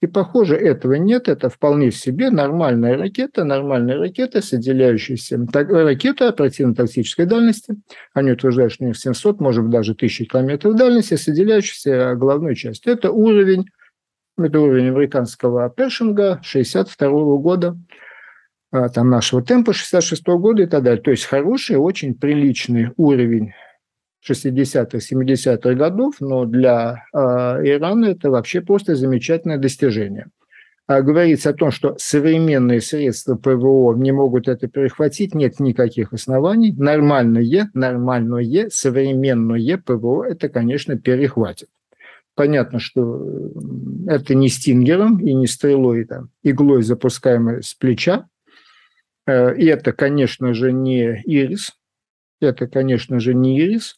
И, 0.00 0.06
похоже, 0.06 0.56
этого 0.56 0.94
нет. 0.94 1.28
Это 1.28 1.48
вполне 1.48 1.90
себе 1.90 2.28
нормальная 2.28 2.98
ракета, 2.98 3.44
нормальная 3.44 3.96
ракета 3.96 4.42
с 4.42 4.52
отделяющейся 4.52 5.38
ракета 5.52 6.28
оперативно-тактической 6.28 7.24
дальности. 7.24 7.76
Они 8.12 8.32
утверждают, 8.32 8.72
что 8.72 8.84
у 8.84 8.88
них 8.88 8.98
700, 8.98 9.40
может 9.40 9.62
быть, 9.62 9.72
даже 9.72 9.92
1000 9.92 10.26
километров 10.26 10.76
дальности 10.76 11.14
с 11.14 11.26
отделяющейся 11.28 12.16
головной 12.16 12.54
частью. 12.54 12.92
Это 12.92 13.12
уровень, 13.12 13.66
это 14.36 14.60
уровень 14.60 14.88
американского 14.88 15.70
Першинга 15.70 16.40
62 16.42 17.08
года– 17.38 17.76
а, 18.74 18.88
там, 18.88 19.08
нашего 19.08 19.40
темпа 19.40 19.72
66 19.72 20.26
-го 20.26 20.38
года 20.38 20.64
и 20.64 20.66
так 20.66 20.82
далее. 20.82 21.00
То 21.00 21.12
есть 21.12 21.26
хороший, 21.26 21.76
очень 21.76 22.14
приличный 22.14 22.90
уровень 22.96 23.52
60-х, 24.20 24.98
70-х 24.98 25.74
годов, 25.74 26.16
но 26.18 26.44
для 26.44 27.04
э, 27.14 27.18
Ирана 27.18 28.06
это 28.06 28.30
вообще 28.30 28.62
просто 28.62 28.96
замечательное 28.96 29.58
достижение. 29.58 30.26
А 30.88 31.02
говорится 31.02 31.50
о 31.50 31.52
том, 31.52 31.70
что 31.70 31.94
современные 31.98 32.80
средства 32.80 33.36
ПВО 33.36 33.94
не 33.94 34.10
могут 34.10 34.48
это 34.48 34.66
перехватить, 34.66 35.36
нет 35.36 35.60
никаких 35.60 36.12
оснований. 36.12 36.74
Нормальное, 36.76 37.70
нормальное, 37.74 38.70
современное 38.70 39.78
ПВО 39.78 40.24
это, 40.24 40.48
конечно, 40.48 40.98
перехватит. 40.98 41.68
Понятно, 42.34 42.80
что 42.80 43.52
это 44.08 44.34
не 44.34 44.48
стингером 44.48 45.18
и 45.18 45.32
не 45.34 45.46
стрелой, 45.46 46.04
там, 46.04 46.30
иглой, 46.42 46.82
запускаемой 46.82 47.62
с 47.62 47.74
плеча, 47.74 48.26
Э, 49.26 49.54
и 49.56 49.66
это, 49.66 49.92
конечно 49.92 50.54
же, 50.54 50.72
не 50.72 51.22
ирис. 51.24 51.72
Это, 52.40 52.66
конечно 52.66 53.20
же, 53.20 53.34
не 53.34 53.58
ирис. 53.60 53.96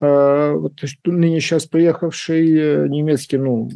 Э, 0.00 0.52
вот 0.52 0.80
ныне 1.04 1.40
сейчас 1.40 1.66
приехавший 1.66 2.54
э, 2.54 2.88
немецкий, 2.88 3.38
ну, 3.38 3.68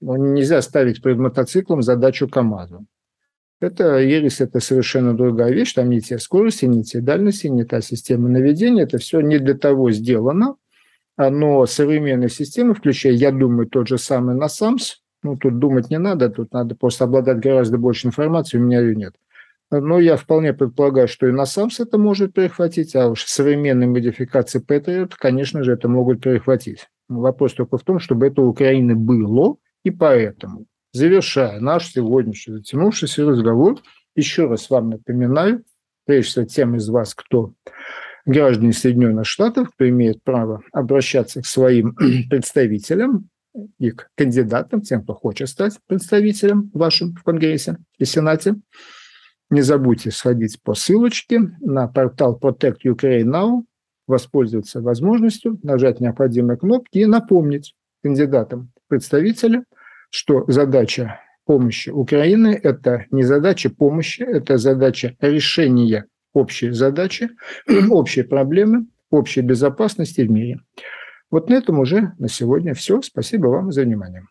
нельзя 0.00 0.62
ставить 0.62 1.02
перед 1.02 1.18
мотоциклом 1.18 1.82
задачу 1.82 2.28
КАМАЗу. 2.28 2.86
Это 3.60 4.00
Ирис– 4.00 4.40
это 4.40 4.60
совершенно 4.60 5.16
другая 5.16 5.52
вещь, 5.52 5.72
там 5.72 5.90
не 5.90 6.00
те 6.00 6.20
скорости, 6.20 6.64
не 6.66 6.84
те 6.84 7.00
дальности, 7.00 7.48
не 7.48 7.64
та 7.64 7.80
система 7.80 8.28
наведения, 8.28 8.84
это 8.84 8.98
все 8.98 9.20
не 9.20 9.40
для 9.40 9.54
того 9.54 9.90
сделано, 9.90 10.54
но 11.18 11.66
современные 11.66 12.28
системы, 12.28 12.74
включая, 12.74 13.12
я 13.12 13.32
думаю, 13.32 13.68
тот 13.68 13.88
же 13.88 13.98
самый 13.98 14.36
NASAMS, 14.36 14.98
ну, 15.22 15.36
тут 15.36 15.58
думать 15.58 15.90
не 15.90 15.98
надо, 15.98 16.30
тут 16.30 16.52
надо 16.52 16.76
просто 16.76 17.04
обладать 17.04 17.40
гораздо 17.40 17.76
больше 17.76 18.06
информации, 18.06 18.58
у 18.58 18.62
меня 18.62 18.80
ее 18.80 18.94
нет– 18.94 19.14
но 19.70 20.00
я 20.00 20.16
вполне 20.16 20.54
предполагаю, 20.54 21.08
что 21.08 21.26
и 21.26 21.32
на 21.32 21.44
САМС 21.44 21.80
это 21.80 21.98
может 21.98 22.32
перехватить, 22.32 22.96
а 22.96 23.08
уж 23.08 23.24
современные 23.24 23.88
модификации 23.88 24.64
Patriot, 24.64 25.12
конечно 25.16 25.62
же, 25.62 25.72
это 25.72 25.88
могут 25.88 26.22
перехватить. 26.22 26.88
Вопрос 27.08 27.54
только 27.54 27.76
в 27.76 27.82
том, 27.82 27.98
чтобы 27.98 28.28
это 28.28 28.40
у 28.40 28.48
Украины 28.48 28.94
было, 28.94 29.56
и 29.84 29.90
поэтому, 29.90 30.64
завершая 30.92 31.60
наш 31.60 31.92
сегодняшний 31.92 32.54
затянувшийся 32.54 33.26
разговор, 33.26 33.78
еще 34.16 34.46
раз 34.46 34.70
вам 34.70 34.90
напоминаю, 34.90 35.64
прежде 36.06 36.30
всего 36.30 36.44
тем 36.46 36.76
из 36.76 36.88
вас, 36.88 37.14
кто 37.14 37.52
граждане 38.28 38.72
Соединенных 38.72 39.26
Штатов, 39.26 39.70
кто 39.70 39.88
имеет 39.88 40.22
право 40.22 40.62
обращаться 40.72 41.42
к 41.42 41.46
своим 41.46 41.96
представителям 42.30 43.28
и 43.78 43.90
к 43.90 44.10
кандидатам, 44.14 44.82
тем, 44.82 45.02
кто 45.02 45.14
хочет 45.14 45.48
стать 45.48 45.78
представителем 45.86 46.70
вашим 46.74 47.14
в 47.14 47.22
Конгрессе 47.22 47.78
и 47.98 48.04
Сенате, 48.04 48.56
не 49.50 49.62
забудьте 49.62 50.10
сходить 50.10 50.62
по 50.62 50.74
ссылочке 50.74 51.40
на 51.60 51.88
портал 51.88 52.38
Protect 52.40 52.76
Ukraine 52.84 53.24
Now, 53.24 53.62
воспользоваться 54.06 54.82
возможностью, 54.82 55.58
нажать 55.62 56.00
необходимые 56.00 56.58
кнопки 56.58 56.98
и 56.98 57.06
напомнить 57.06 57.74
кандидатам 58.02 58.70
представителя, 58.88 59.64
что 60.10 60.44
задача 60.48 61.20
помощи 61.46 61.88
Украины– 61.88 62.58
это 62.62 63.06
не 63.10 63.22
задача 63.22 63.70
помощи, 63.70 64.22
это 64.22 64.58
задача 64.58 65.16
решения 65.20 66.06
общие 66.32 66.72
задачи, 66.72 67.30
общие 67.90 68.24
проблемы, 68.24 68.86
общей 69.10 69.40
безопасности 69.40 70.22
в 70.22 70.30
мире. 70.30 70.60
Вот 71.30 71.50
на 71.50 71.54
этом 71.54 71.78
уже 71.78 72.12
на 72.18 72.28
сегодня 72.28 72.74
все. 72.74 73.02
Спасибо 73.02 73.48
вам 73.48 73.72
за 73.72 73.82
внимание. 73.82 74.22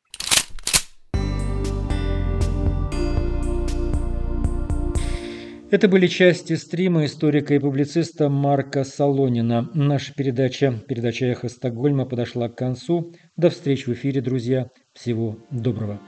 Это 5.70 5.90
были 5.90 6.08
части 6.08 6.54
стрима 6.54 7.06
историка 7.06 7.54
и 7.54 7.60
публициста 7.60 8.30
Марка 8.30 8.86
Солонина. 8.86 9.70
Наша 9.74 10.14
передача, 10.14 10.72
передача 10.88 11.26
«Эхо 11.26 11.50
Стокгольма» 11.50 12.06
подошла 12.06 12.48
к 12.48 12.56
концу. 12.56 13.14
До 13.36 13.50
встречи 13.50 13.84
в 13.90 13.94
эфире, 13.94 14.22
друзья. 14.22 14.70
Всего 14.94 15.38
доброго. 15.52 16.00